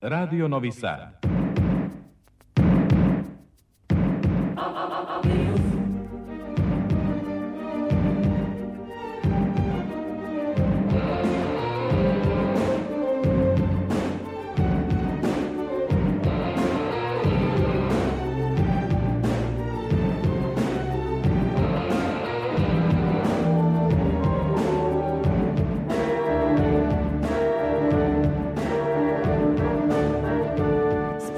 Radio 0.00 0.46
Novi 0.46 0.70
Sad. 0.70 1.27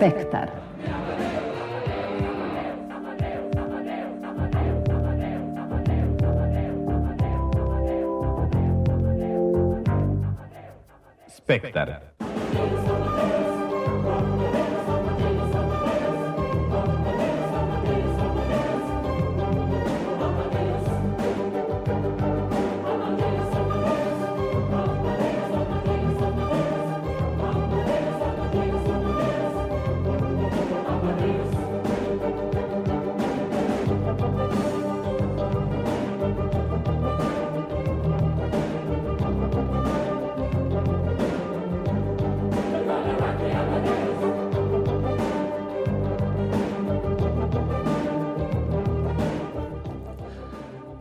Spektar. 0.00 0.48
Spektar. 11.28 12.09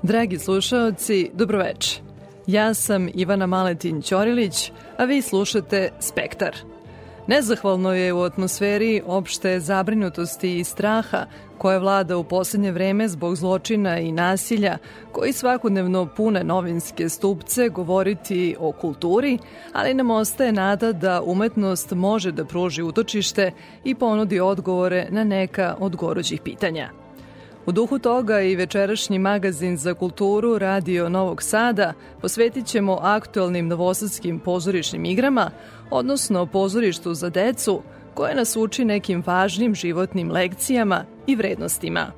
Dragi 0.10 0.40
slušaoci, 0.40 1.32
dobroveče. 1.34 2.02
Ja 2.48 2.74
sam 2.74 3.10
Ivana 3.14 3.46
Maletin 3.46 4.02
Ćorilić, 4.02 4.72
a 4.98 5.06
vi 5.06 5.22
slušate 5.22 5.90
Spektar. 6.00 6.56
Nezahvalno 7.28 7.94
je 7.94 8.14
u 8.14 8.22
atmosferi 8.22 9.02
opšte 9.06 9.60
zabrinutosti 9.60 10.60
i 10.60 10.64
straha 10.64 11.26
koja 11.58 11.78
vlada 11.78 12.18
u 12.18 12.24
poslednje 12.24 12.72
vreme 12.72 13.08
zbog 13.08 13.36
zločina 13.36 14.00
i 14.00 14.12
nasilja 14.12 14.78
koji 15.12 15.34
svakodnevno 15.34 16.08
pune 16.18 16.44
novinske 16.44 17.10
stupce 17.10 17.70
govoriti 17.70 18.56
o 18.60 18.72
kulturi, 18.72 19.38
ali 19.74 19.94
nam 19.94 20.12
ostaje 20.12 20.52
nada 20.52 20.92
da 20.92 21.22
umetnost 21.22 21.92
može 21.92 22.32
da 22.32 22.46
pruži 22.46 22.84
utočište 22.84 23.52
i 23.84 23.96
ponudi 23.96 24.40
odgovore 24.40 25.08
na 25.10 25.24
neka 25.24 25.76
od 25.80 25.96
gorućih 25.96 26.42
pitanja. 26.42 26.99
U 27.70 27.72
duhu 27.72 28.00
toga 28.00 28.42
i 28.42 28.56
večerašnji 28.56 29.20
magazin 29.20 29.78
za 29.78 29.94
kulturu 29.94 30.58
Radio 30.58 31.10
Novog 31.10 31.44
Sada 31.44 31.94
posvetit 32.22 32.66
ćemo 32.66 32.98
aktualnim 33.02 33.68
novosadskim 33.68 34.40
pozorišnim 34.40 35.06
igrama, 35.06 35.52
odnosno 35.92 36.46
pozorištu 36.46 37.14
za 37.14 37.30
decu, 37.30 37.82
koje 38.14 38.36
nas 38.36 38.56
uči 38.56 38.86
nekim 38.86 39.24
važnim 39.26 39.76
životnim 39.76 40.32
lekcijama 40.32 41.06
i 41.28 41.36
vrednostima. 41.36 42.12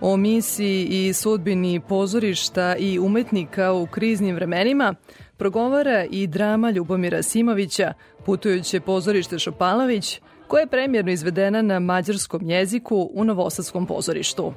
O 0.00 0.16
misiji 0.16 0.86
i 0.90 1.12
sudbini 1.12 1.80
pozorišta 1.88 2.76
i 2.76 2.98
umetnika 2.98 3.72
u 3.72 3.86
kriznim 3.86 4.34
vremenima 4.34 4.94
progovara 5.36 6.04
i 6.10 6.26
drama 6.26 6.70
Ljubomira 6.70 7.22
Simovića, 7.22 7.92
putujuće 8.26 8.80
pozorište 8.80 9.38
Šopalović, 9.38 10.20
koja 10.48 10.60
je 10.60 10.66
premjerno 10.66 11.10
izvedena 11.10 11.62
na 11.62 11.78
mađarskom 11.78 12.50
jeziku 12.50 13.10
u 13.12 13.24
Novosadskom 13.24 13.86
pozorištu. 13.86 14.52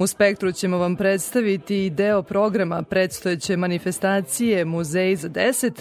U 0.00 0.06
Spektru 0.06 0.52
ćemo 0.52 0.78
vam 0.78 0.96
predstaviti 0.96 1.90
deo 1.90 2.22
programa 2.22 2.82
predstojeće 2.82 3.56
manifestacije 3.56 4.64
Muzej 4.64 5.16
za 5.16 5.28
10 5.28 5.72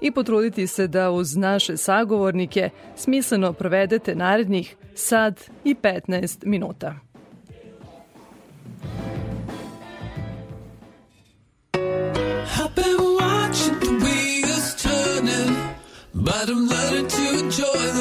i 0.00 0.10
potruditi 0.10 0.66
se 0.66 0.86
da 0.86 1.10
uz 1.10 1.36
naše 1.36 1.76
sagovornike 1.76 2.70
smisleno 2.96 3.52
provedete 3.52 4.14
narednih 4.14 4.76
sad 4.94 5.40
i 5.64 5.74
15 5.74 6.46
minuta. 6.46 6.94
But 16.14 16.50
I'm 16.50 16.68
learning 16.68 17.08
to 17.08 17.22
enjoy 17.38 17.82
the 17.96 17.99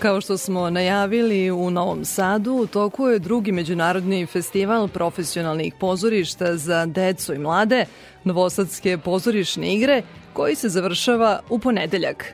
Kao 0.00 0.20
što 0.20 0.36
smo 0.36 0.70
najavili 0.70 1.50
u 1.50 1.70
Novom 1.70 2.04
Sadu, 2.04 2.52
u 2.52 2.66
toku 2.66 3.08
je 3.08 3.18
drugi 3.18 3.52
međunarodni 3.52 4.26
festival 4.26 4.88
profesionalnih 4.88 5.74
pozorišta 5.80 6.56
za 6.56 6.86
decu 6.86 7.34
i 7.34 7.38
mlade, 7.38 7.86
Novosadske 8.24 8.98
pozorišne 8.98 9.74
igre, 9.74 10.02
koji 10.32 10.54
se 10.54 10.68
završava 10.68 11.40
u 11.50 11.58
ponedeljak. 11.58 12.24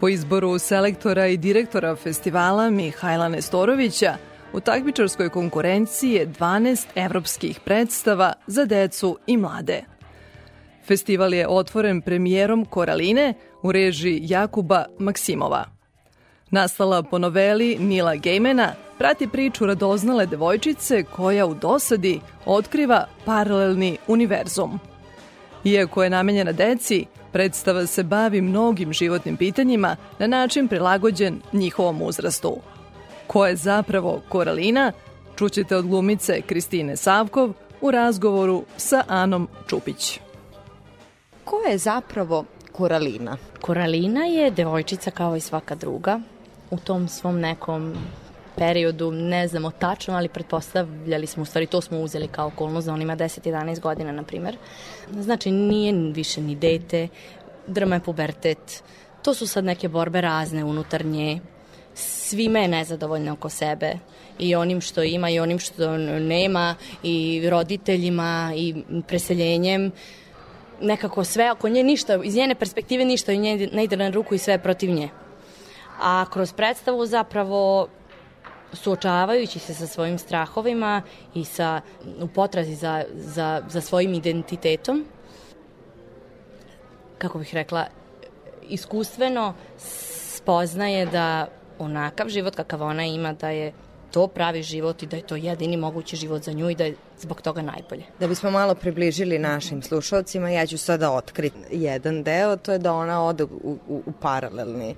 Po 0.00 0.08
izboru 0.08 0.58
selektora 0.58 1.26
i 1.26 1.36
direktora 1.36 1.96
festivala 1.96 2.70
Mihajla 2.70 3.28
Nestorovića, 3.28 4.16
u 4.52 4.60
takmičarskoj 4.60 5.28
konkurenciji 5.28 6.10
je 6.12 6.26
12 6.26 6.86
evropskih 6.94 7.60
predstava 7.64 8.32
za 8.46 8.64
decu 8.64 9.18
i 9.26 9.36
mlade. 9.36 9.82
Festival 10.86 11.34
je 11.34 11.48
otvoren 11.48 12.00
premijerom 12.00 12.64
Koraline 12.64 13.34
u 13.62 13.72
režiji 13.72 14.20
Jakuba 14.22 14.84
Maksimova. 14.98 15.79
Nastala 16.50 17.02
po 17.02 17.18
noveli 17.18 17.76
Nila 17.78 18.16
Gejmena, 18.16 18.72
prati 18.98 19.28
priču 19.28 19.66
radoznale 19.66 20.26
devojčice 20.26 21.02
koja 21.02 21.46
u 21.46 21.54
dosadi 21.54 22.20
otkriva 22.46 23.06
paralelni 23.24 23.96
univerzum. 24.06 24.80
Iako 25.64 26.02
je 26.02 26.10
namenjena 26.10 26.52
deci, 26.52 27.06
predstava 27.32 27.86
se 27.86 28.02
bavi 28.02 28.40
mnogim 28.40 28.92
životnim 28.92 29.36
pitanjima 29.36 29.96
na 30.18 30.26
način 30.26 30.68
prilagođen 30.68 31.40
njihovom 31.52 32.02
uzrastu. 32.02 32.56
Ko 33.26 33.46
je 33.46 33.56
zapravo 33.56 34.20
Koralina, 34.28 34.92
čućete 35.36 35.76
od 35.76 35.86
glumice 35.86 36.40
Kristine 36.40 36.96
Savkov 36.96 37.52
u 37.80 37.90
razgovoru 37.90 38.64
sa 38.76 39.04
Anom 39.08 39.48
Čupić. 39.68 40.20
Ko 41.44 41.56
je 41.70 41.78
zapravo 41.78 42.44
Koralina? 42.72 43.36
Koralina 43.60 44.24
je 44.24 44.50
devojčica 44.50 45.10
kao 45.10 45.36
i 45.36 45.40
svaka 45.40 45.74
druga, 45.74 46.20
u 46.70 46.78
tom 46.78 47.08
svom 47.08 47.40
nekom 47.40 47.94
periodu, 48.56 49.12
ne 49.12 49.48
znamo 49.48 49.70
tačno, 49.70 50.14
ali 50.14 50.28
pretpostavljali 50.28 51.26
smo, 51.26 51.42
u 51.42 51.46
stvari 51.46 51.66
to 51.66 51.80
smo 51.80 52.00
uzeli 52.00 52.28
kao 52.28 52.46
okolnost 52.46 52.84
za 52.84 52.92
onima 52.92 53.16
10-11 53.16 53.80
godina, 53.80 54.12
na 54.12 54.22
primer. 54.22 54.56
Znači, 55.20 55.50
nije 55.50 55.92
više 56.12 56.40
ni 56.40 56.54
dete, 56.54 57.08
drma 57.66 57.94
je 57.94 58.00
pubertet, 58.00 58.82
to 59.22 59.34
su 59.34 59.46
sad 59.46 59.64
neke 59.64 59.88
borbe 59.88 60.20
razne 60.20 60.64
unutarnje, 60.64 61.40
svime 61.94 62.62
je 62.62 62.68
nezadovoljno 62.68 63.32
oko 63.32 63.48
sebe. 63.48 63.92
I 64.38 64.54
onim 64.54 64.80
što 64.80 65.02
ima 65.02 65.30
i 65.30 65.40
onim 65.40 65.58
što 65.58 65.96
nema. 65.98 66.74
I 67.02 67.46
roditeljima 67.50 68.52
i 68.56 68.74
preseljenjem. 69.06 69.92
Nekako 70.80 71.24
sve 71.24 71.52
oko 71.52 71.68
nje 71.68 71.82
ništa, 71.82 72.20
iz 72.24 72.34
njene 72.34 72.54
perspektive 72.54 73.04
ništa 73.04 73.32
i 73.32 73.38
nje 73.38 73.68
ne 73.72 73.84
ide 73.84 73.96
na 73.96 74.10
ruku 74.10 74.34
i 74.34 74.38
sve 74.38 74.58
protiv 74.58 74.90
nje 74.90 75.08
a 76.00 76.24
kroz 76.32 76.52
predstavu 76.52 77.06
zapravo 77.06 77.88
suočavajući 78.72 79.58
se 79.58 79.74
sa 79.74 79.86
svojim 79.86 80.18
strahovima 80.18 81.02
i 81.34 81.44
sa, 81.44 81.80
u 82.22 82.28
potrazi 82.28 82.74
za, 82.74 83.04
za, 83.14 83.62
za 83.68 83.80
svojim 83.80 84.14
identitetom, 84.14 85.04
kako 87.18 87.38
bih 87.38 87.54
rekla, 87.54 87.86
iskustveno 88.62 89.54
spoznaje 90.36 91.06
da 91.06 91.46
onakav 91.78 92.28
život 92.28 92.54
kakav 92.54 92.82
ona 92.82 93.04
ima, 93.04 93.32
da 93.32 93.50
je 93.50 93.72
to 94.10 94.26
pravi 94.26 94.62
život 94.62 95.02
i 95.02 95.06
da 95.06 95.16
je 95.16 95.22
to 95.22 95.36
jedini 95.36 95.76
mogući 95.76 96.16
život 96.16 96.42
za 96.42 96.52
nju 96.52 96.70
i 96.70 96.74
da 96.74 96.84
je 96.84 96.96
zbog 97.18 97.42
toga 97.42 97.62
najbolje. 97.62 98.04
Da 98.20 98.28
bismo 98.28 98.50
malo 98.50 98.74
približili 98.74 99.38
našim 99.38 99.82
slušalcima, 99.82 100.50
ja 100.50 100.66
ću 100.66 100.78
sada 100.78 101.10
otkriti 101.10 101.56
jedan 101.70 102.22
deo, 102.22 102.56
to 102.56 102.72
je 102.72 102.78
da 102.78 102.92
ona 102.92 103.24
ode 103.24 103.44
u, 103.44 103.78
u, 103.88 104.02
u 104.06 104.12
paralelni 104.20 104.94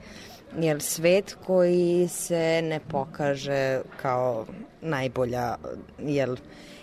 jel, 0.61 0.81
svet 0.81 1.37
koji 1.47 2.09
se 2.09 2.61
ne 2.63 2.81
pokaže 2.89 3.81
kao 4.03 4.47
najbolja 4.81 5.57
jel, 5.99 6.37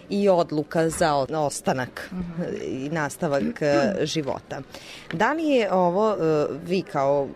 i 0.10 0.30
odluka 0.30 0.90
za 0.90 1.16
ostanak 1.16 2.12
i 2.64 2.90
nastavak 2.90 3.62
e, 3.62 3.94
života. 4.02 4.62
Da 5.14 5.34
li 5.34 5.44
je 5.44 5.74
ovo, 5.74 6.12
e, 6.12 6.48
vi 6.66 6.82
kao 6.82 7.28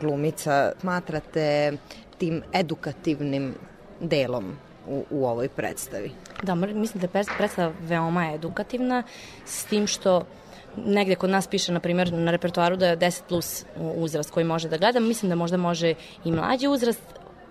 glumica, 0.00 0.72
smatrate 0.80 1.72
tim 2.18 2.42
edukativnim 2.52 3.54
delom 4.00 4.56
u, 4.88 5.04
u 5.10 5.26
ovoj 5.26 5.48
predstavi? 5.48 6.10
Da, 6.42 6.54
mislim 6.54 7.00
da 7.00 7.18
je 7.18 7.24
predstava 7.36 7.72
veoma 7.80 8.32
edukativna, 8.34 9.02
s 9.44 9.64
tim 9.64 9.86
što 9.86 10.26
negde 10.84 11.14
kod 11.14 11.30
nas 11.30 11.46
piše, 11.46 11.72
na 11.72 11.80
primjer, 11.80 12.12
na 12.12 12.30
repertoaru 12.30 12.76
da 12.76 12.88
je 12.88 12.96
10 12.96 13.22
plus 13.28 13.64
uzrast 13.76 14.30
koji 14.30 14.44
može 14.44 14.68
da 14.68 14.76
gleda. 14.76 15.00
Mislim 15.00 15.28
da 15.28 15.36
možda 15.36 15.56
može 15.56 15.94
i 16.24 16.32
mlađi 16.32 16.68
uzrast, 16.68 17.02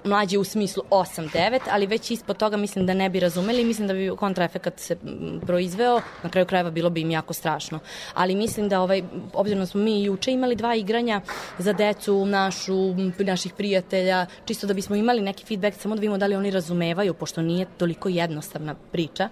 mlađi 0.05 0.37
u 0.37 0.43
smislu 0.43 0.83
8-9, 0.89 1.59
ali 1.71 1.87
već 1.87 2.11
ispod 2.11 2.37
toga 2.37 2.57
mislim 2.57 2.85
da 2.85 2.93
ne 2.93 3.09
bi 3.09 3.19
razumeli 3.19 3.65
mislim 3.65 3.87
da 3.87 3.93
bi 3.93 4.11
kontraefekat 4.17 4.79
se 4.79 4.97
proizveo, 5.45 6.01
na 6.23 6.29
kraju 6.29 6.45
krajeva 6.45 6.71
bilo 6.71 6.89
bi 6.89 7.01
im 7.01 7.11
jako 7.11 7.33
strašno. 7.33 7.79
Ali 8.13 8.35
mislim 8.35 8.69
da, 8.69 8.81
ovaj, 8.81 9.03
obzirom 9.33 9.59
da 9.59 9.65
smo 9.65 9.81
mi 9.81 10.03
juče 10.03 10.31
imali 10.31 10.55
dva 10.55 10.75
igranja 10.75 11.21
za 11.57 11.73
decu 11.73 12.25
našu, 12.25 12.93
naših 13.19 13.53
prijatelja, 13.53 14.25
čisto 14.45 14.67
da 14.67 14.73
bismo 14.73 14.95
imali 14.95 15.21
neki 15.21 15.45
feedback, 15.45 15.77
samo 15.77 15.95
da 15.95 16.01
vidimo 16.01 16.17
da 16.17 16.27
li 16.27 16.35
oni 16.35 16.51
razumevaju, 16.51 17.13
pošto 17.13 17.41
nije 17.41 17.65
toliko 17.77 18.09
jednostavna 18.09 18.75
priča 18.91 19.29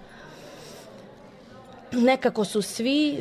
nekako 1.96 2.44
su 2.44 2.62
svi 2.62 3.18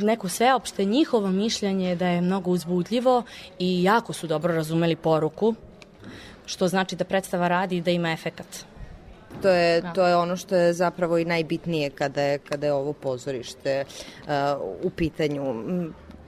neko 0.00 0.28
sveopšte 0.28 0.84
njihovo 0.84 1.30
mišljenje 1.30 1.96
da 1.96 2.06
je 2.06 2.20
mnogo 2.20 2.50
uzbudljivo 2.50 3.22
i 3.58 3.82
jako 3.82 4.12
su 4.12 4.26
dobro 4.26 4.54
razumeli 4.54 4.96
poruku, 4.96 5.54
što 6.46 6.68
znači 6.68 6.96
da 6.96 7.04
predstava 7.04 7.48
radi 7.48 7.76
i 7.76 7.80
da 7.80 7.90
ima 7.90 8.12
efekat. 8.12 8.46
To 9.42 9.48
je, 9.48 9.80
da. 9.80 9.92
to 9.92 10.06
je 10.06 10.16
ono 10.16 10.36
što 10.36 10.56
je 10.56 10.72
zapravo 10.72 11.18
i 11.18 11.24
najbitnije 11.24 11.90
kada 11.90 12.22
je, 12.22 12.38
kada 12.38 12.66
je 12.66 12.72
ovo 12.72 12.92
pozorište 12.92 13.84
uh, 13.84 14.30
u 14.82 14.90
pitanju 14.90 15.42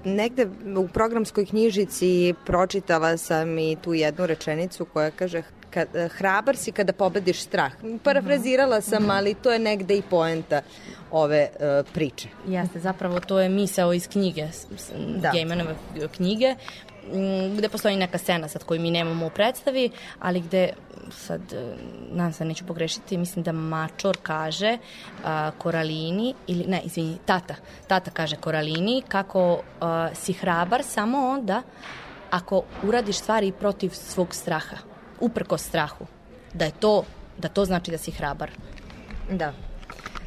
negde 0.04 0.46
u 0.76 0.88
programskoj 0.88 1.46
knjižici 1.46 2.34
pročitala 2.46 3.16
sam 3.16 3.58
i 3.58 3.76
tu 3.82 3.94
jednu 3.94 4.26
rečenicu 4.26 4.84
koja 4.84 5.10
kaže 5.10 5.42
kad, 5.74 5.88
hrabar 6.18 6.56
si 6.56 6.72
kada 6.72 6.92
pobediš 6.92 7.42
strah. 7.42 7.72
Parafrazirala 8.04 8.80
sam, 8.80 9.10
ali 9.10 9.34
to 9.34 9.52
je 9.52 9.58
negde 9.58 9.96
i 9.96 10.02
poenta 10.02 10.62
ove 11.10 11.48
uh, 11.54 11.86
priče. 11.92 12.28
Jeste, 12.46 12.80
zapravo 12.80 13.20
to 13.20 13.40
je 13.40 13.48
misao 13.48 13.92
iz 13.92 14.08
knjige, 14.08 14.48
da. 15.16 15.30
Gejmanove 15.30 15.74
knjige, 16.16 16.54
gde 17.56 17.68
postoji 17.68 17.96
neka 17.96 18.18
scena 18.18 18.48
sad 18.48 18.64
koju 18.64 18.80
mi 18.80 18.90
nemamo 18.90 19.26
u 19.26 19.30
predstavi, 19.30 19.90
ali 20.18 20.40
gde 20.40 20.68
sad, 21.10 21.52
e, 21.52 21.74
nadam 22.12 22.32
se 22.32 22.44
neću 22.44 22.66
pogrešiti, 22.66 23.16
mislim 23.16 23.42
da 23.42 23.52
Mačor 23.52 24.16
kaže 24.22 24.78
a, 25.24 25.50
Koralini, 25.58 26.34
ili 26.46 26.64
ne, 26.66 26.80
izvini, 26.84 27.18
tata, 27.26 27.54
tata 27.86 28.10
kaže 28.10 28.36
Koralini 28.36 29.02
kako 29.08 29.60
a, 29.80 30.08
si 30.14 30.32
hrabar 30.32 30.82
samo 30.82 31.28
onda 31.28 31.62
ako 32.30 32.62
uradiš 32.82 33.16
stvari 33.16 33.52
protiv 33.52 33.90
svog 33.90 34.34
straha, 34.34 34.76
uprko 35.22 35.58
strahu, 35.58 36.06
da 36.54 36.64
je 36.64 36.72
to, 36.80 37.04
da 37.38 37.48
to 37.48 37.64
znači 37.64 37.90
da 37.90 37.98
si 37.98 38.10
hrabar. 38.10 38.50
Da. 39.30 39.52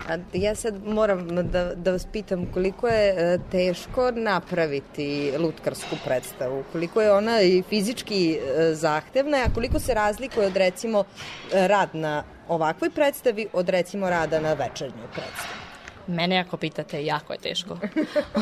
A 0.09 0.17
ja 0.33 0.55
sad 0.55 0.83
moram 0.85 1.49
da, 1.51 1.75
da 1.75 1.91
vas 1.91 2.07
pitam 2.11 2.45
koliko 2.53 2.87
je 2.87 3.09
e, 3.09 3.39
teško 3.51 4.11
napraviti 4.11 5.33
lutkarsku 5.37 5.95
predstavu, 6.05 6.63
koliko 6.71 7.01
je 7.01 7.11
ona 7.11 7.41
i 7.41 7.63
fizički 7.69 8.37
e, 8.37 8.73
zahtevna, 8.73 9.37
a 9.37 9.53
koliko 9.53 9.79
se 9.79 9.93
razlikuje 9.93 10.47
od 10.47 10.57
recimo 10.57 11.03
rad 11.51 11.89
na 11.93 12.23
ovakvoj 12.47 12.89
predstavi 12.89 13.47
od 13.53 13.69
recimo 13.69 14.09
rada 14.09 14.39
na 14.39 14.53
večernjoj 14.53 15.07
predstavi. 15.13 15.65
Mene 16.07 16.37
ako 16.37 16.57
pitate, 16.57 17.05
jako 17.05 17.33
je 17.33 17.39
teško. 17.39 17.77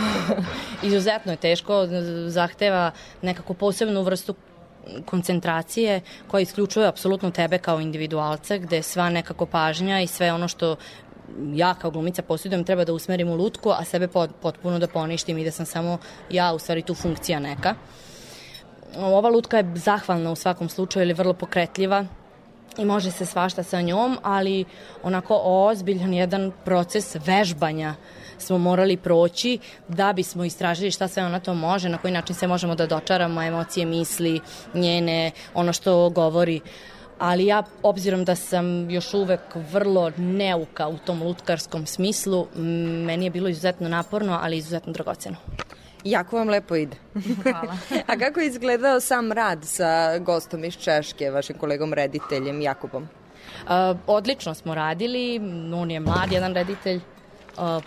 Izuzetno 0.88 1.32
je 1.32 1.38
teško, 1.38 1.88
zahteva 2.28 2.92
nekako 3.22 3.54
posebnu 3.54 4.02
vrstu 4.02 4.36
koncentracije 5.06 6.02
koja 6.28 6.42
isključuje 6.42 6.88
apsolutno 6.88 7.32
tebe 7.32 7.58
kao 7.58 7.80
individualca, 7.80 8.58
gde 8.58 8.84
sva 8.84 9.10
nekako 9.10 9.46
pažnja 9.46 10.02
i 10.02 10.08
sve 10.08 10.34
ono 10.34 10.48
što 10.48 10.76
ja 11.54 11.74
kao 11.74 11.92
glumica 11.92 12.22
posjedujem 12.22 12.64
treba 12.64 12.86
da 12.86 12.94
usmerim 12.94 13.30
u 13.30 13.36
lutku, 13.36 13.70
a 13.70 13.84
sebe 13.84 14.08
potpuno 14.42 14.80
da 14.80 14.88
poništim 14.88 15.38
i 15.38 15.44
da 15.44 15.52
sam 15.52 15.66
samo 15.66 15.98
ja 16.30 16.54
u 16.54 16.60
stvari 16.60 16.82
tu 16.82 16.96
funkcija 16.96 17.40
neka. 17.40 17.76
Ova 18.98 19.30
lutka 19.30 19.58
je 19.58 19.72
zahvalna 19.76 20.32
u 20.32 20.36
svakom 20.36 20.70
slučaju 20.70 21.04
ili 21.04 21.14
vrlo 21.14 21.34
pokretljiva 21.34 22.06
i 22.78 22.86
može 22.86 23.12
se 23.12 23.26
svašta 23.26 23.64
sa 23.64 23.82
njom, 23.82 24.18
ali 24.24 24.66
onako 25.04 25.42
ozbiljan 25.44 26.14
jedan 26.14 26.52
proces 26.66 27.16
vežbanja 27.26 27.96
smo 28.38 28.58
morali 28.58 28.98
proći 28.98 29.60
da 29.88 30.14
bismo 30.14 30.44
istražili 30.44 30.92
šta 30.92 31.08
sve 31.08 31.26
ona 31.26 31.40
to 31.40 31.54
može, 31.54 31.90
na 31.90 31.98
koji 31.98 32.14
način 32.14 32.36
se 32.36 32.48
možemo 32.48 32.76
da 32.76 32.88
dočaramo 32.88 33.44
emocije, 33.44 33.86
misli, 33.86 34.42
njene, 34.74 35.32
ono 35.54 35.74
što 35.74 36.10
govori 36.10 36.62
ali 37.20 37.46
ja, 37.46 37.64
obzirom 37.84 38.26
da 38.26 38.36
sam 38.36 38.90
još 38.90 39.14
uvek 39.14 39.40
vrlo 39.56 40.12
neuka 40.18 40.88
u 40.88 40.98
tom 40.98 41.24
lutkarskom 41.24 41.86
smislu, 41.86 42.48
meni 43.06 43.26
je 43.26 43.30
bilo 43.30 43.48
izuzetno 43.50 43.90
naporno, 43.90 44.40
ali 44.42 44.58
izuzetno 44.58 44.94
dragoceno. 44.94 45.36
Jako 46.04 46.38
vam 46.38 46.50
lepo 46.50 46.76
ide. 46.76 46.98
Hvala. 47.44 47.78
A 48.10 48.18
kako 48.20 48.40
je 48.40 48.48
izgledao 48.48 49.00
sam 49.00 49.32
rad 49.32 49.60
sa 49.66 50.20
gostom 50.20 50.64
iz 50.64 50.78
Češke, 50.78 51.32
vašim 51.32 51.58
kolegom 51.58 51.94
rediteljem 51.94 52.62
Jakubom? 52.62 53.04
Uh, 53.04 53.98
odlično 54.08 54.54
smo 54.54 54.76
radili, 54.76 55.42
on 55.74 55.92
je 55.92 56.00
mlad 56.00 56.32
jedan 56.32 56.54
reditelj, 56.54 57.02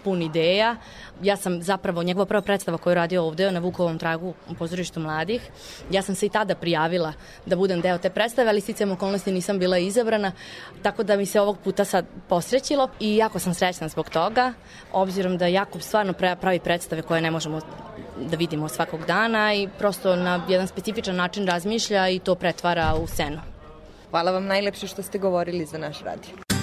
pun 0.05 0.23
ideja. 0.23 0.77
Ja 1.23 1.37
sam 1.37 1.63
zapravo, 1.63 2.03
njegova 2.03 2.27
prva 2.27 2.43
predstava 2.43 2.79
koju 2.79 2.91
je 2.91 2.95
radio 2.95 3.25
ovde 3.25 3.51
na 3.51 3.61
Vukovom 3.61 3.99
tragu 3.99 4.35
u 4.49 4.55
pozorištu 4.55 5.01
mladih, 5.01 5.51
ja 5.91 6.03
sam 6.03 6.15
se 6.15 6.27
i 6.27 6.29
tada 6.29 6.55
prijavila 6.55 7.13
da 7.47 7.57
budem 7.57 7.81
deo 7.81 7.99
te 7.99 8.11
predstave, 8.11 8.49
ali 8.49 8.61
sticam 8.61 8.93
okolnosti 8.93 9.33
nisam 9.33 9.59
bila 9.59 9.79
izabrana, 9.79 10.33
tako 10.83 11.03
da 11.03 11.17
mi 11.17 11.27
se 11.27 11.41
ovog 11.41 11.59
puta 11.65 11.85
sad 11.85 12.07
posrećilo 12.29 12.89
i 13.01 13.17
jako 13.17 13.39
sam 13.39 13.55
srećna 13.55 13.89
zbog 13.89 14.11
toga, 14.11 14.53
obzirom 14.93 15.39
da 15.39 15.47
Jakub 15.47 15.81
stvarno 15.81 16.13
pravi 16.13 16.61
predstave 16.61 17.03
koje 17.03 17.21
ne 17.21 17.31
možemo 17.31 17.61
da 18.21 18.37
vidimo 18.37 18.69
svakog 18.69 19.07
dana 19.07 19.55
i 19.55 19.69
prosto 19.79 20.17
na 20.17 20.45
jedan 20.49 20.67
specifičan 20.67 21.17
način 21.17 21.47
razmišlja 21.47 22.09
i 22.09 22.19
to 22.19 22.35
pretvara 22.35 22.95
u 22.95 23.07
scenu. 23.07 23.41
Hvala 24.11 24.31
vam 24.31 24.47
najlepše 24.47 24.87
što 24.87 25.03
ste 25.03 25.19
govorili 25.19 25.67
za 25.67 25.79
naš 25.79 26.01
radio. 26.01 26.56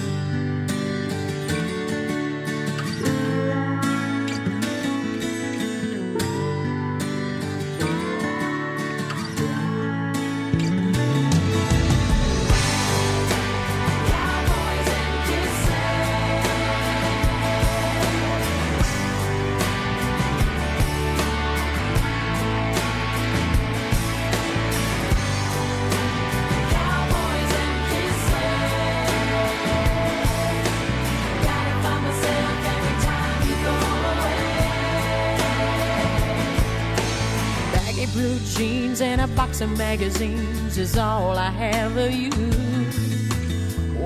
Magazines 39.66 40.78
is 40.78 40.96
all 40.96 41.38
I 41.38 41.50
have 41.50 41.96
of 41.96 42.12
you. 42.12 42.30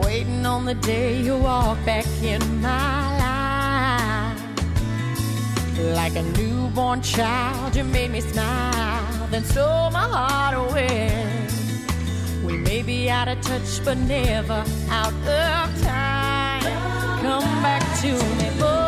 Waiting 0.03 0.45
on 0.47 0.65
the 0.65 0.75
day 0.75 1.21
you 1.21 1.37
walk 1.37 1.79
back 1.85 2.07
in 2.23 2.41
my 2.61 3.19
life. 3.25 4.41
Like 5.95 6.17
a 6.17 6.23
newborn 6.23 7.03
child, 7.03 7.77
you 7.77 7.85
made 7.85 8.11
me 8.11 8.21
smile, 8.21 9.27
then 9.31 9.45
stole 9.45 9.91
my 9.91 10.09
heart 10.17 10.55
away. 10.55 11.11
We 12.45 12.57
may 12.57 12.83
be 12.83 13.11
out 13.11 13.29
of 13.29 13.41
touch, 13.41 13.85
but 13.85 13.97
never 13.99 14.65
out 14.91 15.13
of 15.13 15.83
time. 15.83 16.63
Come 17.23 17.63
back 17.63 17.83
to 18.01 18.13
me, 18.13 18.61
boy. 18.61 18.88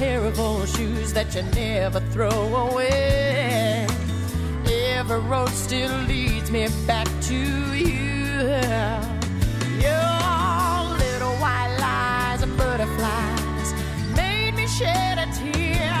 Pair 0.00 0.24
of 0.24 0.40
old 0.40 0.66
shoes 0.66 1.12
that 1.12 1.34
you 1.34 1.42
never 1.54 2.00
throw 2.12 2.30
away. 2.30 3.86
Every 4.96 5.20
road 5.20 5.50
still 5.50 5.94
leads 6.08 6.50
me 6.50 6.68
back 6.86 7.06
to 7.28 7.34
you. 7.74 8.00
Your 9.86 10.78
little 11.04 11.36
white 11.42 11.76
lies 11.78 12.40
and 12.42 12.56
butterflies 12.56 13.74
made 14.16 14.54
me 14.54 14.66
shed 14.66 15.18
a 15.18 15.26
tear. 15.38 15.99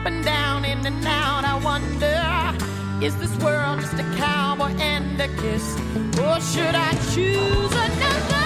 Up 0.00 0.06
and 0.06 0.24
down, 0.24 0.64
in 0.64 0.86
and 0.86 1.06
out. 1.06 1.44
I 1.44 1.58
wonder, 1.62 3.04
is 3.04 3.14
this 3.18 3.36
world 3.44 3.80
just 3.80 3.92
a 3.92 4.16
cowboy 4.16 4.72
and 4.80 5.20
a 5.20 5.28
kiss? 5.28 5.76
Or 6.18 6.40
should 6.40 6.74
I 6.74 6.92
choose 7.12 7.70
another? 7.70 8.39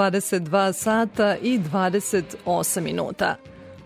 22 0.00 0.72
sata 0.72 1.36
i 1.42 1.58
28 1.58 2.80
minuta. 2.80 3.36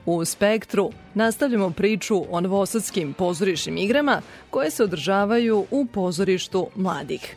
U 0.06 0.24
Spektru 0.24 0.90
nastavljamo 1.14 1.70
priču 1.70 2.24
o 2.30 2.40
novosadskim 2.40 3.12
pozorišnim 3.12 3.76
igrama 3.76 4.22
koje 4.50 4.70
se 4.70 4.84
održavaju 4.84 5.66
u 5.70 5.86
pozorištu 5.86 6.66
mladih. 6.74 7.36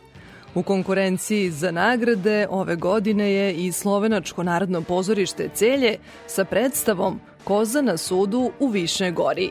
U 0.54 0.62
konkurenciji 0.62 1.50
za 1.50 1.70
nagrade 1.70 2.46
ove 2.50 2.76
godine 2.76 3.32
je 3.32 3.54
i 3.54 3.72
Slovenačko 3.72 4.42
narodno 4.42 4.82
pozorište 4.82 5.48
Celje 5.54 5.96
sa 6.26 6.44
predstavom 6.44 7.20
Koza 7.44 7.82
na 7.82 7.96
sudu 7.96 8.50
u 8.60 8.68
Višnjoj 8.68 9.10
gori. 9.10 9.50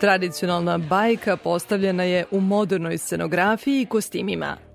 Tradicionalna 0.00 0.78
bajka 0.78 1.36
postavljena 1.36 2.02
je 2.02 2.24
u 2.30 2.40
modernoj 2.40 2.98
scenografiji 2.98 3.80
i 3.80 3.86
kostimima. 3.86 4.67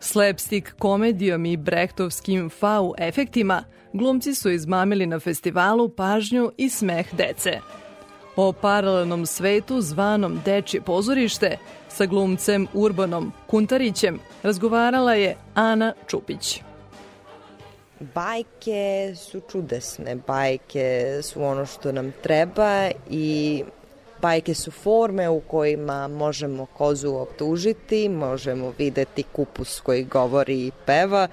Slapstick 0.00 0.72
komedijom 0.78 1.46
i 1.46 1.56
brehtovskim 1.56 2.50
fau 2.50 2.94
efektima 2.98 3.64
glumci 3.92 4.34
su 4.34 4.50
izmamili 4.50 5.06
na 5.06 5.20
festivalu 5.20 5.88
pažnju 5.88 6.52
i 6.56 6.68
smeh 6.68 7.14
dece. 7.14 7.60
O 8.36 8.52
paralelnom 8.52 9.26
svetu 9.26 9.80
zvanom 9.80 10.40
Dečje 10.44 10.80
pozorište 10.80 11.58
sa 11.88 12.06
glumcem 12.06 12.66
Urbanom 12.72 13.32
Kuntarićem 13.46 14.18
razgovarala 14.42 15.14
je 15.14 15.36
Ana 15.54 15.92
Čupić. 16.06 16.60
Bajke 18.14 19.14
su 19.16 19.40
čudesne, 19.50 20.16
bajke 20.26 21.18
su 21.22 21.42
ono 21.42 21.66
što 21.66 21.92
nam 21.92 22.12
treba 22.22 22.90
i 23.10 23.64
bajke 24.22 24.54
su 24.54 24.70
forme 24.70 25.28
u 25.28 25.40
kojima 25.40 26.08
možemo 26.08 26.66
kozu 26.66 27.14
optužiti, 27.14 28.08
možemo 28.08 28.72
videti 28.78 29.22
kupus 29.22 29.80
koji 29.80 30.04
govori 30.04 30.66
i 30.66 30.72
peva, 30.86 31.28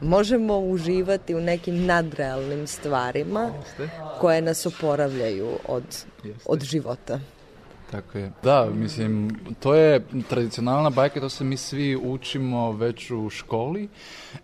možemo 0.00 0.58
uživati 0.58 1.34
u 1.34 1.40
nekim 1.40 1.86
nadrealnim 1.86 2.66
stvarima 2.66 3.50
koje 4.20 4.42
nas 4.42 4.66
oporavljaju 4.66 5.48
od, 5.68 6.04
od 6.46 6.62
života. 6.62 7.20
Tako 7.90 8.18
je. 8.18 8.32
Da, 8.42 8.70
mislim, 8.74 9.38
to 9.60 9.74
je 9.74 10.04
tradicionalna 10.28 10.90
bajka, 10.90 11.20
to 11.20 11.28
se 11.28 11.44
mi 11.44 11.56
svi 11.56 11.96
učimo 11.96 12.72
već 12.72 13.10
u 13.10 13.30
školi 13.30 13.88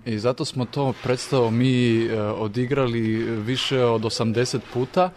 i 0.04 0.18
zato 0.18 0.44
smo 0.44 0.64
to 0.64 0.94
predstavo 1.02 1.50
mi 1.50 2.04
e, 2.04 2.22
odigrali 2.22 3.00
više 3.40 3.84
od 3.84 4.02
80 4.02 4.58
puta. 4.72 5.10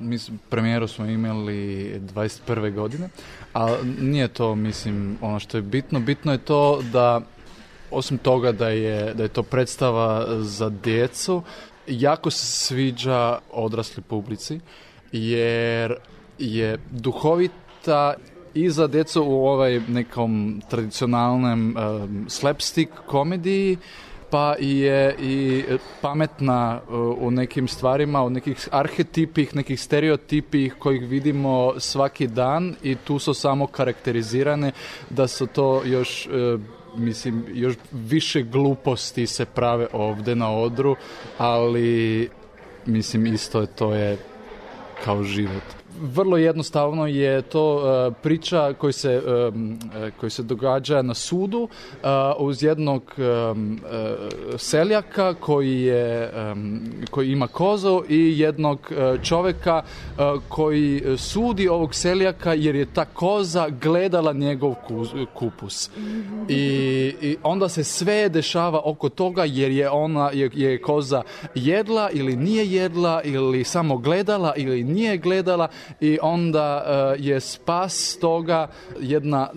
Mi 0.00 0.18
s- 0.18 0.30
premijeru 0.48 0.88
smo 0.88 1.06
imali 1.06 1.54
21. 2.00 2.70
godine, 2.70 3.08
a 3.54 3.76
nije 4.00 4.28
to, 4.28 4.54
mislim, 4.54 5.18
ono 5.20 5.38
što 5.38 5.56
je 5.58 5.62
bitno. 5.62 6.00
Bitno 6.00 6.32
je 6.32 6.38
to 6.38 6.82
da 6.92 7.20
osim 7.90 8.18
toga 8.18 8.52
da 8.52 8.68
je, 8.68 9.14
da 9.14 9.22
je 9.22 9.28
to 9.28 9.42
predstava 9.42 10.26
za 10.40 10.68
djecu, 10.70 11.42
jako 11.86 12.30
se 12.30 12.46
sviđa 12.46 13.38
odrasli 13.52 14.02
publici, 14.02 14.60
jer 15.12 15.94
je 16.38 16.78
duhovita 16.90 18.14
i 18.54 18.70
za 18.70 18.86
djecu 18.86 19.22
u 19.22 19.46
ovaj 19.46 19.80
nekom 19.80 20.62
tradicionalnom 20.70 21.76
um, 21.76 22.26
slapstick 22.28 22.92
komediji, 23.06 23.76
pa 24.30 24.54
je 24.58 25.16
i 25.20 25.64
pametna 26.00 26.80
uh, 26.88 26.94
u 27.20 27.30
nekim 27.30 27.68
stvarima, 27.68 28.22
u 28.22 28.30
nekih 28.30 28.68
arhetipih, 28.70 29.56
nekih 29.56 29.80
stereotipih 29.80 30.74
kojih 30.78 31.08
vidimo 31.08 31.74
svaki 31.78 32.26
dan 32.26 32.74
i 32.82 32.94
tu 32.94 33.18
su 33.18 33.34
samo 33.34 33.66
karakterizirane 33.66 34.72
da 35.10 35.28
su 35.28 35.46
to 35.46 35.82
još 35.84 36.26
uh, 36.26 36.60
mislim, 36.96 37.44
još 37.52 37.74
više 37.92 38.42
gluposti 38.42 39.26
se 39.26 39.44
prave 39.44 39.86
ovde 39.92 40.34
na 40.34 40.52
odru, 40.52 40.96
ali 41.38 42.28
mislim 42.86 43.26
isto 43.26 43.60
je 43.60 43.66
to 43.66 43.94
je 43.94 44.18
kao 45.04 45.22
život. 45.22 45.77
Vrlo 46.00 46.36
jednostavno 46.36 47.06
je 47.06 47.42
to 47.42 47.76
uh, 47.76 48.14
priča 48.22 48.72
koji 48.78 48.92
se, 48.92 49.22
um, 49.48 49.72
uh, 49.72 50.10
koji 50.20 50.30
se 50.30 50.42
događa 50.42 51.02
na 51.02 51.14
sudu 51.14 51.68
uz 52.38 52.62
jednog 52.62 53.14
seljaka 54.56 55.34
koji, 55.34 55.82
je, 55.82 56.32
koji 57.10 57.32
ima 57.32 57.46
kozu 57.46 58.02
i 58.08 58.40
jednog 58.40 58.92
čoveka 59.22 59.82
koji 60.48 61.02
sudi 61.16 61.68
ovog 61.68 61.94
seljaka 61.94 62.54
jer 62.54 62.74
je 62.74 62.86
ta 62.86 63.04
koza 63.04 63.68
gledala 63.68 64.32
njegov 64.32 64.74
ku- 64.86 65.06
kupus. 65.34 65.90
I, 66.48 66.54
I 67.22 67.36
onda 67.42 67.68
se 67.68 67.84
sve 67.84 68.28
dešava 68.28 68.80
oko 68.84 69.08
toga 69.08 69.44
jer 69.44 69.70
je 69.70 69.90
ona 69.90 70.30
je, 70.32 70.50
je 70.54 70.82
koza 70.82 71.22
jedla 71.54 72.10
ili 72.10 72.36
nije 72.36 72.72
jedla 72.72 73.22
ili 73.24 73.64
samo 73.64 73.98
gledala 73.98 74.52
ili 74.56 74.84
nije 74.84 75.16
gledala 75.16 75.68
i 76.00 76.18
onda 76.22 76.84
uh, 76.84 77.24
je 77.24 77.40
spas 77.40 78.16
toga 78.20 78.68
jedna 79.00 79.48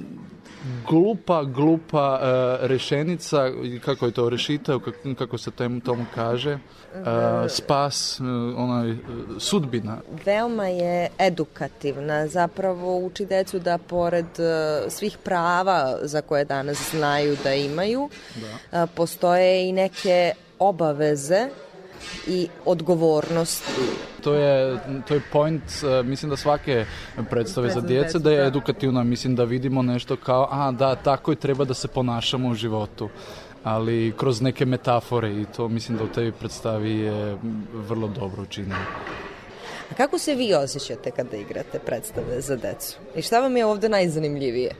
glupa, 0.87 1.43
glupa 1.43 2.19
uh, 2.21 2.67
rešenica, 2.67 3.51
kako 3.85 4.05
je 4.05 4.11
to 4.11 4.29
rešitev, 4.29 4.79
kako, 4.79 5.15
kako 5.17 5.37
se 5.37 5.51
tem, 5.51 5.81
tomu 5.81 6.05
kaže, 6.15 6.53
uh, 6.53 7.01
spas, 7.49 8.19
uh, 8.19 8.27
onaj, 8.57 8.91
uh, 8.91 8.97
sudbina. 9.39 9.97
Veoma 10.25 10.67
je 10.67 11.09
edukativna, 11.19 12.27
zapravo 12.27 12.97
uči 12.97 13.25
decu 13.25 13.59
da 13.59 13.77
pored 13.77 14.25
uh, 14.25 14.91
svih 14.91 15.17
prava 15.23 15.97
za 16.01 16.21
koje 16.21 16.45
danas 16.45 16.91
znaju 16.91 17.37
da 17.43 17.53
imaju, 17.53 18.09
da. 18.71 18.87
postoje 18.87 19.69
i 19.69 19.71
neke 19.71 20.31
obaveze 20.59 21.47
i 22.27 22.47
odgovornosti. 22.65 23.81
To 24.23 24.33
je, 24.33 24.79
to 25.07 25.13
je 25.13 25.21
point, 25.31 25.63
uh, 25.63 26.05
mislim 26.05 26.29
da 26.29 26.37
svake 26.37 26.85
predstave 27.29 27.69
za 27.69 27.81
djece, 27.81 28.19
da 28.19 28.31
je 28.31 28.47
edukativna, 28.47 29.03
mislim 29.03 29.35
da 29.35 29.43
vidimo 29.43 29.81
nešto 29.81 30.15
kao, 30.15 30.47
a 30.51 30.71
da, 30.71 30.95
tako 30.95 31.31
i 31.31 31.35
treba 31.35 31.65
da 31.65 31.73
se 31.73 31.87
ponašamo 31.87 32.49
u 32.49 32.53
životu 32.53 33.09
ali 33.63 34.13
kroz 34.17 34.41
neke 34.41 34.65
metafore 34.65 35.31
i 35.31 35.45
to 35.55 35.67
mislim 35.67 35.97
da 35.97 36.03
u 36.03 36.07
tebi 36.07 36.31
predstavi 36.31 36.91
je 36.91 37.37
vrlo 37.73 38.07
dobro 38.07 38.43
učinjeno. 38.43 38.85
A 39.91 39.93
kako 39.93 40.19
se 40.19 40.35
vi 40.35 40.53
osjećate 40.53 41.11
kada 41.11 41.37
igrate 41.37 41.79
predstave 41.79 42.41
za 42.41 42.55
decu? 42.55 42.97
I 43.15 43.21
šta 43.21 43.39
vam 43.39 43.57
je 43.57 43.65
ovde 43.65 43.89
najzanimljivije? 43.89 44.75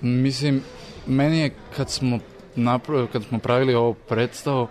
Mislim, 0.00 0.62
meni 1.06 1.38
je 1.38 1.54
kad 1.76 1.90
smo, 1.90 2.18
napravili, 2.56 3.08
kad 3.12 3.24
smo 3.24 3.38
pravili 3.38 3.74
ovo 3.74 3.94
predstavu, 3.94 4.68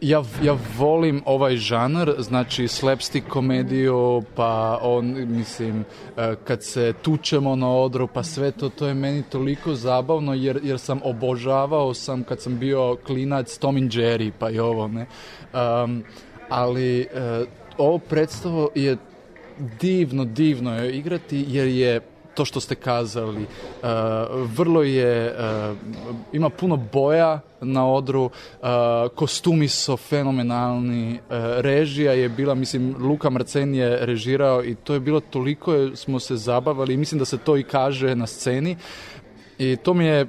ja, 0.00 0.22
ja 0.42 0.56
volim 0.78 1.22
ovaj 1.24 1.56
žanr, 1.56 2.10
znači 2.18 2.68
slapstick 2.68 3.28
komediju, 3.28 4.22
pa 4.34 4.78
on, 4.82 5.14
mislim, 5.28 5.84
e, 6.16 6.34
kad 6.44 6.62
se 6.62 6.92
tučemo 7.02 7.56
na 7.56 7.70
odru, 7.70 8.06
pa 8.06 8.22
sve 8.22 8.50
to, 8.50 8.68
to 8.68 8.86
je 8.86 8.94
meni 8.94 9.22
toliko 9.22 9.74
zabavno, 9.74 10.34
jer, 10.34 10.60
jer 10.62 10.78
sam 10.78 11.00
obožavao 11.04 11.94
sam 11.94 12.24
kad 12.24 12.40
sam 12.40 12.58
bio 12.58 12.96
klinac 13.06 13.58
Tom 13.58 13.76
and 13.76 13.92
Jerry, 13.92 14.32
pa 14.38 14.50
i 14.50 14.58
ovo, 14.58 14.88
ne. 14.88 15.06
Um, 15.84 16.04
ali 16.48 17.00
uh, 17.00 17.48
ovo 17.78 17.98
predstavo 17.98 18.68
je 18.74 18.96
divno, 19.80 20.24
divno 20.24 20.76
je 20.76 20.96
igrati, 20.96 21.44
jer 21.48 21.68
je 21.68 22.00
to 22.40 22.44
što 22.44 22.60
ste 22.60 22.74
kazali, 22.74 23.42
uh, 23.42 23.88
vrlo 24.56 24.82
je, 24.82 25.34
uh, 25.34 25.76
ima 26.32 26.50
puno 26.50 26.76
boja 26.76 27.40
na 27.60 27.86
odru, 27.86 28.24
uh, 28.24 28.68
kostumi 29.14 29.68
su 29.68 29.96
fenomenalni, 29.96 31.12
uh, 31.12 31.36
režija 31.60 32.12
je 32.12 32.28
bila, 32.28 32.54
mislim, 32.54 32.94
Luka 32.98 33.30
Marcen 33.30 33.74
je 33.74 34.06
režirao 34.06 34.64
i 34.64 34.74
to 34.74 34.94
je 34.94 35.00
bilo 35.00 35.20
toliko 35.20 35.72
je, 35.72 35.96
smo 35.96 36.20
se 36.20 36.36
zabavali 36.36 36.94
i 36.94 36.96
mislim 36.96 37.18
da 37.18 37.24
se 37.24 37.38
to 37.38 37.56
i 37.56 37.62
kaže 37.62 38.14
na 38.14 38.26
sceni 38.26 38.76
i 39.58 39.76
to 39.76 39.94
mi 39.94 40.06
je 40.06 40.26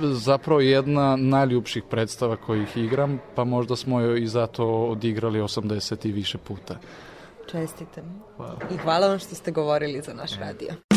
zapravo 0.00 0.60
jedna 0.60 1.16
najljubših 1.16 1.82
predstava 1.90 2.36
kojih 2.36 2.76
igram, 2.76 3.20
pa 3.34 3.44
možda 3.44 3.76
smo 3.76 4.00
joj 4.00 4.22
i 4.22 4.26
zato 4.26 4.66
odigrali 4.66 5.40
80 5.40 6.08
i 6.08 6.12
više 6.12 6.38
puta. 6.38 6.78
Čestitam. 7.50 8.22
Hvala. 8.36 8.58
I 8.74 8.76
hvala 8.76 9.08
vam 9.08 9.18
što 9.18 9.34
ste 9.34 9.50
govorili 9.50 10.02
za 10.02 10.14
naš 10.14 10.36
radio. 10.38 10.87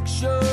Make 0.00 0.08
sure 0.08 0.49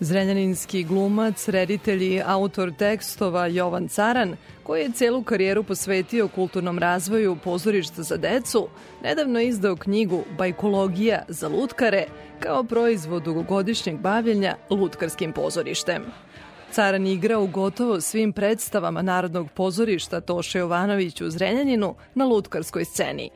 Zrenjaninski 0.00 0.84
glumac, 0.84 1.48
reditelj 1.48 2.04
i 2.04 2.22
autor 2.26 2.72
tekstova 2.78 3.46
Jovan 3.46 3.88
Caran, 3.88 4.36
koji 4.62 4.82
je 4.82 4.92
celu 4.92 5.22
karijeru 5.22 5.62
posvetio 5.62 6.28
kulturnom 6.28 6.78
razvoju 6.78 7.36
pozorišta 7.44 8.02
za 8.02 8.16
decu, 8.16 8.68
nedavno 9.02 9.40
izdao 9.40 9.76
knjigu 9.76 10.24
Bajkologija 10.38 11.22
za 11.28 11.48
lutkare 11.48 12.04
kao 12.40 12.64
proizvod 12.64 13.22
dugogodišnjeg 13.22 13.98
bavljenja 13.98 14.56
lutkarskim 14.70 15.32
pozorištem. 15.32 16.02
Caran 16.70 17.06
igra 17.06 17.38
u 17.38 17.46
gotovo 17.46 18.00
svim 18.00 18.32
predstavama 18.32 19.02
Narodnog 19.02 19.50
pozorišta 19.50 20.20
Toše 20.20 20.58
Jovanović 20.58 21.20
u 21.20 21.30
Zrenjaninu 21.30 21.94
na 22.14 22.24
lutkarskoj 22.24 22.84
sceni. 22.84 23.30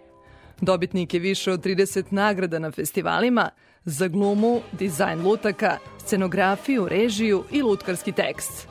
Dobitnik 0.60 1.14
je 1.14 1.20
više 1.20 1.52
od 1.52 1.64
30 1.64 2.04
nagrada 2.10 2.58
na 2.58 2.70
festivalima 2.70 3.50
za 3.90 4.08
glumu, 4.08 4.60
dizajn 4.72 5.22
lutaka, 5.22 5.78
scenografiju, 5.98 6.88
režiju 6.88 7.44
i 7.50 7.62
lutkarski 7.62 8.12
tekst. 8.12 8.68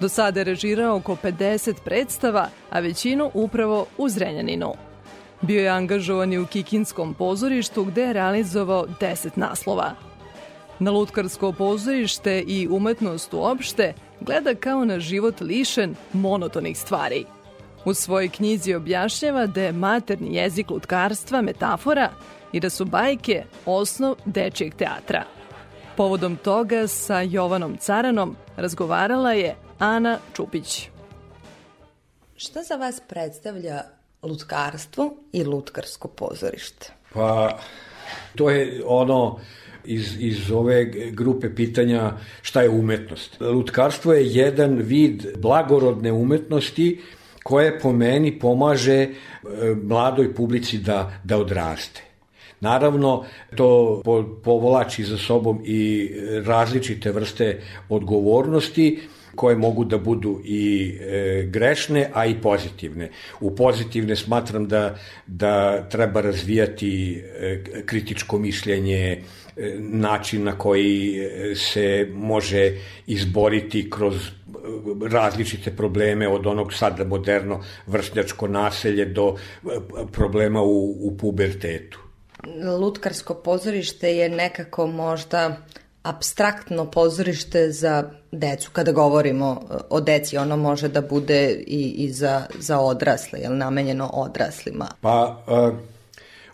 Do 0.00 0.08
sada 0.08 0.40
je 0.40 0.44
režirao 0.44 0.96
oko 0.96 1.16
50 1.22 1.74
predstava, 1.84 2.48
a 2.70 2.80
većinu 2.80 3.30
upravo 3.34 3.86
u 3.98 4.08
Zrenjaninu. 4.08 4.72
Bio 5.42 5.62
je 5.62 5.68
angažovan 5.68 6.32
i 6.32 6.38
u 6.38 6.46
Kikinskom 6.46 7.14
pozorištu 7.14 7.84
gde 7.84 8.02
je 8.02 8.12
realizovao 8.12 8.86
10 9.00 9.30
naslova. 9.36 9.94
Na 10.78 10.90
lutkarsko 10.90 11.52
pozorište 11.52 12.40
i 12.46 12.68
umetnost 12.70 13.34
uopšte 13.34 13.94
gleda 14.20 14.54
kao 14.54 14.84
na 14.84 15.00
život 15.00 15.40
lišen 15.40 15.94
monotonih 16.12 16.78
stvari. 16.78 17.24
U 17.84 17.94
svojoj 17.94 18.28
knjizi 18.28 18.74
objašnjava 18.74 19.46
da 19.46 19.62
je 19.62 19.72
materni 19.72 20.36
jezik 20.36 20.70
lutkarstva 20.70 21.42
metafora 21.42 22.10
i 22.54 22.60
da 22.60 22.70
su 22.70 22.84
bajke 22.84 23.44
osnov 23.66 24.14
dečijeg 24.24 24.74
teatra. 24.74 25.24
Povodom 25.96 26.36
toga 26.36 26.86
sa 26.86 27.20
Jovanom 27.20 27.76
Caranom 27.76 28.36
razgovarala 28.56 29.32
je 29.32 29.56
Ana 29.78 30.18
Čupić. 30.36 30.88
Šta 32.36 32.62
za 32.62 32.76
vas 32.76 33.00
predstavlja 33.08 33.80
lutkarstvo 34.22 35.14
i 35.32 35.44
lutkarsko 35.44 36.08
pozorište? 36.08 36.92
Pa, 37.12 37.58
to 38.34 38.50
je 38.50 38.82
ono 38.86 39.40
iz, 39.84 40.16
iz 40.18 40.50
ove 40.50 40.84
grupe 41.10 41.54
pitanja 41.54 42.12
šta 42.42 42.62
je 42.62 42.68
umetnost. 42.68 43.40
Lutkarstvo 43.40 44.12
je 44.12 44.34
jedan 44.34 44.76
vid 44.76 45.26
blagorodne 45.36 46.12
umetnosti 46.12 47.00
koje 47.42 47.80
po 47.80 47.92
meni 47.92 48.38
pomaže 48.38 49.02
e, 49.02 49.10
mladoj 49.82 50.34
publici 50.34 50.78
da, 50.78 51.12
da 51.24 51.38
odraste. 51.38 52.13
Naravno, 52.64 53.24
to 53.56 54.00
po- 54.04 54.40
povlači 54.44 55.04
za 55.04 55.18
sobom 55.18 55.60
i 55.64 56.10
različite 56.44 57.12
vrste 57.12 57.60
odgovornosti 57.88 58.88
koje 59.34 59.56
mogu 59.56 59.84
da 59.84 59.98
budu 59.98 60.40
i 60.44 60.94
e, 61.00 61.42
grešne, 61.50 62.10
a 62.14 62.26
i 62.26 62.34
pozitivne. 62.40 63.10
U 63.40 63.54
pozitivne 63.56 64.16
smatram 64.16 64.68
da, 64.68 64.94
da 65.26 65.82
treba 65.88 66.20
razvijati 66.20 67.16
e, 67.16 67.62
kritičko 67.86 68.38
mišljenje, 68.38 69.00
e, 69.56 69.74
način 69.78 70.44
na 70.44 70.58
koji 70.58 71.18
e, 71.18 71.54
se 71.54 72.08
može 72.12 72.72
izboriti 73.06 73.90
kroz 73.90 74.16
e, 74.16 74.30
različite 75.10 75.70
probleme 75.76 76.28
od 76.28 76.46
onog 76.46 76.72
sada 76.72 77.04
moderno 77.04 77.60
vršnjačko 77.86 78.48
naselje 78.48 79.04
do 79.04 79.34
e, 79.34 79.68
problema 80.12 80.62
u, 80.62 80.96
u 81.00 81.16
pubertetu. 81.16 82.03
Lutkarsko 82.80 83.34
pozorište 83.34 84.16
je 84.16 84.28
nekako 84.28 84.86
možda 84.86 85.56
abstraktno 86.04 86.90
pozorište 86.90 87.70
za 87.70 88.10
decu. 88.32 88.70
Kada 88.72 88.92
govorimo 88.92 89.62
e, 89.70 89.74
o 89.90 90.00
deci, 90.00 90.36
ono 90.36 90.56
može 90.56 90.88
da 90.88 91.00
bude 91.00 91.62
i, 91.66 91.90
i 91.90 92.10
za, 92.10 92.46
za 92.58 92.78
odrasle, 92.80 93.38
je 93.40 93.50
namenjeno 93.50 94.10
odraslima? 94.12 94.88
Pa, 95.00 95.44
uh, 95.46 95.78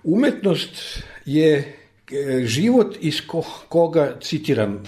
umetnost 0.04 1.02
je 1.26 1.56
e, 1.56 2.42
život 2.44 2.96
iz 3.00 3.20
ko, 3.26 3.44
koga, 3.68 4.16
citiram 4.20 4.82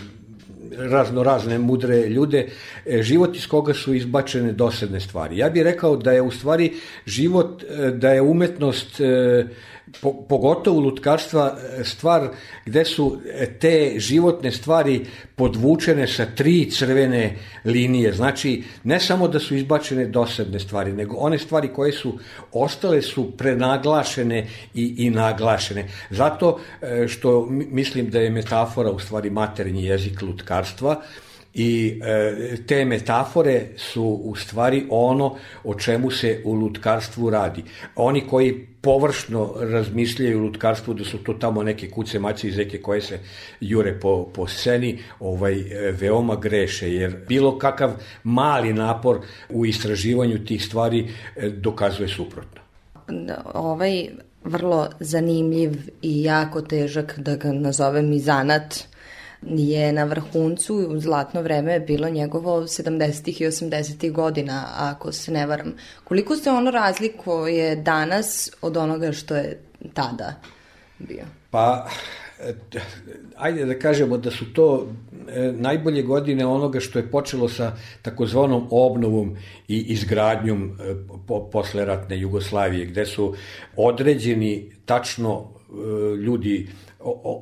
razno 0.79 1.23
razne 1.23 1.59
mudre 1.59 2.09
ljude, 2.09 2.49
život 3.01 3.37
iz 3.37 3.47
koga 3.47 3.75
su 3.75 3.95
izbačene 3.95 4.53
dosadne 4.53 5.01
stvari. 5.01 5.39
Ja 5.39 5.51
bih 5.51 5.63
rekao 5.63 5.97
da 5.97 6.13
je 6.13 6.23
u 6.23 6.31
stvari 6.31 6.73
život, 7.07 7.63
da 7.95 8.11
je 8.11 8.23
umetnost 8.23 9.01
po, 10.01 10.27
pogotovo 10.29 10.81
lutkarstva 10.81 11.57
stvar 11.85 12.29
gde 12.67 12.85
su 12.85 13.21
te 13.61 13.95
životne 13.97 14.53
stvari 14.53 15.07
podvučene 15.37 16.07
sa 16.07 16.27
tri 16.37 16.71
crvene 16.71 17.37
linije. 17.65 18.13
Znači, 18.13 18.63
ne 18.85 19.01
samo 19.01 19.29
da 19.29 19.39
su 19.39 19.57
izbačene 19.57 20.07
dosadne 20.07 20.61
stvari, 20.61 20.93
nego 20.93 21.17
one 21.17 21.39
stvari 21.39 21.69
koje 21.69 21.93
su 21.93 22.19
ostale 22.53 23.03
su 23.03 23.37
prenaglašene 23.37 24.47
i, 24.75 24.95
i 25.07 25.11
naglašene. 25.11 25.89
Zato 26.11 26.61
što 27.09 27.47
mislim 27.51 28.11
da 28.11 28.21
je 28.21 28.31
metafora 28.31 28.91
u 28.91 28.99
stvari 28.99 29.31
maternji 29.31 29.85
jezik 29.85 30.23
lutkarstva, 30.23 31.03
I 31.55 32.01
e, 32.01 32.57
te 32.67 32.85
metafore 32.85 33.77
su 33.77 34.03
u 34.03 34.37
stvari 34.37 34.87
ono 34.91 35.37
o 35.65 35.75
čemu 35.75 36.11
se 36.11 36.43
u 36.45 36.55
lutkarstvu 36.55 37.31
radi. 37.31 37.65
Oni 37.97 38.25
koji 38.27 38.72
površno 38.83 39.55
razmišljaju 39.61 40.39
u 40.39 40.43
lutkarstvu 40.43 40.95
da 40.95 41.05
su 41.05 41.19
to 41.19 41.35
tamo 41.35 41.63
neke 41.63 41.91
kuce 41.91 42.19
mace 42.19 42.49
iz 42.49 42.59
reke 42.59 42.83
koje 42.83 43.01
se 43.01 43.19
jure 43.61 44.01
po, 44.01 44.27
po 44.35 44.47
sceni, 44.47 44.99
ovaj, 45.21 45.61
e, 45.61 45.93
veoma 45.93 46.37
greše, 46.37 46.95
jer 46.95 47.17
bilo 47.29 47.59
kakav 47.59 47.93
mali 48.25 48.73
napor 48.73 49.21
u 49.51 49.67
istraživanju 49.67 50.45
tih 50.45 50.65
stvari 50.65 51.09
e, 51.37 51.49
dokazuje 51.49 52.09
suprotno. 52.09 52.61
Ovaj 53.55 54.09
vrlo 54.45 54.89
zanimljiv 55.01 55.73
i 56.03 56.23
jako 56.23 56.63
težak, 56.63 57.19
da 57.19 57.37
ga 57.37 57.53
nazovem 57.53 58.13
i 58.13 58.19
zanat, 58.19 58.92
je 59.47 59.93
na 59.93 60.05
vrhuncu, 60.05 60.75
u 60.75 61.01
zlatno 61.01 61.43
vreme 61.43 61.81
bilo 61.81 62.09
njegovo 62.09 62.61
70. 62.61 63.43
i 63.43 63.47
80. 63.47 64.13
godina, 64.13 64.67
ako 64.77 65.13
se 65.13 65.33
ne 65.33 65.47
varam. 65.47 65.75
Koliko 66.05 66.37
se 66.37 66.51
ono 66.51 66.71
razlikuje 66.71 67.77
danas 67.77 68.51
od 68.61 68.77
onoga 68.77 69.13
što 69.13 69.37
je 69.37 69.61
tada 69.95 70.35
bio? 70.99 71.25
Pa, 71.51 71.89
ajde 73.37 73.65
da 73.65 73.79
kažemo 73.79 74.19
da 74.19 74.31
su 74.31 74.53
to 74.53 74.89
e, 75.29 75.53
najbolje 75.57 76.03
godine 76.03 76.47
onoga 76.47 76.81
što 76.81 76.99
je 76.99 77.11
počelo 77.11 77.49
sa 77.49 77.73
takozvanom 78.03 78.69
obnovom 78.71 79.37
i 79.69 79.79
izgradnjom 79.79 80.65
e, 80.65 80.95
po, 81.27 81.51
posle 81.51 81.85
ratne 81.85 82.21
Jugoslavije, 82.21 82.87
gde 82.87 83.07
su 83.07 83.35
određeni 83.77 84.71
tačno 84.85 85.45
e, 85.45 86.17
ljudi 86.17 86.69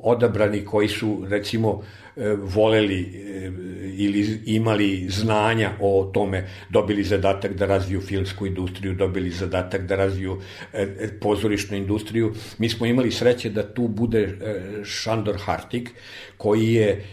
odabrani 0.03 0.65
koji 0.65 0.87
su 0.87 1.25
recimo 1.29 1.83
e, 2.15 2.35
voleli 2.35 3.01
e, 3.01 3.51
ili 3.97 4.39
imali 4.45 5.05
znanja 5.09 5.71
o 5.81 6.11
tome, 6.13 6.47
dobili 6.69 7.03
zadatak 7.03 7.53
da 7.53 7.65
razviju 7.65 8.01
filmsku 8.01 8.45
industriju, 8.45 8.93
dobili 8.93 9.29
zadatak 9.29 9.81
da 9.81 9.95
razviju 9.95 10.37
e, 10.73 10.87
pozorišnu 11.21 11.77
industriju. 11.77 12.33
Mi 12.57 12.69
smo 12.69 12.85
imali 12.85 13.11
sreće 13.11 13.49
da 13.49 13.73
tu 13.73 13.87
bude 13.87 14.37
Šandor 14.83 15.37
Hartig, 15.37 15.89
koji 16.37 16.73
je 16.73 17.05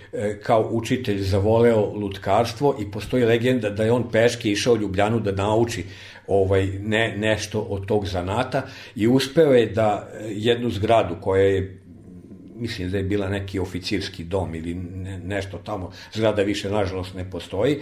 kao 0.43 0.69
učitelj 0.73 1.21
zavoleo 1.23 1.93
lutkarstvo 1.95 2.77
i 2.81 2.91
postoji 2.91 3.25
legenda 3.25 3.71
da 3.71 3.85
je 3.85 3.93
on 3.93 4.11
peške 4.11 4.51
išao 4.51 4.75
u 4.75 4.77
Ljubljanu 4.77 5.21
da 5.21 5.33
nauči 5.33 5.85
ovaj 6.29 6.67
ne 6.67 7.15
nešto 7.17 7.61
od 7.61 7.87
tog 7.87 8.07
zanata 8.07 8.63
i 8.97 9.09
uspeo 9.09 9.53
je 9.53 9.67
da 9.67 10.09
jednu 10.29 10.71
zgradu 10.71 11.17
koja 11.21 11.43
je 11.43 11.78
mislim 12.59 12.91
da 12.91 12.97
je 12.97 13.03
bila 13.03 13.29
neki 13.29 13.59
oficirski 13.59 14.25
dom 14.25 14.55
ili 14.55 14.75
ne, 14.75 15.19
nešto 15.19 15.59
tamo, 15.59 15.91
zgrada 16.15 16.43
više 16.43 16.71
nažalost 16.71 17.15
ne 17.15 17.31
postoji, 17.31 17.79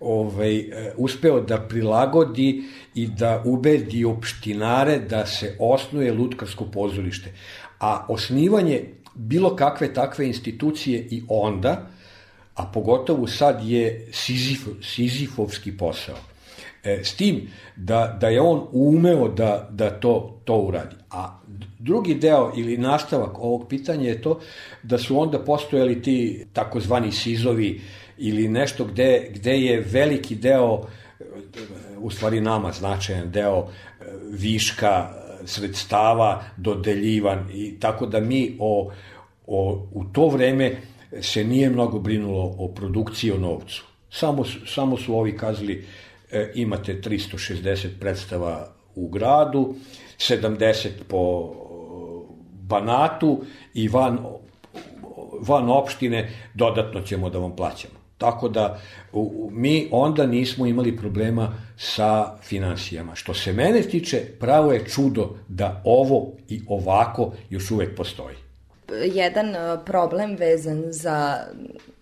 ovaj, 0.00 0.56
e, 0.56 0.92
uspeo 0.96 1.40
da 1.40 1.60
prilagodi 1.60 2.62
i 2.94 3.06
da 3.06 3.42
ubedi 3.46 4.04
opštinare 4.04 4.98
da 4.98 5.26
se 5.26 5.56
osnuje 5.58 6.12
lutkarsko 6.12 6.64
pozorište. 6.64 7.32
A 7.80 8.06
osnivanje 8.08 8.84
bilo 9.14 9.56
kakve 9.56 9.94
takve 9.94 10.26
institucije 10.26 11.06
i 11.10 11.22
onda, 11.28 11.90
a 12.54 12.64
pogotovo 12.74 13.26
sad 13.26 13.60
je 13.64 14.08
Sizif, 14.12 14.68
Sizifovski 14.82 15.76
posao. 15.76 16.16
E, 16.84 17.00
s 17.04 17.14
tim 17.14 17.48
da, 17.76 18.16
da 18.20 18.28
je 18.28 18.40
on 18.40 18.66
umeo 18.72 19.28
da, 19.28 19.68
da 19.70 19.90
to, 19.90 20.40
to 20.44 20.56
uradi. 20.56 20.96
A 21.10 21.39
drugi 21.78 22.14
deo 22.14 22.52
ili 22.56 22.76
nastavak 22.76 23.38
ovog 23.38 23.68
pitanja 23.68 24.08
je 24.08 24.22
to 24.22 24.40
da 24.82 24.98
su 24.98 25.20
onda 25.20 25.38
postojali 25.38 26.02
ti 26.02 26.46
takozvani 26.52 27.12
sizovi 27.12 27.80
ili 28.18 28.48
nešto 28.48 28.84
gde, 28.84 29.30
gde 29.34 29.58
je 29.60 29.80
veliki 29.80 30.34
deo, 30.34 30.82
u 31.98 32.10
stvari 32.10 32.40
nama 32.40 32.72
značajan 32.72 33.30
deo 33.30 33.68
viška 34.30 35.08
sredstava 35.44 36.42
dodeljivan 36.56 37.50
i 37.54 37.80
tako 37.80 38.06
da 38.06 38.20
mi 38.20 38.56
o, 38.58 38.90
o, 39.46 39.86
u 39.92 40.04
to 40.04 40.28
vreme 40.28 40.76
se 41.20 41.44
nije 41.44 41.70
mnogo 41.70 41.98
brinulo 41.98 42.54
o 42.58 42.68
produkciji 42.68 43.32
o 43.32 43.38
novcu. 43.38 43.84
Samo, 44.10 44.44
samo 44.66 44.96
su 44.96 45.16
ovi 45.16 45.36
kazali 45.36 45.86
e, 46.30 46.52
imate 46.54 47.00
360 47.04 47.88
predstava 48.00 48.72
u 48.94 49.08
gradu, 49.08 49.74
70 50.20 50.88
po 51.08 51.52
Banatu 52.62 53.44
i 53.74 53.88
van, 53.88 54.18
van 55.40 55.70
opštine 55.70 56.30
dodatno 56.54 57.00
ćemo 57.00 57.30
da 57.30 57.38
vam 57.38 57.56
plaćamo. 57.56 57.94
Tako 58.18 58.48
da 58.48 58.80
mi 59.50 59.88
onda 59.90 60.26
nismo 60.26 60.66
imali 60.66 60.96
problema 60.96 61.52
sa 61.76 62.38
finansijama. 62.42 63.14
Što 63.14 63.34
se 63.34 63.52
mene 63.52 63.82
tiče, 63.82 64.18
pravo 64.40 64.72
je 64.72 64.84
čudo 64.84 65.36
da 65.48 65.82
ovo 65.84 66.32
i 66.48 66.60
ovako 66.68 67.32
još 67.50 67.70
uvek 67.70 67.96
postoji. 67.96 68.49
Jedan 69.14 69.54
e, 69.54 69.84
problem 69.86 70.36
vezan 70.36 70.84
za 70.90 71.38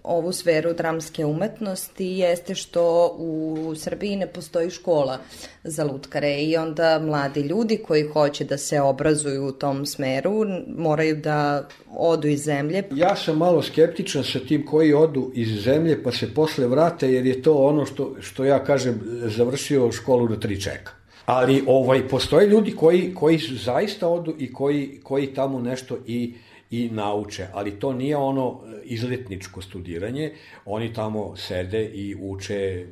ovu 0.09 0.33
sferu 0.33 0.73
dramske 0.73 1.25
umetnosti 1.25 2.07
jeste 2.07 2.55
što 2.55 3.15
u 3.19 3.75
Srbiji 3.77 4.17
ne 4.17 4.27
postoji 4.27 4.71
škola 4.71 5.19
za 5.65 5.85
lutkare 5.85 6.43
i 6.43 6.57
onda 6.57 6.99
mladi 6.99 7.41
ljudi 7.41 7.77
koji 7.87 8.03
hoće 8.03 8.45
da 8.45 8.59
se 8.59 8.81
obrazuju 8.81 9.47
u 9.47 9.53
tom 9.53 9.87
smeru 9.87 10.33
moraju 10.77 11.17
da 11.17 11.69
odu 11.97 12.29
iz 12.29 12.45
zemlje. 12.45 12.83
Ja 12.95 13.17
sam 13.17 13.37
malo 13.37 13.63
skeptičan 13.63 14.25
sa 14.25 14.39
tim 14.39 14.67
koji 14.67 14.95
odu 14.95 15.31
iz 15.35 15.63
zemlje 15.63 16.03
pa 16.03 16.13
se 16.13 16.35
posle 16.35 16.67
vrate 16.67 17.13
jer 17.13 17.27
je 17.27 17.43
to 17.43 17.55
ono 17.55 17.87
što, 17.87 18.15
što 18.21 18.45
ja 18.45 18.65
kažem 18.65 19.01
završio 19.37 19.93
školu 19.93 20.29
na 20.29 20.41
tri 20.41 20.61
čeka. 20.61 20.93
Ali 21.27 21.65
ovaj 21.67 22.09
postoje 22.09 22.47
ljudi 22.47 22.77
koji 22.77 23.15
koji 23.15 23.39
zaista 23.39 24.09
odu 24.09 24.35
i 24.39 24.53
koji 24.53 25.01
koji 25.03 25.27
tamo 25.27 25.61
nešto 25.61 25.99
i 26.07 26.35
i 26.71 26.91
nauče, 26.91 27.47
ali 27.53 27.81
to 27.81 27.93
nije 27.93 28.17
ono 28.17 28.61
e, 28.65 28.81
izletničko 28.85 29.63
studiranje, 29.63 30.33
oni 30.65 30.93
tamo 30.93 31.37
sede 31.37 31.85
i 31.85 32.17
uče 32.21 32.55
e, 32.55 32.87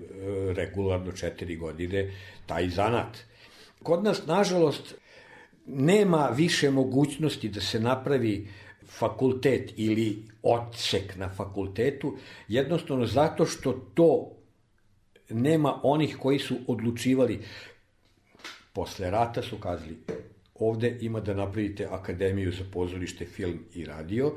regularno 0.53 1.13
četiri 1.13 1.57
godine 1.57 2.11
taj 2.47 2.69
zanat. 2.69 3.19
Kod 3.83 4.05
nas, 4.05 4.27
nažalost, 4.27 4.95
nema 5.67 6.27
više 6.37 6.71
mogućnosti 6.71 7.49
da 7.49 7.61
se 7.61 7.81
napravi 7.81 8.49
fakultet 8.87 9.73
ili 9.77 10.23
odsek 10.43 11.17
na 11.17 11.29
fakultetu, 11.29 12.17
jednostavno 12.49 13.07
zato 13.07 13.47
što 13.47 13.73
to 13.73 14.33
nema 15.31 15.81
onih 15.83 16.17
koji 16.17 16.39
su 16.39 16.57
odlučivali 16.67 17.41
posle 18.73 19.11
rata 19.11 19.43
su 19.43 19.59
kazali 19.59 19.97
ovde 20.59 20.99
ima 21.01 21.21
da 21.21 21.35
napravite 21.35 21.87
akademiju 21.91 22.53
za 22.53 22.65
pozorište, 22.73 23.27
film 23.27 23.59
i 23.75 23.85
radio, 23.85 24.33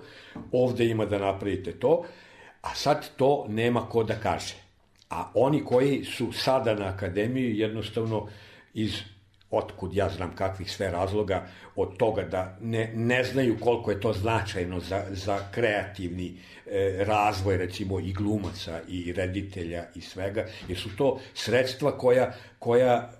ovde 0.51 0.85
ima 0.85 1.05
da 1.05 1.19
napravite 1.19 1.71
to, 1.71 2.05
a 2.61 2.75
sad 2.75 3.09
to 3.15 3.45
nema 3.49 3.89
ko 3.89 4.03
da 4.03 4.15
kaže. 4.15 4.55
A 5.09 5.31
oni 5.33 5.63
koji 5.65 6.03
su 6.03 6.31
sada 6.31 6.75
na 6.75 6.85
akademiji 6.85 7.59
jednostavno 7.59 8.27
iz 8.73 8.93
otkud 9.51 9.95
ja 9.95 10.09
znam 10.09 10.35
kakvih 10.35 10.71
sve 10.71 10.91
razloga 10.91 11.47
od 11.75 11.97
toga 11.97 12.23
da 12.23 12.57
ne, 12.61 12.91
ne 12.95 13.23
znaju 13.23 13.57
koliko 13.59 13.91
je 13.91 14.01
to 14.01 14.13
značajno 14.13 14.79
za, 14.79 15.03
za 15.11 15.39
kreativni 15.51 16.33
e, 16.65 17.03
razvoj 17.05 17.57
recimo 17.57 17.99
i 17.99 18.13
glumaca 18.13 18.81
i 18.87 19.13
reditelja 19.13 19.85
i 19.95 20.01
svega, 20.01 20.45
jer 20.67 20.77
su 20.77 20.89
to 20.95 21.19
sredstva 21.33 21.97
koja, 21.97 22.33
koja 22.59 23.11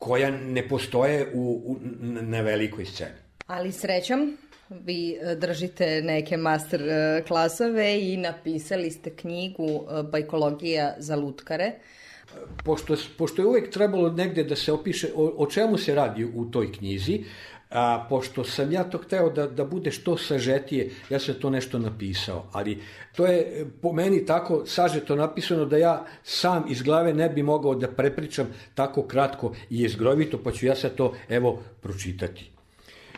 koja 0.00 0.30
ne 0.30 0.68
postoje 0.68 1.30
u, 1.34 1.62
u, 1.66 1.76
na 2.22 2.40
velikoj 2.40 2.84
sceni. 2.84 3.18
Ali 3.46 3.72
srećom, 3.72 4.36
vi 4.70 5.18
e, 5.20 5.34
držite 5.34 6.02
neke 6.02 6.36
master 6.36 6.82
e, 6.82 7.22
klasove 7.28 8.12
i 8.12 8.16
napisali 8.16 8.90
ste 8.90 9.10
knjigu 9.16 9.68
e, 9.68 10.02
Bajkologija 10.02 10.94
za 10.98 11.16
lutkare. 11.16 11.72
pošto, 12.64 12.96
pošto 13.18 13.42
je 13.42 13.46
uvek 13.46 13.70
trebalo 13.70 14.12
negde 14.12 14.44
da 14.44 14.56
se 14.56 14.72
opiše 14.72 15.08
o, 15.14 15.32
o 15.36 15.46
čemu 15.46 15.78
se 15.78 15.94
radi 15.94 16.24
u 16.24 16.44
toj 16.50 16.72
knjizi, 16.72 17.24
a 17.70 18.06
pošto 18.08 18.44
sam 18.44 18.72
ja 18.72 18.84
to 18.84 18.98
hteo 18.98 19.30
da, 19.30 19.46
da 19.46 19.64
bude 19.64 19.90
što 19.90 20.16
sažetije, 20.16 20.90
ja 21.10 21.18
sam 21.18 21.34
to 21.34 21.50
nešto 21.50 21.78
napisao, 21.78 22.46
ali 22.52 22.78
to 23.16 23.26
je 23.26 23.66
po 23.82 23.92
meni 23.92 24.26
tako 24.26 24.66
sažeto 24.66 25.16
napisano 25.16 25.64
da 25.64 25.76
ja 25.76 26.04
sam 26.22 26.64
iz 26.68 26.82
glave 26.82 27.14
ne 27.14 27.28
bi 27.28 27.42
mogao 27.42 27.74
da 27.74 27.88
prepričam 27.88 28.46
tako 28.74 29.02
kratko 29.02 29.54
i 29.70 29.82
jezgrovito, 29.82 30.38
pa 30.44 30.52
ću 30.52 30.66
ja 30.66 30.74
sad 30.74 30.94
to 30.94 31.14
evo 31.28 31.62
pročitati. 31.80 32.59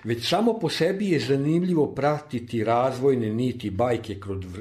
Već 0.04 0.28
samo 0.28 0.58
po 0.58 0.68
sebi 0.68 1.10
je 1.10 1.20
zanimljivo 1.20 1.86
pratiti 1.94 2.64
razvojne 2.64 3.32
niti 3.32 3.70
bajke 3.70 4.16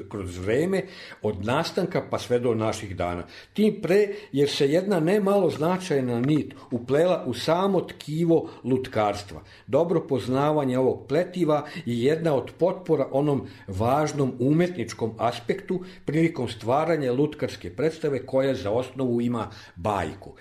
kroz, 0.08 0.38
vreme, 0.38 0.82
od 1.22 1.44
nastanka 1.44 2.02
pa 2.10 2.18
sve 2.18 2.38
do 2.38 2.54
naših 2.54 2.96
dana. 2.96 3.26
Tim 3.52 3.80
pre, 3.82 4.08
jer 4.32 4.48
se 4.48 4.68
jedna 4.68 5.00
ne 5.00 5.20
malo 5.20 5.50
značajna 5.50 6.20
nit 6.20 6.54
uplela 6.70 7.24
u 7.26 7.34
samo 7.34 7.80
tkivo 7.80 8.48
lutkarstva. 8.64 9.42
Dobro 9.66 10.06
poznavanje 10.06 10.78
ovog 10.78 11.06
pletiva 11.08 11.66
je 11.86 12.04
jedna 12.04 12.34
od 12.34 12.50
potpora 12.58 13.08
onom 13.10 13.46
važnom 13.66 14.32
umetničkom 14.38 15.14
aspektu 15.18 15.84
prilikom 16.04 16.48
stvaranja 16.48 17.12
lutkarske 17.12 17.70
predstave 17.70 18.26
koja 18.26 18.54
za 18.54 18.70
osnovu 18.70 19.20
ima 19.20 19.50
bajku. 19.76 20.32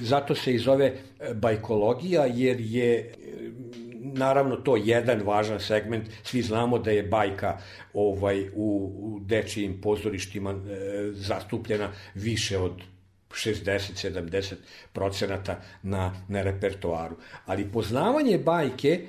Zato 0.00 0.34
se 0.34 0.54
i 0.54 0.58
zove 0.58 0.96
bajkologija 1.34 2.26
jer 2.26 2.60
je 2.60 3.14
naravno 4.02 4.56
to 4.56 4.76
jedan 4.76 5.22
važan 5.22 5.60
segment, 5.60 6.08
svi 6.22 6.42
znamo 6.42 6.78
da 6.78 6.90
je 6.90 7.02
bajka 7.02 7.58
ovaj 7.94 8.48
u, 8.54 8.92
u 8.98 9.20
dečijim 9.20 9.80
pozorištima 9.80 10.50
e, 10.50 10.56
zastupljena 11.12 11.88
više 12.14 12.58
od 12.58 12.72
60-70 13.30 14.54
procenata 14.92 15.60
na, 15.82 16.14
na 16.28 16.42
repertoaru. 16.42 17.16
Ali 17.46 17.72
poznavanje 17.72 18.38
bajke 18.38 19.06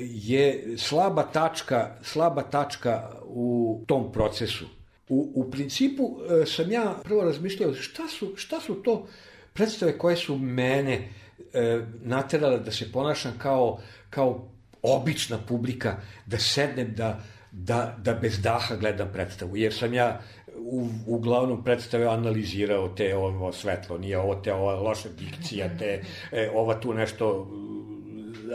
je 0.00 0.74
slaba 0.76 1.22
tačka, 1.22 1.96
slaba 2.02 2.42
tačka 2.42 3.10
u 3.24 3.80
tom 3.86 4.12
procesu. 4.12 4.64
U, 5.08 5.32
u 5.34 5.50
principu 5.50 6.18
e, 6.42 6.46
sam 6.46 6.72
ja 6.72 6.96
prvo 7.04 7.22
razmišljao 7.22 7.74
šta 7.74 8.08
su, 8.08 8.32
šta 8.36 8.60
su 8.60 8.74
to 8.74 9.06
predstave 9.52 9.98
koje 9.98 10.16
su 10.16 10.38
mene 10.38 11.08
e, 11.52 11.80
naterale 12.02 12.58
da 12.58 12.70
se 12.70 12.92
ponašam 12.92 13.32
kao, 13.38 13.78
kao 14.16 14.48
obična 14.82 15.38
publika, 15.48 15.96
da 16.26 16.38
sednem 16.38 16.94
da, 16.96 17.20
da, 17.52 17.96
da 17.98 18.14
bez 18.14 18.40
daha 18.42 18.76
gledam 18.76 19.10
predstavu, 19.12 19.56
jer 19.56 19.74
sam 19.74 19.94
ja 19.94 20.20
u, 20.56 20.88
uglavnom 21.06 21.64
predstave 21.64 22.06
analizirao 22.06 22.88
te 22.88 23.16
ovo 23.16 23.52
svetlo, 23.52 23.98
nije 23.98 24.18
ovo 24.18 24.34
te 24.34 24.54
ova 24.54 24.74
loša 24.80 25.08
dikcija, 25.18 25.68
te 25.78 26.00
e, 26.32 26.50
ova 26.54 26.80
tu 26.80 26.94
nešto 26.94 27.50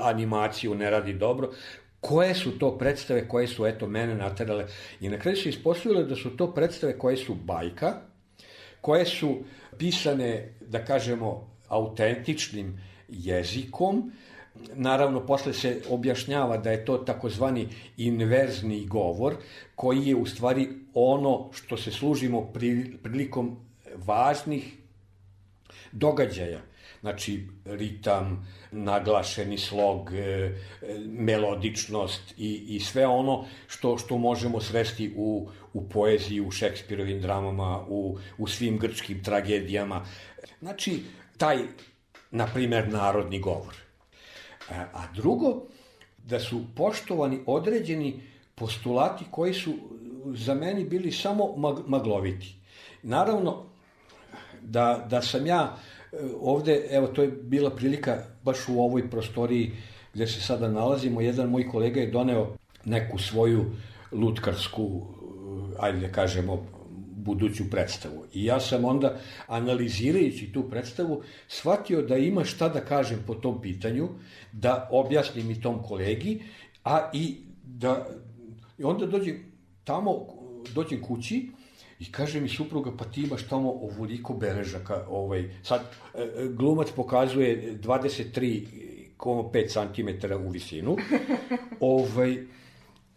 animaciju 0.01 0.75
ne 0.75 0.89
radi 0.89 1.13
dobro, 1.13 1.51
koje 1.99 2.33
su 2.35 2.57
to 2.59 2.77
predstave 2.77 3.27
koje 3.27 3.47
su 3.47 3.65
eto 3.65 3.87
mene 3.87 4.15
naterale? 4.15 4.65
I 4.99 5.09
na 5.09 5.19
kraju 5.19 5.37
se 5.37 5.49
ispostavilo 5.49 6.03
da 6.03 6.15
su 6.15 6.37
to 6.37 6.53
predstave 6.53 6.97
koje 6.97 7.17
su 7.17 7.35
bajka, 7.35 7.93
koje 8.81 9.05
su 9.05 9.43
pisane, 9.77 10.55
da 10.61 10.85
kažemo, 10.85 11.51
autentičnim 11.67 12.79
jezikom, 13.07 14.11
Naravno, 14.73 15.25
posle 15.25 15.53
se 15.53 15.81
objašnjava 15.89 16.57
da 16.57 16.71
je 16.71 16.85
to 16.85 16.97
takozvani 16.97 17.67
inverzni 17.97 18.85
govor, 18.85 19.35
koji 19.75 20.07
je 20.07 20.15
u 20.15 20.25
stvari 20.25 20.69
ono 20.93 21.49
što 21.53 21.77
se 21.77 21.91
služimo 21.91 22.51
prilikom 23.03 23.57
važnih 23.95 24.73
događaja. 25.91 26.61
Znači, 27.01 27.47
ritam, 27.65 28.47
naglašeni 28.71 29.57
slog, 29.57 30.13
e, 30.13 30.51
melodičnost 31.07 32.33
i, 32.37 32.75
i 32.75 32.79
sve 32.79 33.07
ono 33.07 33.45
što, 33.67 33.97
što 33.97 34.17
možemo 34.17 34.61
sresti 34.61 35.13
u, 35.15 35.49
u 35.73 35.89
poeziji, 35.89 36.41
u 36.41 36.51
Šekspirovim 36.51 37.21
dramama, 37.21 37.85
u, 37.87 38.17
u 38.37 38.47
svim 38.47 38.77
grčkim 38.77 39.23
tragedijama. 39.23 40.05
Znači, 40.59 40.99
taj, 41.37 41.57
na 42.31 42.47
primer, 42.53 42.89
narodni 42.89 43.39
govor. 43.39 43.90
A 44.71 45.03
drugo, 45.15 45.63
da 46.17 46.39
su 46.39 46.61
poštovani 46.75 47.39
određeni 47.45 48.21
postulati 48.55 49.25
koji 49.31 49.53
su 49.53 49.73
za 50.25 50.53
meni 50.53 50.83
bili 50.85 51.11
samo 51.11 51.55
magloviti. 51.87 52.55
Naravno, 53.03 53.63
da, 54.61 55.07
da 55.09 55.21
sam 55.21 55.47
ja 55.47 55.77
e, 56.11 56.17
ovde, 56.41 56.87
evo 56.91 57.07
to 57.07 57.21
je 57.21 57.27
bila 57.27 57.69
prilika 57.69 58.23
baš 58.43 58.57
u 58.69 58.81
ovoj 58.81 59.09
prostoriji 59.09 59.71
gde 60.13 60.27
se 60.27 60.41
sada 60.41 60.67
nalazimo, 60.67 61.21
jedan 61.21 61.49
moj 61.49 61.69
kolega 61.69 61.99
je 61.99 62.11
doneo 62.11 62.55
neku 62.85 63.17
svoju 63.17 63.65
lutkarsku, 64.11 64.83
e, 64.83 65.75
ajde 65.79 66.07
da 66.07 66.13
kažemo, 66.13 66.65
buduću 67.23 67.69
predstavu. 67.69 68.25
I 68.33 68.45
ja 68.45 68.59
sam 68.59 68.85
onda, 68.85 69.19
analizirajući 69.47 70.51
tu 70.53 70.69
predstavu, 70.69 71.23
shvatio 71.47 72.01
da 72.01 72.17
ima 72.17 72.45
šta 72.45 72.69
da 72.69 72.81
kažem 72.81 73.23
po 73.27 73.35
tom 73.35 73.61
pitanju, 73.61 74.09
da 74.51 74.89
objasnim 74.91 75.51
i 75.51 75.61
tom 75.61 75.83
kolegi, 75.83 76.41
a 76.83 77.09
i 77.13 77.37
da... 77.63 78.07
I 78.77 78.83
onda 78.83 79.05
dođem 79.05 79.43
tamo, 79.83 80.27
dođem 80.73 81.01
kući, 81.01 81.49
I 82.01 82.11
kaže 82.11 82.41
mi 82.41 82.49
supruga, 82.49 82.91
pa 82.97 83.05
ti 83.05 83.21
imaš 83.21 83.43
tamo 83.47 83.71
ovoliko 83.71 84.33
beležaka. 84.33 85.05
Ovaj. 85.09 85.49
Sad, 85.63 85.81
e, 86.15 86.21
e, 86.21 86.47
glumac 86.47 86.91
pokazuje 86.95 87.77
23,5 87.77 89.67
cm 89.69 90.09
u 90.45 90.49
visinu. 90.49 90.97
ovaj, 91.79 92.37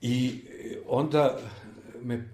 I 0.01 0.41
onda 0.89 1.39
me 2.03 2.29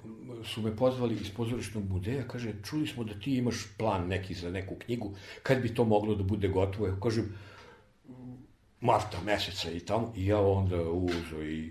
su 0.45 0.63
me 0.63 0.77
pozvali 0.77 1.15
iz 1.15 1.31
pozorišnog 1.37 1.85
muzeja, 1.91 2.29
kaže, 2.29 2.53
čuli 2.65 2.87
smo 2.87 3.05
da 3.05 3.15
ti 3.15 3.37
imaš 3.37 3.67
plan 3.79 4.09
neki 4.09 4.35
za 4.35 4.51
neku 4.51 4.75
knjigu, 4.75 5.15
kad 5.43 5.63
bi 5.63 5.75
to 5.75 5.85
moglo 5.85 6.15
da 6.15 6.23
bude 6.23 6.49
gotovo? 6.49 6.87
Ja 6.87 6.97
kažem, 7.03 7.35
marta 8.81 9.19
meseca 9.25 9.71
i 9.71 9.81
tamo, 9.81 10.13
i 10.17 10.27
ja 10.27 10.41
onda 10.41 10.83
uzo 10.83 11.43
i 11.43 11.71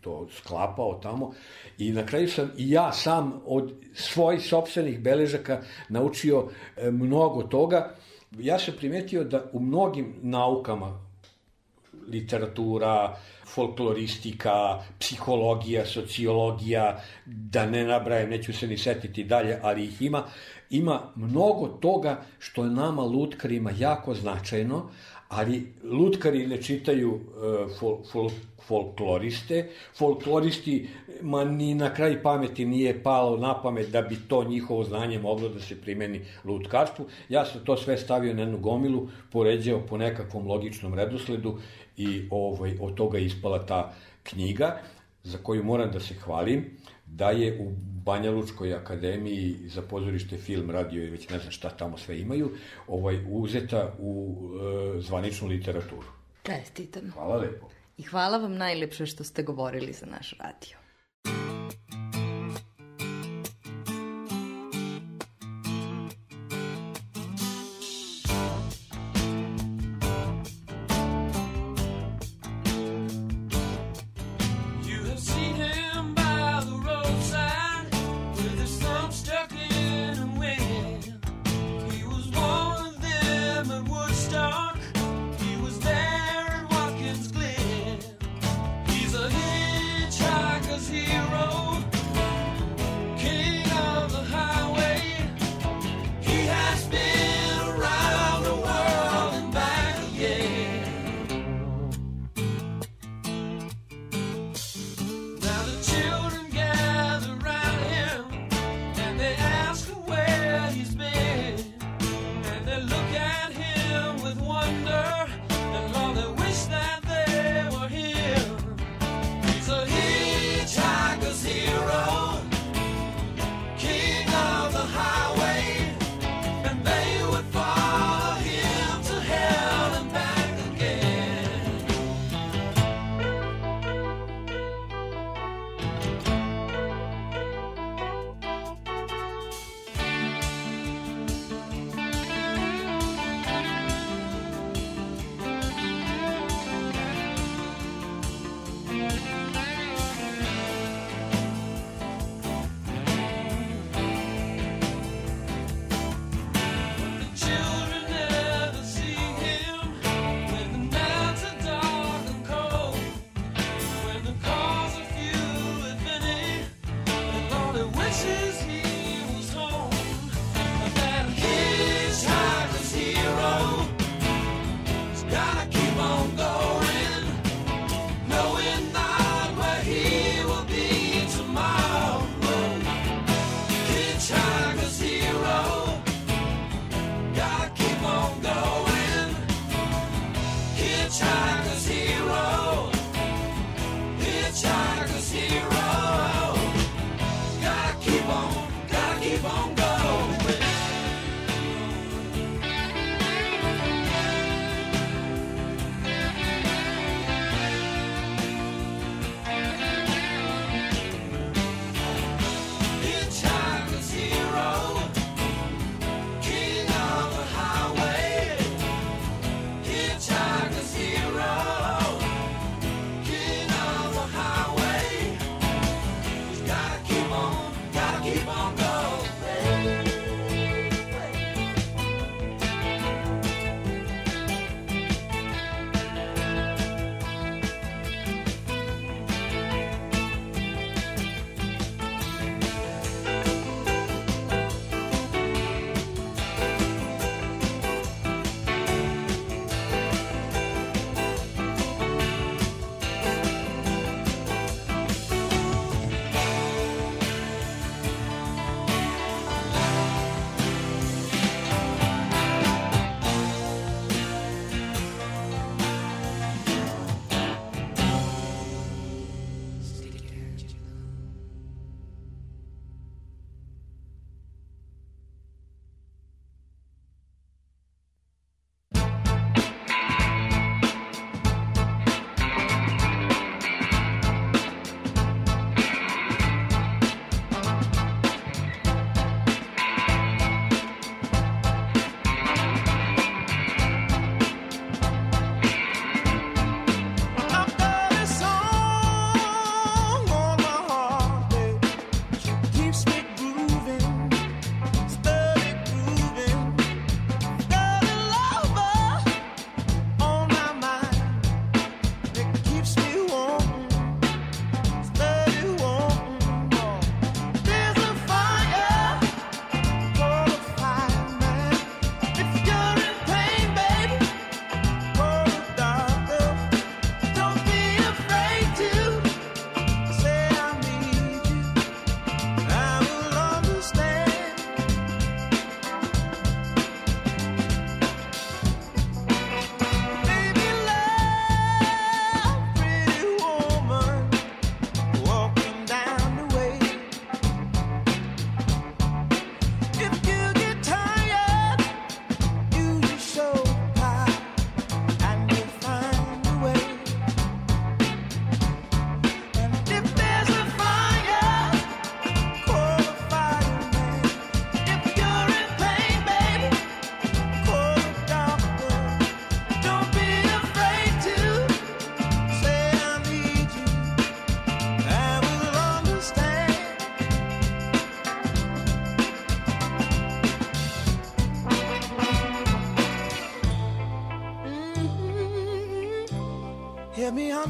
to 0.00 0.28
sklapao 0.32 1.00
tamo 1.02 1.32
i 1.78 1.92
na 1.92 2.06
kraju 2.06 2.28
sam 2.28 2.50
i 2.56 2.70
ja 2.70 2.92
sam 2.92 3.40
od 3.44 3.72
svojih 3.94 4.42
sobstvenih 4.42 5.00
beležaka 5.00 5.62
naučio 5.88 6.48
e, 6.76 6.90
mnogo 6.90 7.42
toga. 7.42 7.94
Ja 8.38 8.58
sam 8.58 8.74
primetio 8.78 9.24
da 9.24 9.50
u 9.52 9.60
mnogim 9.60 10.14
naukama 10.22 11.00
literatura, 12.08 13.16
folkloristika, 13.54 14.82
psihologija, 14.98 15.86
sociologija, 15.86 17.00
da 17.26 17.66
ne 17.66 17.84
nabrajem, 17.84 18.30
neću 18.30 18.52
se 18.52 18.66
ni 18.66 18.78
setiti 18.78 19.24
dalje, 19.24 19.58
ali 19.62 19.84
ih 19.84 20.02
ima. 20.02 20.22
Ima 20.70 21.12
mnogo 21.16 21.68
toga 21.68 22.24
što 22.38 22.64
je 22.64 22.70
nama 22.70 23.02
lutkarima 23.02 23.70
jako 23.78 24.14
značajno, 24.14 24.90
ali 25.28 25.72
lutkari 25.84 26.46
ne 26.46 26.62
čitaju 26.62 27.14
uh, 27.14 27.78
fol, 27.78 27.98
fol, 28.12 28.30
folkloriste. 28.66 29.68
Folkloristi, 29.96 30.88
ma 31.22 31.44
ni 31.44 31.74
na 31.74 31.94
kraj 31.94 32.22
pameti 32.22 32.64
nije 32.64 33.02
palo 33.02 33.36
na 33.36 33.62
pamet 33.62 33.90
da 33.90 34.02
bi 34.02 34.16
to 34.28 34.44
njihovo 34.44 34.84
znanje 34.84 35.18
moglo 35.18 35.48
da 35.48 35.60
se 35.60 35.80
primeni 35.80 36.20
lutkarstvu. 36.44 37.06
Ja 37.28 37.44
sam 37.44 37.64
to 37.64 37.76
sve 37.76 37.98
stavio 37.98 38.34
na 38.34 38.42
jednu 38.42 38.58
gomilu, 38.58 39.08
poređao 39.32 39.80
po 39.80 39.96
nekakvom 39.96 40.46
logičnom 40.46 40.94
redosledu 40.94 41.58
i 41.98 42.28
ovaj, 42.30 42.76
od 42.80 42.94
toga 42.94 43.18
ispala 43.18 43.66
ta 43.66 43.92
knjiga 44.22 44.80
za 45.22 45.38
koju 45.42 45.64
moram 45.64 45.90
da 45.90 46.00
se 46.00 46.14
hvalim, 46.14 46.64
da 47.06 47.30
je 47.30 47.58
u 47.60 47.72
Banja 48.04 48.30
Lučkoj 48.30 48.74
akademiji 48.74 49.56
za 49.64 49.82
pozorište, 49.82 50.36
film, 50.36 50.70
radio 50.70 51.04
i 51.04 51.10
već 51.10 51.28
ne 51.28 51.38
znam 51.38 51.52
šta 51.52 51.70
tamo 51.70 51.98
sve 51.98 52.20
imaju, 52.20 52.50
ovaj, 52.86 53.18
uzeta 53.28 53.94
u 53.98 54.38
e, 54.96 55.00
zvaničnu 55.00 55.48
literaturu. 55.48 56.08
Čestitam. 56.42 57.10
Hvala 57.14 57.36
lepo. 57.36 57.68
I 57.98 58.02
hvala 58.02 58.38
vam 58.38 58.56
najlepše 58.56 59.06
što 59.06 59.24
ste 59.24 59.42
govorili 59.42 59.92
za 59.92 60.06
naš 60.06 60.34
radio. 60.38 60.78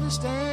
Understand. 0.09 0.48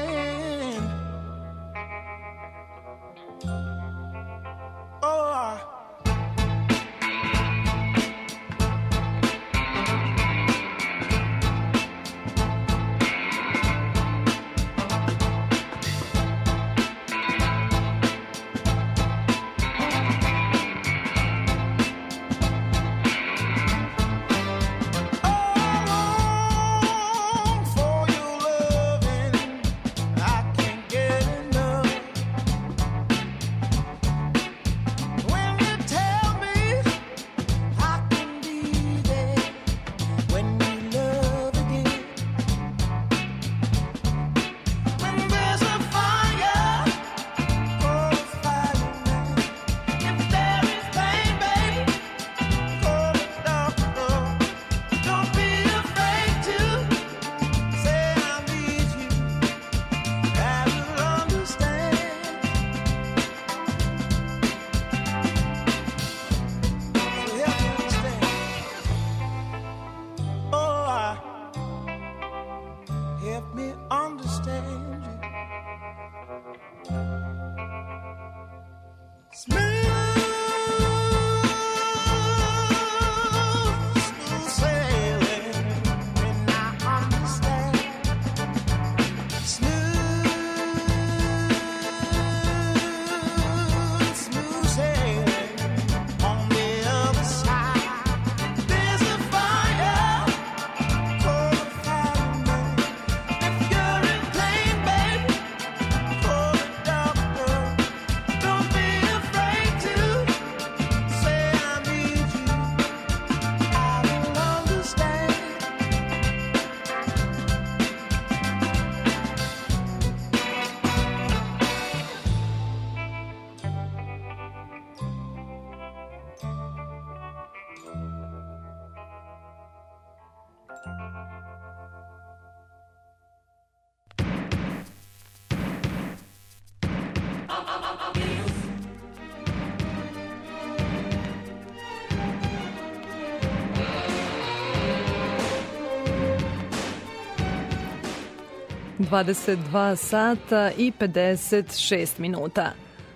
22 149.10 149.96
sata 149.96 150.70
i 150.78 150.92
56 151.00 152.20
minuta. 152.20 152.72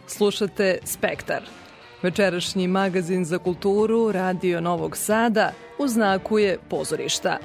Slušate 0.07 0.79
Spektar. 0.85 1.43
Večerašnji 2.03 2.69
magazin 2.69 3.25
za 3.25 3.39
kulturu 3.39 4.13
Radio 4.13 4.61
Novog 4.61 4.97
Sada 4.97 5.53
u 5.79 5.89
znaku 5.89 6.39
je 6.39 6.59
pozorišta. 6.69 7.39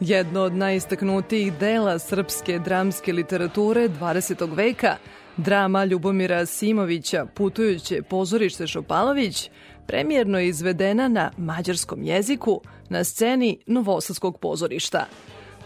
Jedno 0.00 0.40
od 0.40 0.54
najistaknutijih 0.54 1.52
dela 1.52 1.98
srpske 1.98 2.58
dramske 2.58 3.12
literature 3.12 3.88
20. 3.88 4.56
veka, 4.56 4.96
drama 5.36 5.84
Ljubomira 5.84 6.46
Simovića 6.46 7.26
Putujuće 7.34 8.02
pozorište 8.02 8.66
Šopalović, 8.66 9.50
premijerno 9.86 10.38
je 10.38 10.48
izvedena 10.48 11.08
na 11.08 11.30
mađarskom 11.36 12.02
jeziku 12.02 12.60
na 12.88 13.04
sceni 13.04 13.58
Novosadskog 13.66 14.38
pozorišta– 14.38 15.06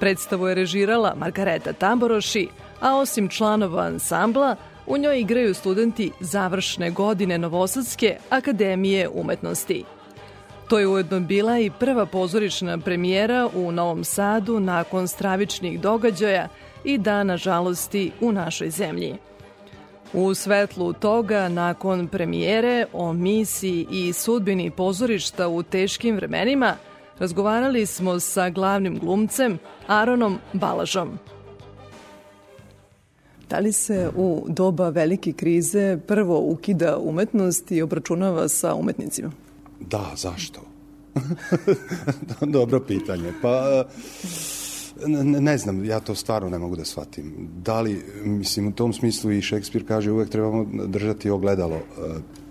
Predstavu 0.00 0.46
je 0.46 0.54
režirala 0.54 1.14
Margareta 1.16 1.72
Tamboroši, 1.72 2.48
a 2.80 2.96
osim 2.96 3.28
članova 3.28 3.82
ansambla, 3.82 4.56
u 4.86 4.98
njoj 4.98 5.20
igraju 5.20 5.54
studenti 5.54 6.10
završne 6.20 6.90
godine 6.90 7.38
Novosadske 7.38 8.16
akademije 8.30 9.08
umetnosti. 9.08 9.84
To 10.68 10.78
je 10.78 10.88
ujedno 10.88 11.20
bila 11.20 11.58
i 11.58 11.70
prva 11.70 12.06
pozorišna 12.06 12.78
premijera 12.78 13.48
u 13.54 13.72
Novom 13.72 14.04
Sadu 14.04 14.60
nakon 14.60 15.08
stravičnih 15.08 15.80
događaja 15.80 16.48
i 16.84 16.98
dana 16.98 17.36
žalosti 17.36 18.10
u 18.20 18.32
našoj 18.32 18.70
zemlji. 18.70 19.14
U 20.12 20.34
svetlu 20.34 20.92
toga, 20.92 21.48
nakon 21.48 22.08
premijere 22.08 22.86
o 22.92 23.12
misiji 23.12 23.86
i 23.90 24.12
sudbini 24.12 24.70
pozorišta 24.70 25.48
u 25.48 25.62
teškim 25.62 26.16
vremenima, 26.16 26.74
razgovarali 27.18 27.86
smo 27.86 28.20
sa 28.20 28.50
glavnim 28.50 28.98
glumcem 28.98 29.58
Aronom 29.86 30.38
Balažom. 30.52 31.18
Da 33.50 33.58
li 33.58 33.72
se 33.72 34.10
u 34.16 34.46
doba 34.48 34.88
velike 34.88 35.32
krize 35.32 35.98
prvo 36.06 36.40
ukida 36.40 36.98
umetnost 36.98 37.70
i 37.70 37.82
obračunava 37.82 38.48
sa 38.48 38.74
umetnicima? 38.74 39.30
Da, 39.80 40.12
zašto? 40.16 40.60
Dobro 42.56 42.80
pitanje. 42.80 43.32
Pa, 43.42 43.84
ne, 45.06 45.40
ne 45.40 45.58
znam, 45.58 45.84
ja 45.84 46.00
to 46.00 46.14
stvarno 46.14 46.48
ne 46.48 46.58
mogu 46.58 46.76
da 46.76 46.84
shvatim. 46.84 47.48
Da 47.64 47.80
li, 47.80 48.02
mislim, 48.24 48.68
u 48.68 48.72
tom 48.72 48.92
smislu 48.92 49.32
i 49.32 49.42
Šekspir 49.42 49.86
kaže 49.88 50.12
uvek 50.12 50.28
trebamo 50.28 50.66
držati 50.86 51.30
ogledalo 51.30 51.76
e, 51.76 51.80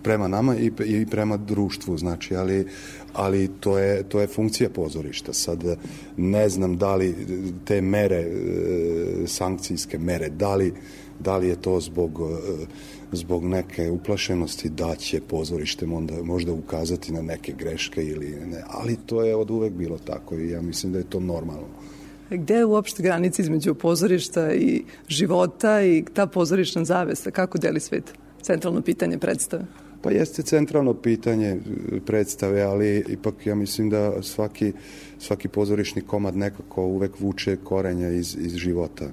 prema 0.03 0.27
nama 0.27 0.55
i, 0.55 0.71
i 0.85 1.05
prema 1.05 1.37
društvu, 1.37 1.97
znači, 1.97 2.35
ali, 2.35 2.67
ali 3.13 3.49
to, 3.59 3.77
je, 3.77 4.03
to 4.03 4.19
je 4.19 4.27
funkcija 4.27 4.69
pozorišta. 4.69 5.33
Sad 5.33 5.63
ne 6.17 6.49
znam 6.49 6.77
da 6.77 6.95
li 6.95 7.15
te 7.65 7.81
mere, 7.81 8.15
e, 8.15 9.27
sankcijske 9.27 9.99
mere, 9.99 10.29
da 10.29 10.55
li, 10.55 10.73
da 11.19 11.37
li 11.37 11.47
je 11.47 11.61
to 11.61 11.79
zbog 11.79 12.19
e, 12.21 12.65
zbog 13.11 13.43
neke 13.43 13.89
uplašenosti 13.89 14.69
da 14.69 14.95
će 14.95 15.21
pozorište 15.21 15.85
onda, 15.85 16.23
možda 16.23 16.53
ukazati 16.53 17.13
na 17.13 17.21
neke 17.21 17.53
greške 17.53 18.03
ili 18.03 18.35
ne, 18.45 18.63
ali 18.67 18.97
to 19.05 19.23
je 19.23 19.35
od 19.35 19.51
uvek 19.51 19.73
bilo 19.73 19.97
tako 19.97 20.35
i 20.35 20.49
ja 20.49 20.61
mislim 20.61 20.91
da 20.91 20.97
je 20.97 21.09
to 21.09 21.19
normalno. 21.19 21.67
Gde 22.30 22.53
je 22.53 22.65
uopšte 22.65 23.03
granica 23.03 23.41
između 23.41 23.73
pozorišta 23.75 24.53
i 24.53 24.84
života 25.07 25.82
i 25.82 26.05
ta 26.13 26.28
pozorišna 26.28 26.86
zavesa? 26.86 27.32
Kako 27.32 27.57
deli 27.57 27.80
svet? 27.80 28.13
Centralno 28.41 28.82
pitanje 28.82 29.17
predstave. 29.17 29.65
Pa 30.01 30.11
jeste 30.11 30.43
centralno 30.43 30.93
pitanje 30.93 31.47
e, 31.47 31.59
predstave, 32.05 32.61
ali 32.61 33.05
ipak 33.09 33.45
ja 33.45 33.55
mislim 33.55 33.89
da 33.89 34.23
svaki, 34.23 34.73
svaki 35.19 35.47
pozorišni 35.47 36.01
komad 36.01 36.38
nekako 36.38 36.86
uvek 36.86 37.19
vuče 37.19 37.57
korenja 37.63 38.09
iz, 38.09 38.38
iz 38.39 38.55
života, 38.55 39.05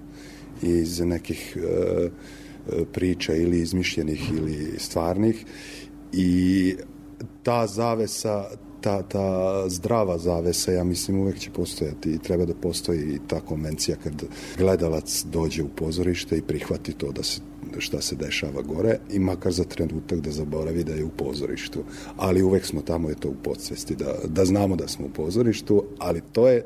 iz 0.63 1.01
nekih 1.01 1.57
e, 1.57 2.09
priča 2.93 3.35
ili 3.35 3.61
izmišljenih 3.61 4.33
ili 4.33 4.75
stvarnih 4.79 5.45
i 6.13 6.77
ta 7.43 7.67
zavesa 7.67 8.45
ta, 8.85 9.03
ta 9.03 9.65
zdrava 9.69 10.19
zavesa, 10.19 10.73
ja 10.73 10.85
mislim, 10.85 11.21
uvek 11.21 11.39
će 11.39 11.51
postojati 11.51 12.11
i 12.11 12.19
treba 12.19 12.45
da 12.45 12.55
postoji 12.55 13.01
i 13.01 13.19
ta 13.27 13.41
konvencija 13.41 13.97
kad 14.03 14.25
gledalac 14.59 15.25
dođe 15.25 15.63
u 15.63 15.69
pozorište 15.69 16.39
i 16.39 16.43
prihvati 16.43 16.93
to 16.93 17.13
da 17.13 17.23
se 17.23 17.41
šta 17.79 18.01
se 18.01 18.17
dešava 18.17 18.63
gore 18.63 18.99
i 19.11 19.19
makar 19.19 19.53
za 19.53 19.65
trenutak 19.65 20.21
da 20.21 20.31
zaboravi 20.31 20.85
da 20.85 20.93
je 20.93 21.05
u 21.05 21.09
pozorištu. 21.09 21.85
Ali 22.17 22.43
uvek 22.43 22.67
smo 22.67 22.83
tamo, 22.83 23.09
je 23.09 23.15
to 23.15 23.29
u 23.29 23.35
podsvesti, 23.45 23.97
da, 23.97 24.15
da 24.25 24.45
znamo 24.45 24.77
da 24.77 24.89
smo 24.89 25.07
u 25.07 25.11
pozorištu, 25.11 25.85
ali 25.99 26.23
to 26.33 26.49
je 26.49 26.65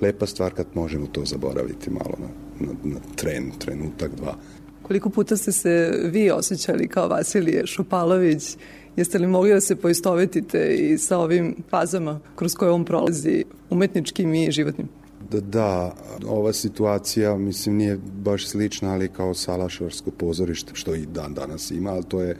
lepa 0.00 0.26
stvar 0.26 0.54
kad 0.54 0.66
možemo 0.74 1.06
to 1.06 1.24
zaboraviti 1.24 1.90
malo. 1.90 2.14
Ne? 2.20 2.48
na, 2.60 2.72
na 2.84 3.00
tren, 3.16 3.52
trenutak, 3.58 4.14
dva. 4.16 4.36
Koliko 4.82 5.10
puta 5.10 5.36
ste 5.36 5.52
se 5.52 6.00
vi 6.04 6.30
osjećali 6.30 6.88
kao 6.88 7.08
Vasilije 7.08 7.66
Šupalović? 7.66 8.56
Jeste 8.98 9.18
li 9.18 9.26
mogli 9.26 9.50
da 9.50 9.60
se 9.60 9.76
poistovetite 9.76 10.74
i 10.74 10.98
sa 10.98 11.18
ovim 11.18 11.54
fazama 11.70 12.20
kroz 12.36 12.54
koje 12.54 12.70
on 12.70 12.84
prolazi 12.84 13.44
umetničkim 13.70 14.34
i 14.34 14.50
životnim? 14.50 14.88
Da, 15.30 15.40
da, 15.40 15.94
ova 16.26 16.52
situacija, 16.52 17.36
mislim, 17.36 17.76
nije 17.76 17.98
baš 18.24 18.46
slična, 18.46 18.92
ali 18.92 19.08
kao 19.08 19.34
Salašvarsko 19.34 20.10
pozorište, 20.10 20.72
što 20.74 20.94
i 20.94 21.06
dan 21.06 21.34
danas 21.34 21.70
ima, 21.70 21.90
ali 21.90 22.04
to 22.04 22.22
je, 22.22 22.36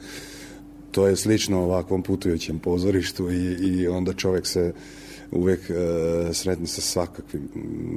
to 0.91 1.07
je 1.07 1.15
slično 1.15 1.63
ovakvom 1.63 2.03
putujućem 2.03 2.59
pozorištu 2.59 3.31
i, 3.31 3.53
i 3.53 3.87
onda 3.87 4.13
čovek 4.13 4.47
se 4.47 4.73
uvek 5.31 5.69
e, 5.69 5.73
sretne 6.33 6.67
sa 6.67 6.81
svakakvim 6.81 7.49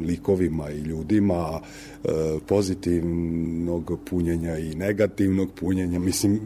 likovima 0.07 0.71
i 0.71 0.79
ljudima 0.79 1.61
e, 1.61 2.09
pozitivnog 2.47 3.99
punjenja 4.11 4.59
i 4.59 4.75
negativnog 4.75 5.49
punjenja, 5.55 5.99
mislim, 5.99 6.41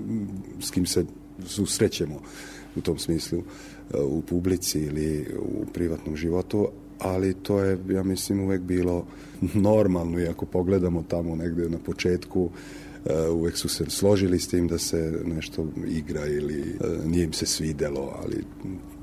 s 0.61 0.71
kim 0.71 0.87
se 0.87 1.05
susrećemo 1.45 2.21
u 2.77 2.81
tom 2.81 2.99
smislu 2.99 3.39
e, 3.39 4.01
u 4.01 4.23
publici 4.23 4.81
ili 4.81 5.27
u 5.39 5.67
privatnom 5.73 6.17
životu, 6.17 6.69
ali 6.99 7.35
to 7.35 7.61
je, 7.61 7.79
ja 7.89 8.03
mislim, 8.03 8.41
uvek 8.41 8.61
bilo 8.61 9.07
normalno 9.55 10.21
i 10.21 10.27
ako 10.27 10.47
pogledamo 10.47 11.05
tamo 11.09 11.37
negde 11.37 11.69
na 11.69 11.79
početku, 11.79 12.51
e, 13.07 13.29
uvek 13.29 13.57
su 13.57 13.69
se 13.69 13.85
složili 13.89 14.39
s 14.39 14.49
tim 14.49 14.69
da 14.69 14.79
se 14.79 15.21
nešto 15.25 15.67
igra 15.87 16.27
ili 16.27 16.61
e, 16.61 17.09
nije 17.09 17.25
im 17.25 17.33
se 17.33 17.47
svidelo, 17.47 18.17
ali 18.23 18.45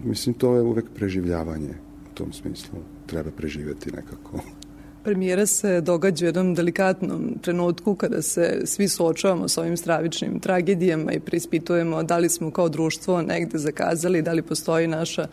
mislim 0.03 0.34
to 0.34 0.55
je 0.55 0.61
uvek 0.61 0.86
preživljavanje 0.95 1.73
u 2.11 2.15
tom 2.15 2.34
smislu. 2.34 2.79
Treba 3.05 3.31
preživeti 3.31 3.91
nekako. 3.91 4.39
Premijera 5.04 5.45
se 5.45 5.82
događa 5.82 6.26
u 6.26 6.28
jednom 6.28 6.54
delikatnom 6.56 7.36
trenutku 7.41 7.95
kada 7.95 8.22
se 8.22 8.62
svi 8.66 8.88
suočavamo 8.88 9.47
sa 9.47 9.62
ovim 9.62 9.78
stravičnim 9.78 10.39
tragedijama 10.39 11.12
i 11.12 11.20
preispitujemo 11.20 12.04
da 12.04 12.18
li 12.18 12.30
smo 12.30 12.51
kao 12.51 12.70
društvo 12.70 13.22
negde 13.22 13.58
zakazali, 13.58 14.22
da 14.22 14.34
li 14.34 14.41
postoji 14.41 14.88
naša 14.88 15.28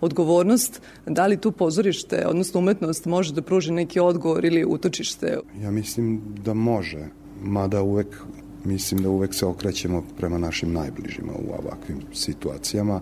odgovornost, 0.00 0.82
da 1.06 1.26
li 1.26 1.36
tu 1.36 1.52
pozorište, 1.52 2.26
odnosno 2.26 2.60
umetnost, 2.60 3.06
može 3.06 3.34
da 3.34 3.42
pruži 3.42 3.72
neki 3.72 4.00
odgovor 4.00 4.44
ili 4.44 4.64
utočište? 4.64 5.38
Ja 5.62 5.70
mislim 5.70 6.20
da 6.44 6.54
može, 6.54 7.06
mada 7.42 7.82
uvek 7.82 8.16
mislim 8.64 9.02
da 9.02 9.08
uvek 9.08 9.34
se 9.34 9.46
okrećemo 9.46 10.04
prema 10.18 10.38
našim 10.38 10.72
najbližima 10.72 11.32
u 11.32 11.52
ovakvim 11.52 12.00
situacijama, 12.12 13.00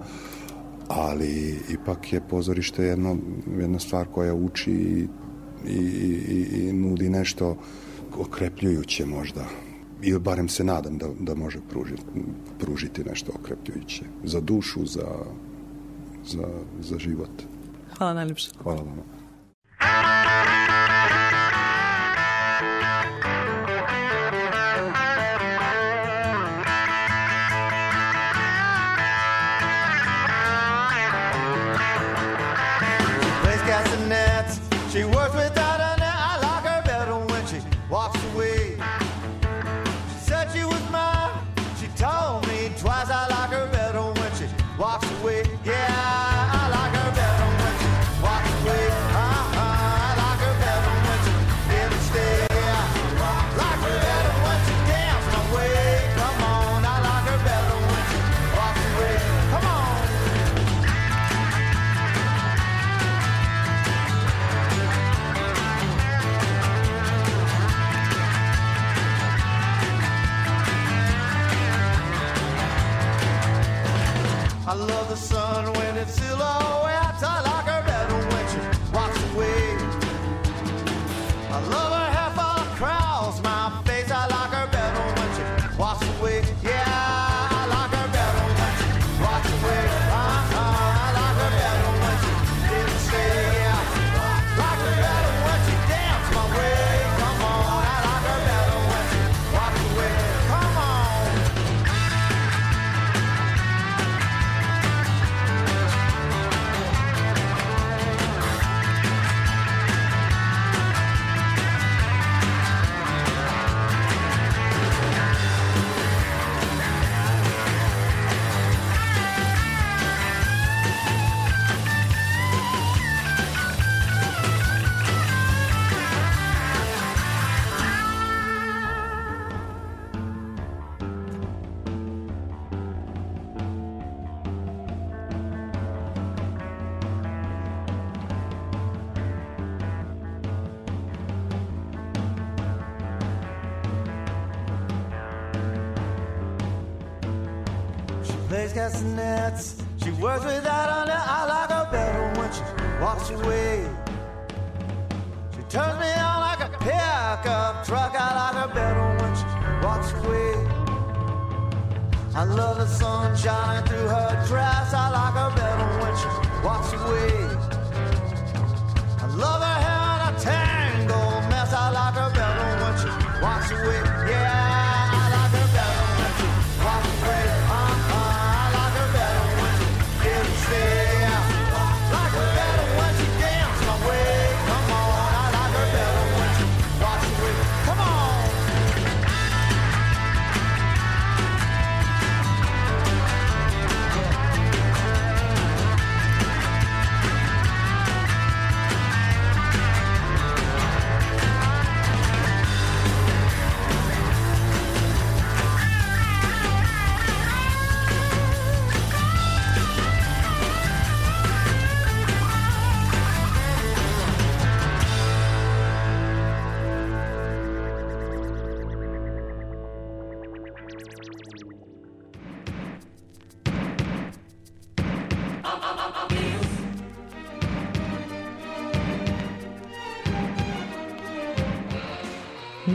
ali 0.89 1.59
ipak 1.73 2.12
je 2.12 2.21
pozorište 2.31 2.85
jedno, 2.85 3.16
jedna 3.59 3.79
stvar 3.79 4.07
koja 4.07 4.35
uči 4.35 4.71
i, 4.71 5.07
i, 5.66 5.72
i, 5.72 6.68
i 6.68 6.72
nudi 6.72 7.11
nešto 7.11 7.56
okrepljujuće 8.18 9.06
možda 9.06 9.44
ili 10.02 10.20
barem 10.20 10.48
se 10.48 10.64
nadam 10.64 10.98
da, 10.98 11.06
da 11.20 11.34
može 11.34 11.58
pružiti, 11.70 12.02
pružiti 12.58 13.04
nešto 13.04 13.32
okrepljujuće 13.40 14.04
za 14.24 14.40
dušu, 14.40 14.86
za, 14.86 15.08
za, 16.24 16.46
za 16.80 16.98
život. 16.98 17.30
Hvala 17.98 18.14
najljepše. 18.14 18.50
Hvala 18.62 18.82
vama. 18.82 19.02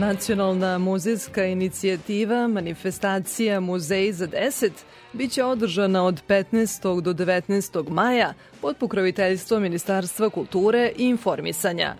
Nacionalna 0.06 0.78
muzejska 0.78 1.44
inicijativa 1.44 2.48
Manifestacija 2.48 3.60
Muzej 3.60 4.12
za 4.12 4.26
10 4.26 4.70
biće 5.12 5.44
održana 5.44 6.04
od 6.04 6.22
15. 6.28 7.00
do 7.00 7.12
19. 7.12 7.90
maja 7.90 8.34
pod 8.60 8.76
pokroviteljstvom 8.76 9.62
Ministarstva 9.62 10.30
kulture 10.30 10.92
i 10.96 11.04
informisanja. 11.04 11.94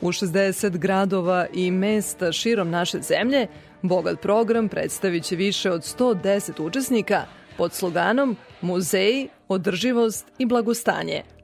U 0.00 0.08
60 0.08 0.78
gradova 0.78 1.46
i 1.54 1.70
mesta 1.70 2.32
širom 2.32 2.70
naše 2.70 2.98
zemlje 3.00 3.46
bogat 3.82 4.20
program 4.20 4.68
predstavit 4.68 5.24
će 5.24 5.36
više 5.36 5.70
od 5.70 5.80
110 5.98 6.62
učesnika 6.62 7.24
pod 7.56 7.72
sloganom 7.72 8.36
Muzej, 8.60 9.28
održivost 9.48 10.26
i 10.38 10.46
blagostanje– 10.46 11.22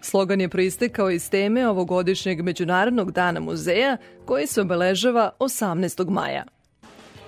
Slogan 0.00 0.40
je 0.40 0.48
proistekao 0.48 1.10
iz 1.10 1.30
teme 1.30 1.68
ovogodišnjeg 1.68 2.42
Međunarodnog 2.42 3.12
dana 3.12 3.40
muzeja 3.40 3.96
koji 4.24 4.46
se 4.46 4.60
obeležava 4.60 5.30
18. 5.38 6.10
maja. 6.10 6.44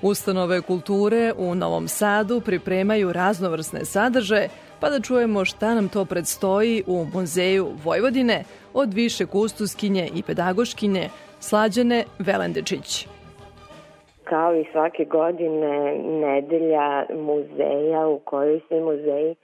Ustanove 0.03 0.61
kulture 0.61 1.33
u 1.39 1.55
Novom 1.55 1.89
Sadu 1.89 2.41
pripremaju 2.41 3.12
raznovrsne 3.12 3.85
sadržaje, 3.85 4.49
pa 4.81 4.91
da 4.91 5.01
čujemo 5.01 5.45
šta 5.45 5.75
nam 5.75 5.89
to 5.89 6.05
predstoji 6.05 6.83
u 6.87 7.07
Muzeju 7.14 7.68
Vojvodine 7.85 8.45
od 8.75 8.95
više 8.95 9.27
kustuskinje 9.27 10.09
i 10.14 10.23
pedagoškinje 10.23 11.09
Slađane 11.41 12.05
Velendečić. 12.18 13.09
Kao 14.25 14.57
i 14.57 14.64
svake 14.73 15.05
godine 15.05 15.99
nedelja 15.99 17.07
muzeja 17.14 18.07
u 18.09 18.18
kojoj 18.18 18.61
svi 18.68 18.81
muzeji 18.81 19.35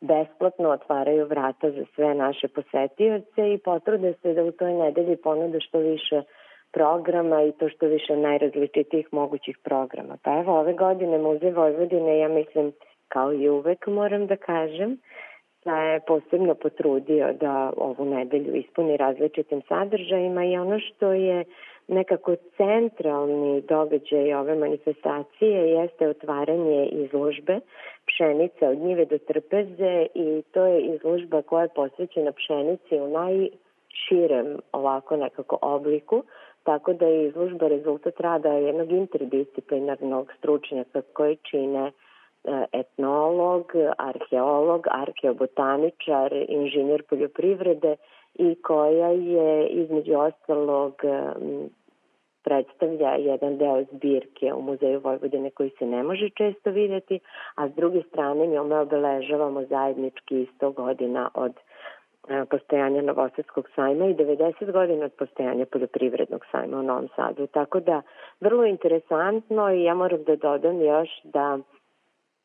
besplatno 0.00 0.70
otvaraju 0.70 1.26
vrata 1.26 1.70
za 1.70 1.84
sve 1.94 2.14
naše 2.14 2.48
posetioce 2.48 3.52
i 3.54 3.58
potrude 3.58 4.14
se 4.22 4.34
da 4.34 4.44
u 4.44 4.52
toj 4.52 4.74
nedelji 4.74 5.16
ponude 5.16 5.60
što 5.60 5.78
više 5.78 6.22
programa 6.72 7.42
i 7.42 7.52
to 7.52 7.68
što 7.68 7.86
više 7.86 8.16
najrazličitijih 8.16 9.08
mogućih 9.12 9.58
programa. 9.64 10.16
Pa 10.22 10.38
evo, 10.40 10.58
ove 10.60 10.72
godine 10.72 11.18
Muzej 11.18 11.50
Vojvodine, 11.50 12.18
ja 12.18 12.28
mislim, 12.28 12.72
kao 13.08 13.32
i 13.32 13.48
uvek 13.48 13.86
moram 13.86 14.26
da 14.26 14.36
kažem, 14.36 14.98
da 15.64 15.82
je 15.82 16.00
posebno 16.00 16.54
potrudio 16.54 17.32
da 17.32 17.72
ovu 17.76 18.04
nedelju 18.04 18.54
ispuni 18.54 18.96
različitim 18.96 19.62
sadržajima 19.68 20.44
i 20.44 20.56
ono 20.56 20.80
što 20.80 21.12
je 21.12 21.44
nekako 21.88 22.36
centralni 22.56 23.60
događaj 23.60 24.34
ove 24.34 24.54
manifestacije 24.54 25.70
jeste 25.70 26.08
otvaranje 26.08 26.86
izložbe 26.86 27.60
pšenica 28.18 28.68
od 28.68 28.78
njive 28.78 29.04
do 29.04 29.18
trpeze 29.18 30.06
i 30.14 30.42
to 30.52 30.66
je 30.66 30.80
izložba 30.80 31.42
koja 31.42 31.62
je 31.62 31.68
posvećena 31.68 32.32
pšenici 32.32 33.00
u 33.00 33.08
najširem 33.08 34.58
ovako 34.72 35.16
nekako 35.16 35.58
obliku, 35.62 36.22
tako 36.62 36.92
da 36.92 37.06
je 37.06 37.28
izložba 37.28 37.68
rezultat 37.68 38.20
rada 38.20 38.52
jednog 38.52 38.92
interdisciplinarnog 38.92 40.32
stručnjaka 40.38 41.02
koji 41.12 41.36
čine 41.36 41.86
e, 41.86 41.92
etnolog, 42.72 43.72
arheolog, 43.98 44.86
arheobotaničar, 44.90 46.32
inženjer 46.48 47.02
poljoprivrede 47.02 47.96
i 48.34 48.54
koja 48.62 49.08
je 49.08 49.68
između 49.68 50.12
ostalog 50.18 50.94
predstavlja 52.42 53.10
jedan 53.10 53.58
deo 53.58 53.84
zbirke 53.92 54.52
u 54.52 54.62
Muzeju 54.62 55.00
Vojvodine 55.00 55.50
koji 55.50 55.70
se 55.78 55.86
ne 55.86 56.02
može 56.02 56.30
često 56.30 56.70
videti, 56.70 57.20
a 57.54 57.68
s 57.68 57.74
druge 57.74 58.02
strane 58.02 58.46
njome 58.46 58.78
obeležavamo 58.78 59.64
zajednički 59.64 60.46
100 60.60 60.74
godina 60.74 61.30
od 61.34 61.52
e, 62.28 62.44
postojanja 62.50 63.02
Novosadskog 63.02 63.68
sajma 63.74 64.06
i 64.06 64.14
90 64.14 64.72
godina 64.72 65.04
od 65.04 65.12
postojanja 65.12 65.66
poljoprivrednog 65.66 66.46
sajma 66.50 66.78
u 66.78 66.82
Novom 66.82 67.08
Sadu. 67.16 67.46
Tako 67.46 67.80
da, 67.80 68.02
vrlo 68.40 68.64
interesantno 68.64 69.72
i 69.72 69.82
ja 69.82 69.94
moram 69.94 70.22
da 70.22 70.36
dodam 70.36 70.80
još 70.80 71.08
da 71.24 71.58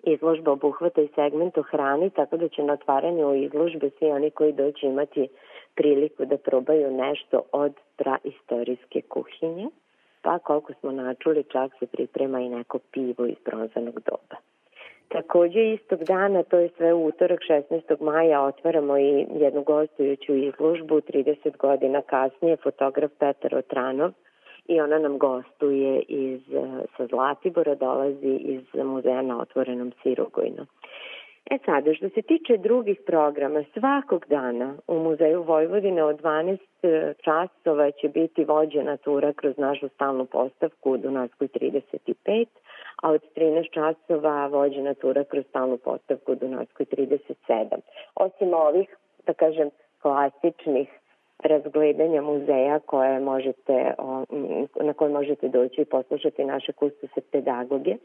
izložba 0.03 0.51
obuhvata 0.51 1.01
i 1.01 1.09
segment 1.15 1.57
o 1.57 1.61
hrani, 1.61 2.09
tako 2.09 2.37
da 2.37 2.47
će 2.47 2.63
na 2.63 2.73
otvaranju 2.73 3.35
izložbe 3.35 3.89
svi 3.89 4.11
oni 4.11 4.31
koji 4.31 4.53
doći 4.53 4.85
imati 4.85 5.27
priliku 5.75 6.25
da 6.25 6.37
probaju 6.37 6.91
nešto 6.91 7.41
od 7.51 7.73
praistorijske 7.97 9.01
kuhinje 9.01 9.67
pa 10.23 10.39
koliko 10.39 10.73
smo 10.73 10.91
načuli 10.91 11.43
čak 11.43 11.71
se 11.79 11.87
priprema 11.87 12.39
i 12.39 12.49
neko 12.49 12.79
pivo 12.91 13.25
iz 13.25 13.37
bronzanog 13.45 13.93
doba. 13.93 14.35
Takođe 15.07 15.73
istog 15.73 16.03
dana, 16.03 16.43
to 16.43 16.57
je 16.59 16.69
sve 16.77 16.93
utorak 16.93 17.39
16. 17.49 18.01
maja, 18.01 18.41
otvaramo 18.41 18.97
i 18.97 19.27
jednu 19.31 19.63
gostujuću 19.63 20.35
izložbu 20.35 21.01
30 21.01 21.57
godina 21.57 22.01
kasnije, 22.01 22.57
fotograf 22.57 23.11
Petar 23.19 23.55
Otranov 23.55 24.11
i 24.67 24.81
ona 24.81 24.99
nam 24.99 25.17
gostuje 25.17 26.01
iz, 26.07 26.41
sa 26.97 27.07
Zlatibora, 27.07 27.75
dolazi 27.75 28.39
iz 28.41 28.83
muzeja 28.83 29.21
na 29.21 29.39
otvorenom 29.41 29.91
Sirogojnu. 30.03 30.65
E 31.51 31.57
sada, 31.65 31.93
što 31.93 32.09
se 32.09 32.21
tiče 32.21 32.57
drugih 32.57 32.99
programa, 33.05 33.63
svakog 33.73 34.25
dana 34.29 34.75
u 34.87 34.99
Muzeju 34.99 35.43
Vojvodine 35.43 36.03
od 36.03 36.21
12 36.21 36.57
e, 36.83 37.13
časova 37.21 37.91
će 37.91 38.09
biti 38.09 38.43
vođena 38.43 38.97
tura 38.97 39.33
kroz 39.33 39.57
našu 39.57 39.87
stalnu 39.89 40.25
postavku 40.25 40.91
u 40.91 40.97
Dunavskoj 40.97 41.47
35, 41.47 42.45
a 43.01 43.11
od 43.11 43.21
13 43.35 43.71
časova 43.71 44.47
vođena 44.47 44.93
tura 44.93 45.23
kroz 45.23 45.45
stalnu 45.49 45.77
postavku 45.77 46.31
u 46.31 46.35
Dunavskoj 46.35 46.85
37. 46.85 47.79
Osim 48.15 48.53
ovih, 48.53 48.97
da 49.27 49.33
kažem, 49.33 49.69
klasičnih 50.01 50.89
razgledanja 51.43 52.21
muzeja 52.21 52.79
koje 52.79 53.19
možete, 53.19 53.93
na 54.81 54.93
koje 54.93 55.11
možete 55.11 55.47
doći 55.47 55.81
i 55.81 55.85
poslušati 55.85 56.45
naše 56.45 56.71
kustose 56.71 57.21
pedagoge. 57.31 57.95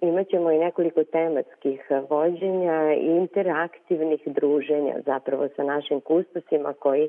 Imaćemo 0.00 0.50
i 0.50 0.58
nekoliko 0.58 1.04
tematskih 1.04 1.80
vođenja 2.10 2.94
i 2.94 3.06
interaktivnih 3.06 4.20
druženja 4.26 4.94
zapravo 5.06 5.48
sa 5.56 5.62
našim 5.62 6.00
kustosima 6.00 6.72
koji 6.72 7.08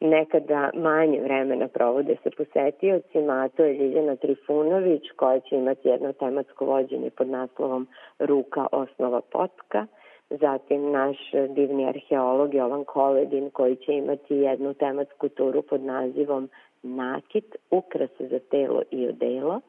nekada 0.00 0.70
manje 0.74 1.20
vremena 1.20 1.68
provode 1.68 2.16
sa 2.22 2.30
posetiocima, 2.36 3.32
a 3.44 3.48
to 3.48 3.64
je 3.64 3.72
Ljiljana 3.72 4.16
Trifunović 4.16 5.02
koja 5.16 5.40
će 5.40 5.56
imati 5.56 5.88
jedno 5.88 6.12
tematsko 6.12 6.64
vođenje 6.64 7.10
pod 7.10 7.28
naslovom 7.28 7.88
Ruka 8.18 8.66
osnova 8.72 9.20
potka– 9.20 9.86
zatim 10.30 10.90
naš 10.90 11.16
divni 11.48 11.88
arheolog 11.88 12.54
Jovan 12.54 12.84
Koledin 12.84 13.50
koji 13.50 13.76
će 13.76 13.92
imati 13.92 14.34
jednu 14.34 14.74
tematsku 14.74 15.28
turu 15.28 15.62
pod 15.62 15.80
nazivom 15.80 16.48
Nakit, 16.82 17.56
ukrase 17.70 18.28
za 18.28 18.38
telo 18.50 18.82
i 18.90 19.08
odelo 19.08 19.60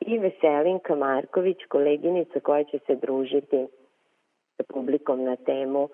i 0.00 0.18
Veselinka 0.18 0.94
Marković, 0.94 1.58
koleginica 1.68 2.40
koja 2.40 2.64
će 2.64 2.78
se 2.86 2.94
družiti 2.94 3.66
sa 4.56 4.62
publikom 4.74 5.24
na 5.24 5.36
temu 5.36 5.88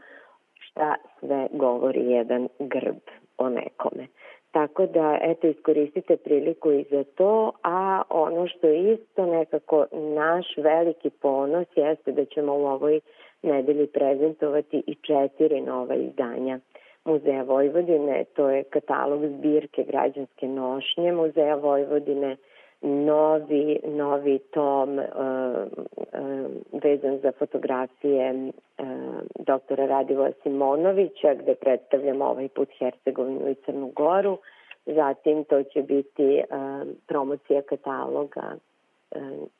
šta 0.60 0.94
sve 1.20 1.48
govori 1.52 2.10
jedan 2.10 2.48
grb 2.58 2.96
o 3.38 3.48
nekome. 3.48 4.06
Tako 4.50 4.86
da, 4.86 5.18
eto, 5.22 5.46
iskoristite 5.46 6.16
priliku 6.16 6.72
i 6.72 6.84
za 6.90 7.04
to, 7.04 7.52
a 7.62 8.02
ono 8.10 8.48
što 8.48 8.66
je 8.66 8.92
isto 8.92 9.26
nekako 9.26 9.86
naš 9.92 10.46
veliki 10.56 11.10
ponos 11.10 11.66
jeste 11.76 12.12
da 12.12 12.24
ćemo 12.24 12.54
u 12.54 12.66
ovoj 12.66 13.00
nedelji 13.42 13.86
prezentovati 13.86 14.82
i 14.86 14.94
četiri 14.94 15.60
nova 15.60 15.94
izdanja 15.94 16.58
Muzeja 17.04 17.42
Vojvodine, 17.42 18.24
to 18.24 18.50
je 18.50 18.62
katalog 18.62 19.26
zbirke 19.26 19.84
građanske 19.84 20.48
nošnje 20.48 21.12
Muzeja 21.12 21.54
Vojvodine, 21.54 22.36
novi, 22.82 23.80
novi 23.84 24.38
tom 24.38 24.98
uh, 24.98 25.04
uh, 25.04 26.82
vezan 26.82 27.18
za 27.22 27.32
fotografije 27.38 28.32
uh, 28.32 28.86
doktora 29.38 29.86
Radivoja 29.86 30.32
Simonovića 30.42 31.34
gde 31.34 31.54
predstavljamo 31.54 32.24
ovaj 32.24 32.48
put 32.48 32.68
Hercegovinu 32.78 33.48
i 33.50 33.54
Crnu 33.54 33.92
Goru. 33.96 34.38
Zatim 34.86 35.44
to 35.44 35.62
će 35.62 35.82
biti 35.82 36.42
uh, 36.42 36.88
promocija 37.06 37.62
kataloga 37.62 38.56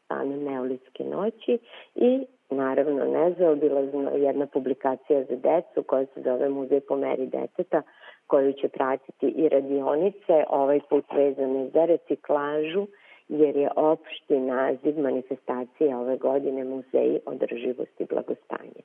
Stane 0.05 0.37
Neolitske 0.37 1.05
noći 1.05 1.59
i 1.95 2.27
naravno 2.51 3.05
nezaobilazno 3.05 4.11
jedna 4.11 4.47
publikacija 4.47 5.25
za 5.25 5.37
decu 5.37 5.83
koja 5.83 6.07
se 6.07 6.23
zove 6.23 6.49
Muzej 6.49 6.81
po 6.81 6.97
meri 6.97 7.27
deteta 7.27 7.83
koju 8.27 8.53
će 8.53 8.69
pratiti 8.69 9.27
i 9.27 9.49
radionice, 9.49 10.45
ovaj 10.51 10.81
put 10.91 11.05
vezane 11.13 11.69
za 11.75 11.85
reciklažu 11.85 12.87
jer 13.29 13.57
je 13.57 13.71
opšti 13.77 14.39
naziv 14.41 14.99
manifestacije 14.99 15.97
ove 15.97 16.17
godine 16.17 16.65
Muzeji 16.65 17.21
održivosti 17.27 18.03
i 18.03 18.07
blagostanje. 18.07 18.83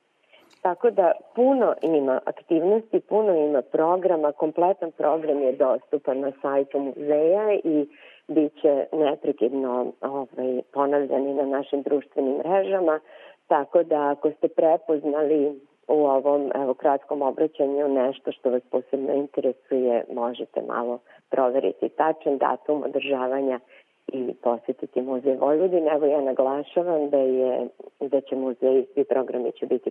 Tako 0.62 0.90
da 0.90 1.12
puno 1.34 1.74
ima 1.82 2.20
aktivnosti, 2.26 3.00
puno 3.00 3.34
ima 3.34 3.62
programa, 3.62 4.32
kompletan 4.32 4.92
program 4.92 5.42
je 5.42 5.52
dostupan 5.52 6.20
na 6.20 6.32
sajtu 6.42 6.78
muzeja 6.78 7.52
i 7.64 7.86
bit 8.28 8.60
će 8.60 8.86
neprekidno 8.92 9.92
ovaj, 10.00 10.62
ponavljani 10.72 11.34
na 11.34 11.46
našim 11.46 11.82
društvenim 11.82 12.36
mrežama, 12.36 13.00
tako 13.46 13.82
da 13.82 14.10
ako 14.10 14.30
ste 14.30 14.48
prepoznali 14.48 15.60
u 15.88 16.06
ovom 16.06 16.52
evo, 16.54 16.74
kratkom 16.74 17.22
obraćanju 17.22 17.88
nešto 17.88 18.32
što 18.32 18.50
vas 18.50 18.62
posebno 18.70 19.12
interesuje, 19.12 20.04
možete 20.12 20.62
malo 20.62 20.98
proveriti 21.30 21.88
tačan 21.88 22.38
datum 22.38 22.82
održavanja 22.82 23.60
i 24.06 24.34
posetiti 24.42 25.02
muzej 25.02 25.36
Vojvodine. 25.36 25.90
Evo 25.92 26.06
ja 26.06 26.20
naglašavam 26.20 27.10
da, 27.10 27.18
je, 27.18 27.68
da 28.00 28.20
će 28.20 28.36
muzej, 28.36 28.84
svi 28.94 29.04
programi 29.04 29.52
će 29.52 29.66
biti 29.66 29.90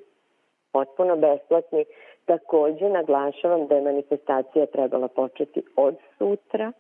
potpuno 0.71 1.15
besplatni. 1.15 1.85
Takođe 2.25 2.89
naglašavam 2.89 3.67
da 3.67 3.75
je 3.75 3.81
manifestacija 3.81 4.65
trebala 4.65 5.07
početi 5.07 5.61
od 5.75 5.95
sutra, 6.17 6.71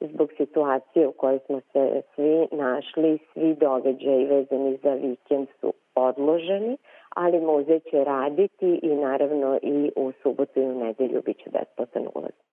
zbog 0.00 0.30
situacije 0.36 1.08
u 1.08 1.12
kojoj 1.12 1.38
smo 1.46 1.60
se 1.72 2.02
svi 2.14 2.48
našli, 2.52 3.18
svi 3.32 3.54
događaji 3.54 4.26
vezani 4.26 4.78
za 4.82 4.94
vikend 4.94 5.48
su 5.60 5.72
odloženi, 5.94 6.76
ali 7.16 7.40
muzej 7.40 7.80
će 7.80 8.04
raditi 8.04 8.80
i 8.82 8.88
naravno 8.88 9.58
i 9.62 9.90
u 9.96 10.12
subotu 10.22 10.60
i 10.60 10.64
u 10.64 10.84
nedelju 10.84 11.22
bit 11.24 11.36
će 11.36 11.50
besplatan 11.50 12.06
ulaz. 12.14 12.49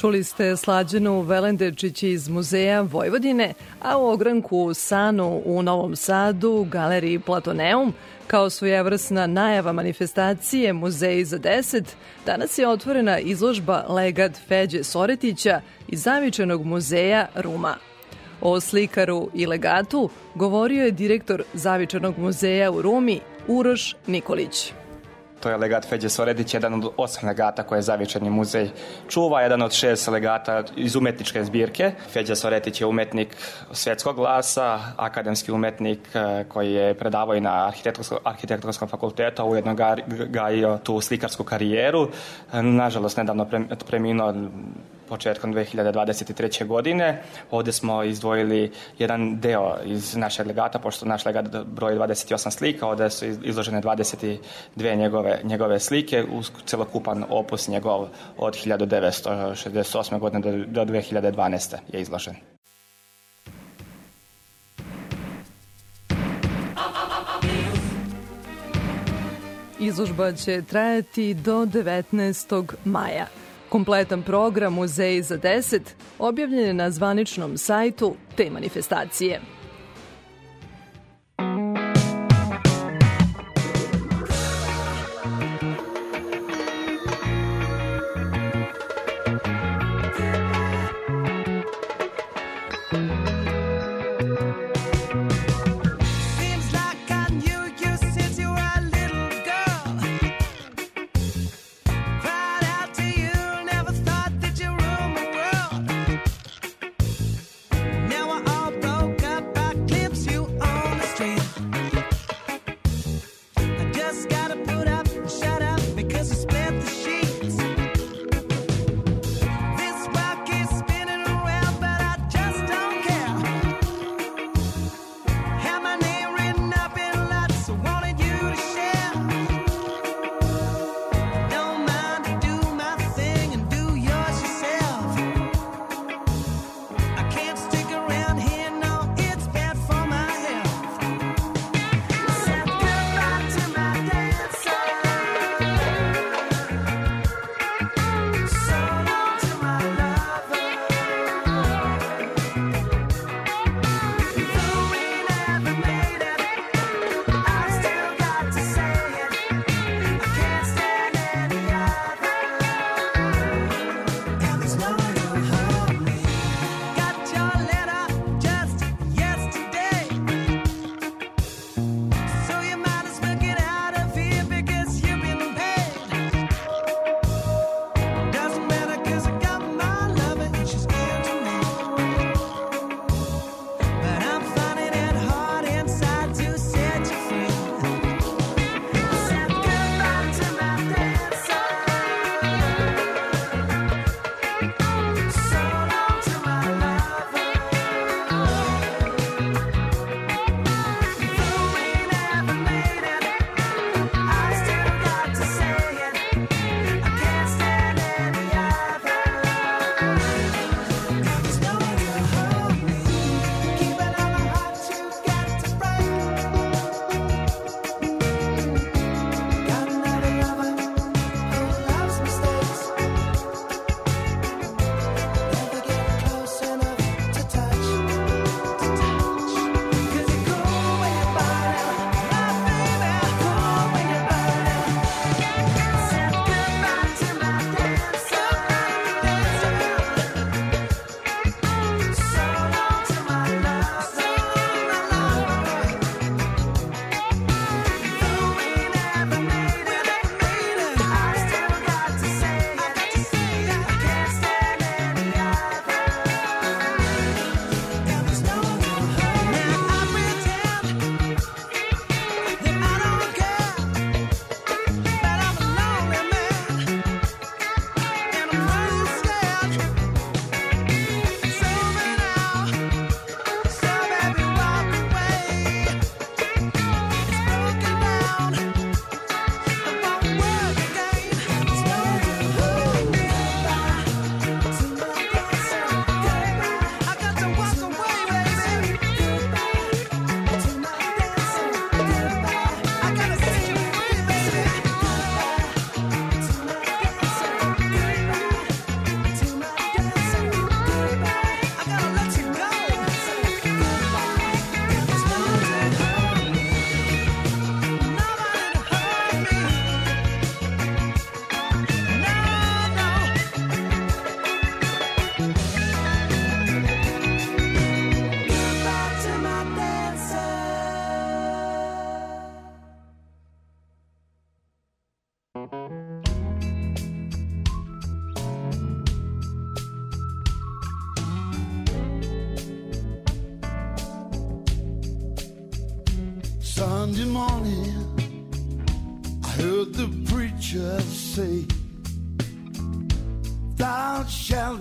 Čuli 0.00 0.24
ste 0.24 0.56
Slađenu 0.56 1.20
Velendečić 1.20 2.02
iz 2.02 2.28
Muzeja 2.28 2.80
Vojvodine, 2.80 3.54
a 3.82 3.98
u 3.98 4.08
ogranku 4.08 4.74
Sanu 4.74 5.42
u 5.44 5.62
Novom 5.62 5.96
Sadu, 5.96 6.66
galeriji 6.70 7.18
Platoneum, 7.18 7.94
kao 8.26 8.50
svojevrsna 8.50 9.26
najava 9.26 9.72
manifestacije 9.72 10.72
Muzeji 10.72 11.24
za 11.24 11.38
10, 11.38 11.84
danas 12.26 12.58
je 12.58 12.68
otvorena 12.68 13.18
izložba 13.18 13.84
Legat 13.88 14.32
Feđe 14.48 14.84
Soretića 14.84 15.60
iz 15.88 16.02
Zavičanog 16.02 16.64
muzeja 16.64 17.26
Ruma. 17.34 17.76
O 18.40 18.60
slikaru 18.60 19.30
i 19.34 19.46
legatu 19.46 20.10
govorio 20.34 20.84
je 20.84 20.90
direktor 20.90 21.42
Zavičanog 21.54 22.18
muzeja 22.18 22.70
u 22.70 22.82
Rumi 22.82 23.20
Uroš 23.48 23.96
Nikolić. 24.06 24.72
To 25.40 25.50
je 25.50 25.56
legat 25.56 25.88
Feđe 25.88 26.08
Soredić, 26.08 26.54
jedan 26.54 26.74
od 26.74 26.92
osam 26.96 27.28
legata 27.28 27.62
koje 27.62 27.78
je 27.78 27.82
Zavičani 27.82 28.30
muzej 28.30 28.70
čuva, 29.08 29.40
jedan 29.42 29.62
od 29.62 29.72
šest 29.72 30.08
legata 30.08 30.62
iz 30.76 30.96
umetničke 30.96 31.44
zbirke. 31.44 31.92
Feđa 32.12 32.36
Soretić 32.36 32.80
je 32.80 32.86
umetnik 32.86 33.36
svetskog 33.72 34.16
glasa, 34.16 34.80
akademski 34.96 35.52
umetnik 35.52 35.98
e, 36.14 36.44
koji 36.48 36.72
je 36.72 36.94
predavao 36.94 37.34
i 37.34 37.40
na 37.40 37.66
arhitektonskom, 37.66 38.18
arhitektonskom 38.24 38.88
fakultetu, 38.88 39.42
a 39.42 39.44
ujedno 39.44 39.76
gajio 40.28 40.78
tu 40.78 41.00
slikarsku 41.00 41.44
karijeru. 41.44 42.08
Nažalost, 42.52 43.16
nedavno 43.16 43.46
preminuo 43.88 44.34
početkom 45.10 45.54
2023. 45.54 46.66
godine. 46.66 47.22
Ovde 47.50 47.72
smo 47.72 48.02
izdvojili 48.02 48.72
jedan 48.98 49.40
deo 49.40 49.76
iz 49.84 50.16
našeg 50.16 50.46
legata, 50.46 50.78
pošto 50.78 51.06
naš 51.06 51.26
legat 51.26 51.46
broji 51.66 51.98
28 51.98 52.50
slika, 52.50 52.86
ovde 52.86 53.10
su 53.10 53.26
izložene 53.26 53.82
22 53.82 54.96
njegove, 54.96 55.40
njegove 55.44 55.80
slike, 55.80 56.24
uz 56.32 56.50
celokupan 56.66 57.24
opus 57.28 57.68
njegov 57.68 58.08
od 58.38 58.54
1968. 58.54 60.18
godine 60.18 60.40
do, 60.40 60.84
do 60.84 60.92
2012. 60.92 61.76
je 61.92 62.00
izložen. 62.00 62.34
Izložba 69.80 70.32
će 70.32 70.62
trajati 70.62 71.34
do 71.34 71.66
19. 71.66 72.74
maja. 72.84 73.39
Kompletan 73.70 74.22
program 74.22 74.74
Muzeji 74.74 75.22
za 75.22 75.38
10 75.38 75.80
objavljen 76.18 76.66
je 76.66 76.74
na 76.74 76.90
zvaničnom 76.90 77.58
sajtu 77.58 78.14
te 78.36 78.50
manifestacije. 78.50 79.40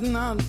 not 0.01 0.48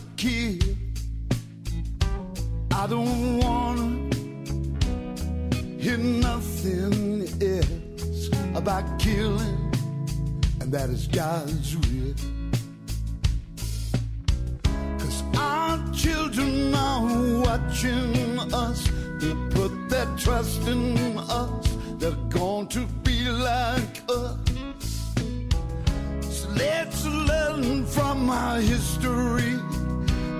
history 29.00 29.58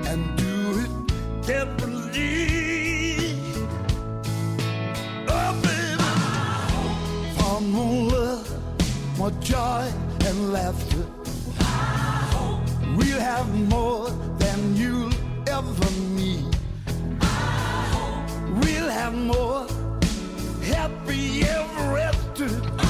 and 0.07 0.37
do 0.37 0.81
it 0.85 1.47
differently. 1.47 2.47
Oh, 5.29 5.53
baby, 5.63 6.03
fun 7.39 7.71
more 7.71 8.11
love, 8.11 9.19
more 9.19 9.31
joy 9.41 9.91
and 10.27 10.53
laughter. 10.53 11.05
We'll 12.97 13.21
have 13.21 13.49
more 13.69 14.11
than 14.39 14.77
you'll 14.77 15.13
ever 15.49 15.91
need. 16.15 16.57
We'll 18.63 18.91
have 18.91 19.15
more 19.15 19.67
happy 20.63 21.43
ever 21.45 21.99
after. 21.99 22.90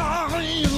Paris. 0.00 0.69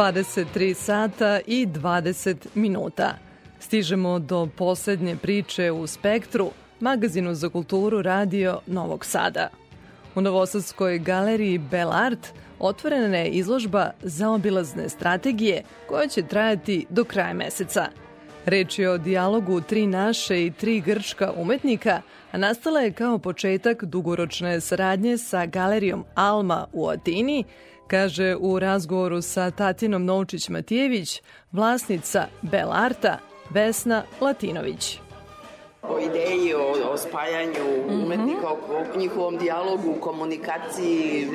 23 0.00 0.74
sata 0.74 1.40
i 1.46 1.66
20 1.66 2.36
minuta. 2.54 3.14
Stižemo 3.58 4.18
do 4.18 4.48
poslednje 4.56 5.16
priče 5.16 5.70
u 5.70 5.86
Spektru, 5.86 6.50
magazinu 6.80 7.34
za 7.34 7.48
kulturu 7.48 8.02
radio 8.02 8.60
Novog 8.66 9.04
Sada. 9.04 9.48
U 10.14 10.20
Novosadskoj 10.20 10.98
galeriji 10.98 11.58
Belart 11.58 12.28
otvorena 12.58 13.16
je 13.16 13.30
izložba 13.30 13.90
zaobilazne 14.02 14.88
strategije 14.88 15.62
koja 15.88 16.08
će 16.08 16.22
trajati 16.22 16.86
do 16.90 17.04
kraja 17.04 17.34
meseca. 17.34 17.86
Reč 18.46 18.78
je 18.78 18.90
o 18.90 18.98
dijalogu 18.98 19.60
tri 19.60 19.86
naše 19.86 20.46
i 20.46 20.50
tri 20.50 20.80
grčka 20.80 21.32
umetnika, 21.36 22.02
a 22.32 22.38
nastala 22.38 22.80
je 22.80 22.92
kao 22.92 23.18
početak 23.18 23.84
dugoročne 23.84 24.60
saradnje 24.60 25.18
sa 25.18 25.46
galerijom 25.46 26.04
Alma 26.14 26.66
u 26.72 26.88
Atini– 26.88 27.44
kaže 27.90 28.36
u 28.40 28.58
razgovoru 28.58 29.22
sa 29.22 29.50
Tatinom 29.50 30.04
Novčić-Matijević, 30.04 31.20
vlasnica 31.52 32.26
Belarta, 32.42 33.18
Vesna 33.50 34.02
Latinović. 34.20 34.98
O 35.82 35.98
ideji, 35.98 36.54
o, 36.54 36.92
o 36.92 36.96
spajanju 36.96 37.64
umetnika, 38.04 38.48
o, 38.48 38.58
o 38.76 38.98
njihovom 38.98 39.36
dijalogu, 39.38 39.94
komunikaciji, 40.00 41.28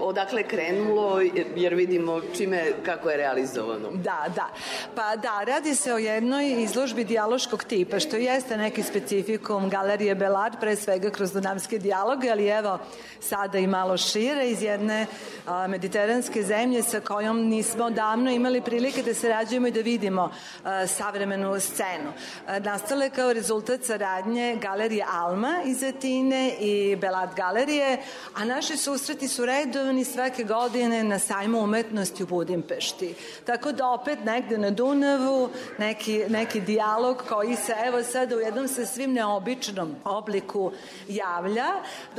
odakle 0.00 0.42
krenulo, 0.42 1.20
jer 1.56 1.74
vidimo 1.74 2.20
čime, 2.36 2.72
kako 2.84 3.10
je 3.10 3.16
realizovano. 3.16 3.88
Da, 3.92 4.24
da. 4.34 4.48
Pa 4.94 5.16
da, 5.16 5.44
radi 5.44 5.74
se 5.74 5.94
o 5.94 5.98
jednoj 5.98 6.62
izložbi 6.62 7.04
dijaloškog 7.04 7.64
tipa, 7.64 8.00
što 8.00 8.16
jeste 8.16 8.56
neki 8.56 8.82
specifikum 8.82 9.70
Galerije 9.70 10.14
Belard, 10.14 10.54
pre 10.60 10.76
svega 10.76 11.10
kroz 11.10 11.32
dunavske 11.32 11.78
dijaloge, 11.78 12.30
ali 12.30 12.46
evo 12.46 12.78
sada 13.20 13.58
i 13.58 13.66
malo 13.66 13.96
šire 13.96 14.50
iz 14.50 14.62
jedne 14.62 15.06
a, 15.46 15.66
mediteranske 15.66 16.42
zemlje 16.42 16.82
sa 16.82 17.00
kojom 17.00 17.40
nismo 17.40 17.90
davno 17.90 18.30
imali 18.30 18.60
prilike 18.60 19.02
da 19.02 19.14
sarađujemo 19.14 19.66
i 19.66 19.70
da 19.70 19.80
vidimo 19.80 20.30
a, 20.64 20.86
savremenu 20.86 21.60
scenu. 21.60 22.12
A, 22.46 22.58
nastale 22.58 23.10
kao 23.10 23.32
rezultat 23.32 23.84
saradnje 23.84 24.58
Galerije 24.62 25.04
Alma 25.12 25.62
iz 25.64 25.82
Atine 25.82 26.54
i 26.60 26.96
Belard 26.96 27.34
Galerije, 27.36 27.98
a 28.34 28.44
naši 28.44 28.76
susreti 28.76 29.28
su 29.28 29.46
redovni 29.46 29.87
organizovani 29.88 30.04
svake 30.04 30.44
godine 30.44 31.04
na 31.04 31.18
sajmu 31.18 31.58
umetnosti 31.58 32.22
u 32.22 32.26
Budimpešti. 32.26 33.14
Tako 33.44 33.72
da 33.72 33.88
opet 33.88 34.24
negde 34.24 34.58
na 34.58 34.70
Dunavu 34.70 35.50
neki, 35.78 36.24
neki 36.28 36.60
dijalog 36.60 37.22
koji 37.28 37.56
se 37.56 37.74
evo 37.86 38.02
sada 38.02 38.36
u 38.36 38.40
jednom 38.40 38.68
sa 38.68 38.86
svim 38.86 39.12
neobičnom 39.12 39.96
obliku 40.04 40.72
javlja. 41.08 41.66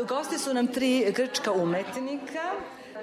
Gosti 0.08 0.38
su 0.38 0.54
nam 0.54 0.68
tri 0.68 1.12
grčka 1.16 1.52
umetnika. 1.52 2.52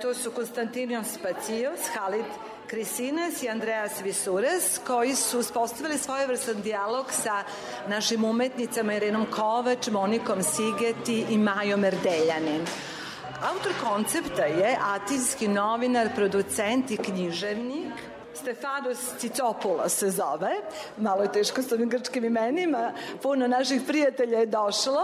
To 0.03 0.15
su 0.15 0.31
Konstantinios 0.31 1.07
Spacijos, 1.07 1.81
Halid 1.95 2.25
Krisines 2.67 3.43
i 3.43 3.49
Andreas 3.49 4.01
Visures 4.01 4.79
koji 4.87 5.15
su 5.15 5.39
uspostavili 5.39 5.99
svojevrsan 5.99 6.63
dijalog 6.63 7.07
sa 7.13 7.45
našim 7.89 8.25
umetnicama 8.25 8.95
Irenom 8.95 9.27
Kovač, 9.31 9.89
Monikom 9.89 10.43
Sigeti 10.43 11.25
i 11.31 11.39
Majom 11.39 11.85
Erdeljanin. 11.85 12.67
Autor 13.43 13.73
koncepta 13.85 14.45
je 14.45 14.79
atinski 14.81 15.49
novinar, 15.49 16.09
producent 16.15 16.91
i 16.91 16.97
književnik 16.97 17.93
Stefanos 18.35 18.99
Cicopoulos 19.19 19.93
se 19.93 20.11
zove, 20.11 20.51
malo 20.97 21.23
je 21.23 21.33
teško 21.33 21.63
s 21.63 21.73
ovim 21.73 21.89
grčkim 21.89 22.25
imenima, 22.25 22.93
puno 23.23 23.47
naših 23.47 23.83
prijatelja 23.87 24.39
je 24.39 24.47
došlo. 24.47 25.03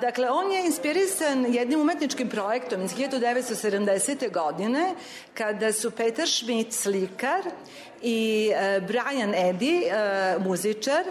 Dakle, 0.00 0.30
on 0.30 0.52
je 0.52 0.66
inspirisan 0.66 1.54
jednim 1.54 1.80
umetničkim 1.80 2.28
projektom 2.28 2.84
iz 2.84 2.94
1970. 2.94 4.32
godine, 4.32 4.94
kada 5.34 5.72
su 5.72 5.90
Peter 5.90 6.28
Schmidt, 6.28 6.72
slikar, 6.72 7.42
i 8.02 8.50
Brian 8.86 9.32
Eddy, 9.34 9.82
muzičar, 10.38 11.04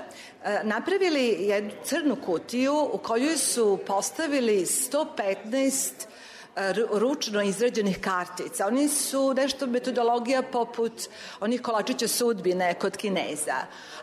napravili 0.63 1.37
jednu 1.39 1.71
crnu 1.83 2.17
kutiju 2.25 2.89
u 2.93 2.97
kojoj 2.97 3.37
su 3.37 3.79
postavili 3.87 4.65
115 4.65 6.10
ručno 6.91 7.41
izrađenih 7.41 7.99
kartica. 7.99 8.67
Oni 8.67 8.87
su 8.87 9.33
nešto 9.33 9.67
metodologija 9.67 10.41
poput 10.41 11.09
onih 11.39 11.61
kolačića 11.61 12.07
sudbine 12.07 12.73
kod 12.73 12.97
Kineza. 12.97 13.55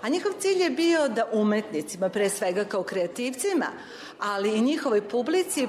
A 0.03 0.09
njihov 0.09 0.33
cilj 0.39 0.63
je 0.63 0.71
bio 0.71 1.09
da 1.09 1.27
umetnicima, 1.33 2.09
pre 2.09 2.29
svega 2.29 2.65
kao 2.65 2.83
kreativcima, 2.83 3.67
ali 4.19 4.57
i 4.57 4.61
njihovoj 4.61 5.09
publici 5.09 5.69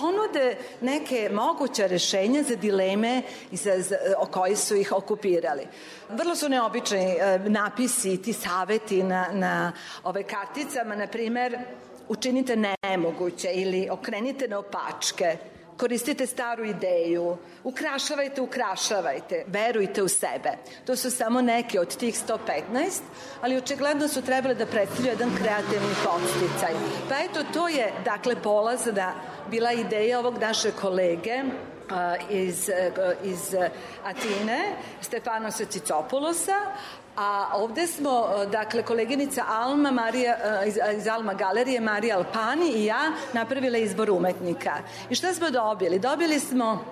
ponude 0.00 0.56
neke 0.80 1.30
moguće 1.32 1.88
rešenja 1.88 2.42
za 2.42 2.56
dileme 2.56 3.22
za, 3.52 3.80
za, 3.80 3.96
o 4.18 4.26
koji 4.26 4.56
su 4.56 4.76
ih 4.76 4.92
okupirali. 4.92 5.66
Vrlo 6.08 6.36
su 6.36 6.48
neobični 6.48 7.16
napisi, 7.46 8.22
ti 8.22 8.32
saveti 8.32 9.02
na, 9.02 9.28
na 9.32 9.72
ove 10.04 10.22
karticama, 10.22 10.96
na 10.96 11.06
primer, 11.06 11.58
učinite 12.08 12.56
nemoguće 12.56 13.50
ili 13.54 13.88
okrenite 13.90 14.48
na 14.48 14.58
opačke, 14.58 15.36
koristite 15.82 16.26
staru 16.26 16.64
ideju, 16.64 17.36
ukrašavajte, 17.64 18.40
ukrašavajte, 18.40 19.44
verujte 19.46 20.02
u 20.02 20.08
sebe. 20.08 20.52
To 20.86 20.96
su 20.96 21.10
samo 21.10 21.40
neke 21.42 21.80
od 21.80 21.96
tih 21.96 22.14
115, 22.14 23.00
ali 23.40 23.56
očigledno 23.56 24.08
su 24.08 24.22
trebali 24.22 24.54
da 24.54 24.66
predstavlju 24.66 25.10
jedan 25.10 25.30
kreativni 25.36 25.94
podsticaj. 26.04 26.74
Pa 27.08 27.18
eto, 27.24 27.42
to 27.52 27.68
je, 27.68 27.92
dakle, 28.04 28.36
polazna 28.42 29.14
bila 29.50 29.72
ideja 29.72 30.18
ovog 30.18 30.38
naše 30.38 30.70
kolege, 30.70 31.42
iz, 32.30 32.70
iz 33.24 33.54
Atine, 34.04 34.76
Stefanosa 35.00 35.64
Cicopoulosa, 35.64 36.58
A 37.16 37.52
ovde 37.54 37.86
smo, 37.86 38.28
dakle, 38.52 38.82
koleginica 38.82 39.44
Alma, 39.48 39.90
Marija, 39.90 40.36
iz, 40.66 40.78
iz 40.96 41.06
Alma 41.08 41.34
galerije, 41.34 41.80
Marija 41.80 42.16
Alpani 42.16 42.72
i 42.74 42.84
ja 42.84 43.12
napravile 43.32 43.82
izbor 43.82 44.10
umetnika. 44.10 44.72
I 45.10 45.14
šta 45.14 45.34
smo 45.34 45.50
dobili? 45.50 45.98
Dobili 45.98 46.40
smo 46.40 46.84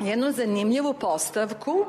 jednu 0.00 0.32
zanimljivu 0.32 0.92
postavku 0.92 1.86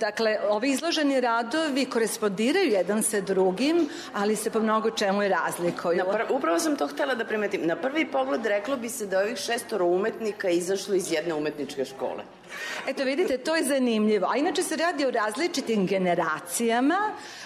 Dakle, 0.00 0.38
ovi 0.48 0.70
izloženi 0.70 1.20
radovi 1.20 1.84
korespondiraju 1.84 2.70
jedan 2.70 3.02
sa 3.02 3.20
drugim, 3.20 3.88
ali 4.14 4.36
se 4.36 4.50
po 4.50 4.60
mnogo 4.60 4.90
čemu 4.90 5.22
i 5.22 5.28
razlikuju. 5.28 5.98
Na 5.98 6.04
pr 6.04 6.22
upravo 6.30 6.58
sam 6.58 6.76
to 6.76 6.86
htela 6.86 7.14
da 7.14 7.24
primetim. 7.24 7.66
Na 7.66 7.76
prvi 7.76 8.06
pogled 8.06 8.46
reklo 8.46 8.76
bi 8.76 8.88
se 8.88 9.06
da 9.06 9.20
ovih 9.20 9.36
šestoro 9.36 9.86
umetnika 9.86 10.48
izašlo 10.48 10.94
iz 10.94 11.12
jedne 11.12 11.34
umetničke 11.34 11.84
škole. 11.84 12.24
Eto 12.86 13.04
vidite, 13.04 13.38
to 13.38 13.56
je 13.56 13.64
zanimljivo. 13.64 14.26
A 14.30 14.36
inače 14.36 14.62
se 14.62 14.76
radi 14.76 15.06
o 15.06 15.10
različitim 15.10 15.86
generacijama, 15.86 16.98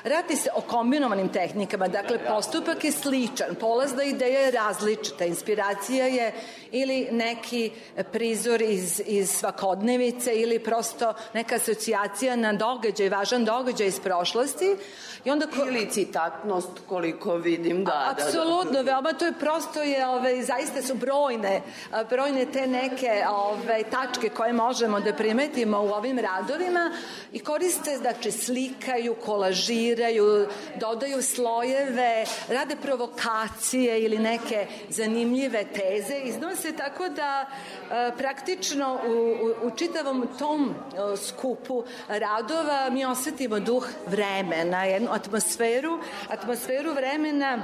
radi 0.05 0.37
se 0.37 0.51
o 0.55 0.61
kombinovanim 0.61 1.29
tehnikama, 1.29 1.89
dakle 1.89 2.19
postupak 2.29 2.85
je 2.85 2.93
sličan, 2.93 3.55
polazna 3.61 4.05
ideja 4.05 4.41
je 4.41 4.51
različita, 4.51 5.25
inspiracija 5.25 6.07
je 6.07 6.33
ili 6.71 7.09
neki 7.11 7.71
prizor 8.13 8.63
iz, 8.63 9.03
iz 9.07 9.31
svakodnevice 9.31 10.35
ili 10.35 10.59
prosto 10.59 11.15
neka 11.35 11.55
asocijacija 11.55 12.37
na 12.37 12.53
događaj, 12.53 13.09
važan 13.09 13.45
događaj 13.45 13.87
iz 13.87 14.01
prošlosti. 14.01 14.77
I 15.25 15.31
onda 15.31 15.47
ko... 15.47 15.67
Ili 15.67 15.91
citatnost, 15.91 16.69
koliko 16.89 17.35
vidim, 17.35 17.85
da. 17.85 18.15
Apsolutno, 18.17 18.73
da, 18.73 18.83
da. 18.83 18.93
veoma 18.93 19.13
to 19.13 19.27
je 19.27 19.33
prosto 19.33 19.83
je, 19.83 20.09
ove, 20.09 20.43
zaista 20.43 20.83
su 20.83 20.95
brojne, 20.95 21.63
brojne 22.11 22.47
te 22.47 22.67
neke 22.67 23.25
ove, 23.31 23.83
tačke 23.91 24.29
koje 24.29 24.53
možemo 24.53 24.98
da 25.01 25.13
primetimo 25.13 25.81
u 25.83 25.89
ovim 25.89 26.19
radovima 26.19 26.91
i 27.33 27.39
koriste, 27.39 27.97
znači, 27.97 28.31
slikaju, 28.31 29.15
kolažiraju, 29.15 30.47
dodaju 30.81 31.23
slojeve, 31.23 32.25
rade 32.49 32.77
provokacije 32.83 34.01
ili 34.01 34.19
neke 34.19 34.67
zanimljive 34.89 35.65
teze, 35.65 36.19
iznose 36.25 36.73
tako 36.73 37.09
da 37.09 37.47
e, 37.47 38.11
praktično 38.19 39.01
u, 39.07 39.11
u, 39.11 39.67
u 39.67 39.71
čitavom 39.77 40.29
tom 40.39 40.71
e, 40.71 41.17
skupu 41.17 41.85
radova 42.09 42.91
mi 42.91 43.05
osetimo 43.05 43.61
duh 43.61 43.89
vremena, 44.07 44.85
jednu 44.85 45.09
atmosferu, 45.13 45.99
atmosferu 46.29 46.95
vremena 46.95 47.59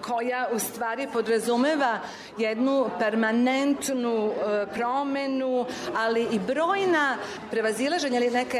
koja 0.00 0.48
u 0.52 0.58
stvari 0.58 1.08
podrazumeva 1.12 1.98
jednu 2.38 2.86
permanentnu 2.98 4.32
promenu, 4.74 5.66
ali 5.96 6.28
i 6.32 6.38
brojna 6.64 7.16
prevazilaženja 7.50 8.20
ili 8.20 8.30
neke 8.30 8.58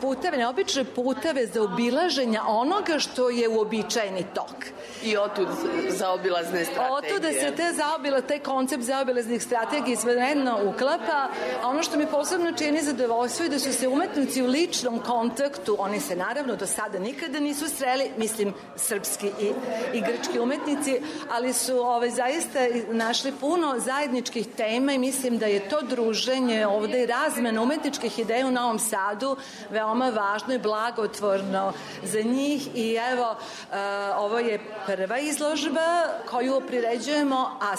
puteve, 0.00 0.36
neobične 0.36 0.84
puteve 0.84 1.46
za 1.46 1.62
obilaženja 1.62 2.42
onoga 2.46 2.98
što 2.98 3.30
je 3.30 3.48
uobičajeni 3.48 4.24
tok. 4.34 4.66
I 5.02 5.16
otud 5.16 5.48
zaobilazne 5.88 6.64
strategije. 6.64 7.14
Otud 7.14 7.22
da 7.22 7.32
se 7.32 7.56
te 7.56 7.72
zaobila, 7.72 8.20
taj 8.20 8.38
koncept 8.38 8.82
zaobilaznih 8.82 9.42
strategija 9.42 9.96
svejedno 9.96 10.58
uklapa, 10.64 11.28
a 11.62 11.68
ono 11.68 11.82
što 11.82 11.98
mi 11.98 12.06
posebno 12.06 12.52
čini 12.52 12.82
zadovoljstvo 12.82 13.44
je 13.44 13.48
da 13.48 13.58
su 13.58 13.72
se 13.72 13.88
umetnici 13.88 14.42
u 14.42 14.46
ličnom 14.46 14.98
kontaktu, 14.98 15.76
oni 15.78 16.00
se 16.00 16.16
naravno 16.16 16.56
do 16.56 16.66
sada 16.66 16.98
nikada 16.98 17.40
nisu 17.40 17.68
sreli, 17.68 18.10
mislim 18.16 18.54
srpski 18.76 19.26
i, 19.26 19.52
i 19.92 20.00
grčki 20.00 20.38
umetnici, 20.38 21.00
ali 21.30 21.52
su 21.52 21.78
ovaj, 21.78 22.10
zaista 22.10 22.58
našli 22.90 23.32
puno 23.40 23.78
zajedničkih 23.78 24.46
tema 24.56 24.92
i 24.92 24.98
mislim 24.98 25.38
da 25.38 25.46
je 25.46 25.68
to 25.68 25.80
druženje 25.82 26.66
ovde 26.66 27.02
i 27.02 27.06
razmena 27.06 27.62
umetničkih 27.62 28.18
ideja 28.18 28.46
u 28.46 28.50
Novom 28.50 28.78
Sadu 28.78 29.36
veoma 29.70 30.08
važno 30.10 30.54
i 30.54 30.58
blagotvorno 30.58 31.72
za 32.02 32.20
njih 32.20 32.68
i 32.74 32.98
evo, 33.12 33.30
uh, 33.30 33.76
ovo 34.16 34.38
je 34.38 34.60
prva 34.86 35.18
izložba 35.18 36.04
koju 36.30 36.60
priređujemo, 36.66 37.50
a 37.60 37.74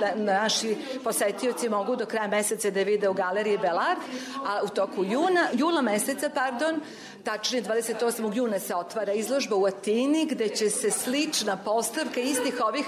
da 0.00 0.14
naši 0.14 0.76
posetioci 1.04 1.68
mogu 1.68 1.96
do 1.96 2.06
kraja 2.06 2.28
meseca 2.28 2.70
da 2.70 2.82
vide 2.82 3.08
u 3.08 3.12
galeriji 3.12 3.58
Belard, 3.58 4.00
a 4.46 4.60
u 4.64 4.68
toku 4.68 5.04
juna, 5.04 5.48
jula 5.52 5.82
meseca, 5.82 6.30
pardon, 6.34 6.80
tačnije 7.24 7.62
28. 7.62 8.36
juna 8.36 8.58
se 8.58 8.74
otvara 8.74 9.12
izložba 9.12 9.56
u 9.56 9.66
Atini 9.66 10.26
gde 10.26 10.48
će 10.48 10.70
se 10.70 10.90
slična 10.90 11.56
postavka 11.56 12.20
istih 12.20 12.60
ovih 12.68 12.86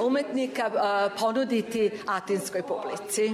umetnika 0.00 0.70
uh, 0.74 1.18
ponuditi 1.20 1.90
atinskoj 2.06 2.62
publici. 2.62 3.32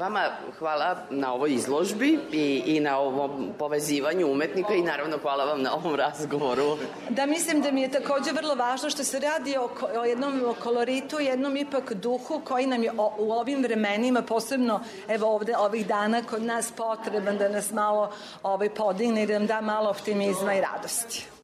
Vama 0.00 0.28
hvala 0.58 0.96
na 1.10 1.32
ovoj 1.32 1.54
izložbi 1.54 2.18
i, 2.32 2.62
i 2.66 2.80
na 2.80 2.98
ovom 2.98 3.52
povezivanju 3.58 4.26
umetnika 4.32 4.74
i 4.74 4.82
naravno 4.82 5.18
hvala 5.18 5.44
vam 5.44 5.62
na 5.62 5.74
ovom 5.74 5.94
razgovoru. 5.94 6.76
Da, 7.08 7.26
mislim 7.26 7.62
da 7.62 7.70
mi 7.70 7.82
je 7.82 7.90
takođe 7.90 8.32
vrlo 8.32 8.54
važno 8.54 8.90
što 8.90 9.04
se 9.04 9.18
radi 9.18 9.56
o, 9.56 9.68
o 10.00 10.04
jednom 10.04 10.54
koloritu, 10.62 11.18
jednom 11.18 11.56
ipak 11.56 11.92
duhu 11.92 12.40
koji 12.44 12.66
nam 12.66 12.82
je 12.82 12.92
o, 12.98 13.12
u 13.18 13.32
ovim 13.32 13.62
vremenima, 13.62 14.22
posebno 14.22 14.80
evo 15.08 15.34
ovde 15.34 15.56
ovih 15.56 15.86
dana 15.86 16.22
kod 16.22 16.42
nas 16.42 16.72
potreban 16.76 17.38
da 17.38 17.48
nas 17.48 17.72
malo 17.72 18.12
ovaj, 18.42 18.74
podigne 18.74 19.22
i 19.22 19.26
da 19.26 19.38
nam 19.38 19.46
da 19.46 19.60
malo 19.60 19.90
optimizma 19.90 20.54
i 20.54 20.60
radosti. 20.60 21.39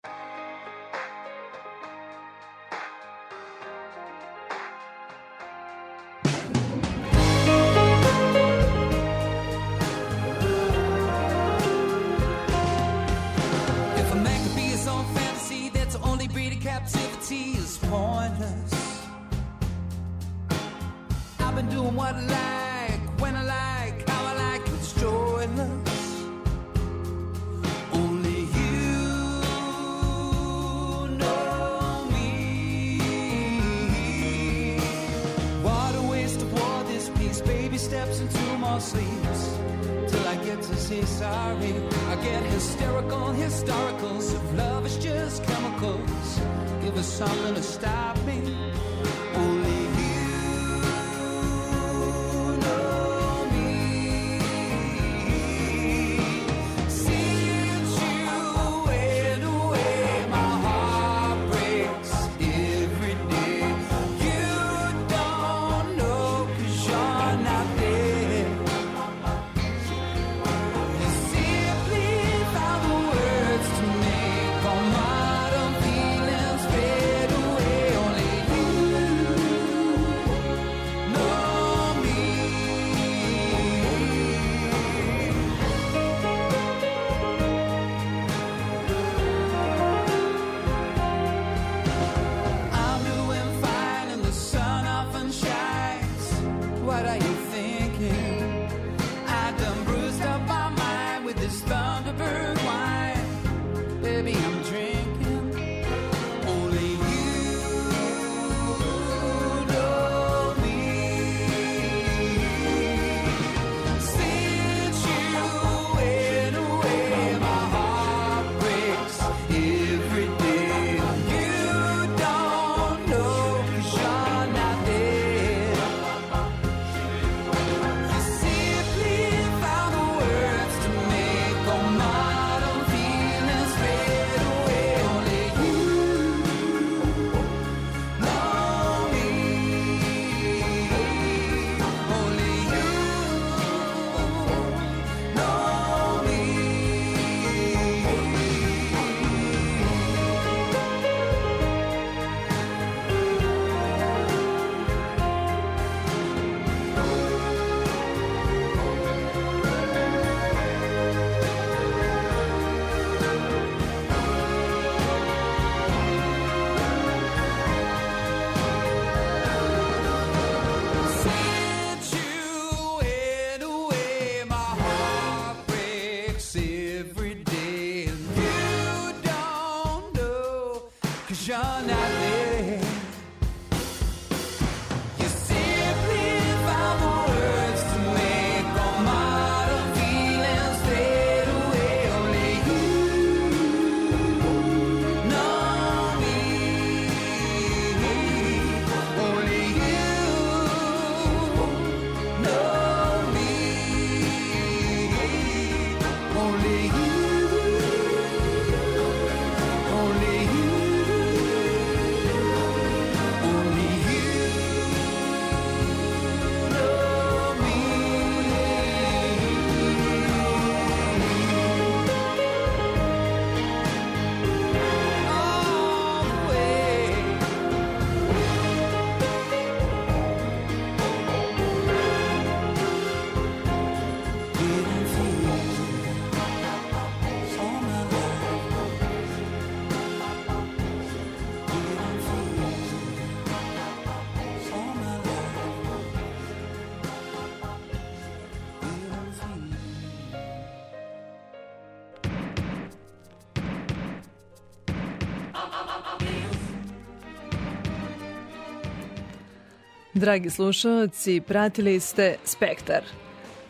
Dragi 260.16 260.50
slušalci, 260.50 261.40
pratili 261.40 262.00
ste 262.00 262.36
Spektar. 262.44 263.02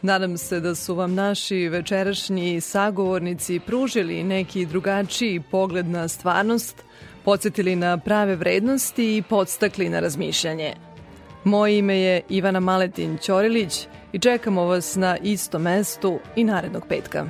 Nadam 0.02 0.38
se 0.38 0.60
da 0.60 0.74
su 0.74 0.94
vam 0.94 1.14
naši 1.14 1.68
večerašnji 1.68 2.60
sagovornici 2.60 3.60
pružili 3.60 4.24
neki 4.24 4.66
drugačiji 4.66 5.42
pogled 5.50 5.86
na 5.86 6.08
stvarnost, 6.08 6.84
podsjetili 7.24 7.76
na 7.76 7.98
prave 7.98 8.36
vrednosti 8.36 9.16
i 9.16 9.22
podstakli 9.22 9.88
na 9.88 10.00
razmišljanje. 10.00 10.74
Moje 11.44 11.78
ime 11.78 11.98
je 11.98 12.22
Ivana 12.28 12.60
Maletin 12.60 13.18
Ćorilić 13.18 13.86
i 14.12 14.18
čekamo 14.18 14.64
vas 14.64 14.96
na 14.96 15.16
istom 15.16 15.62
mestu 15.62 16.18
i 16.36 16.44
narednog 16.44 16.82
petka. 16.88 17.26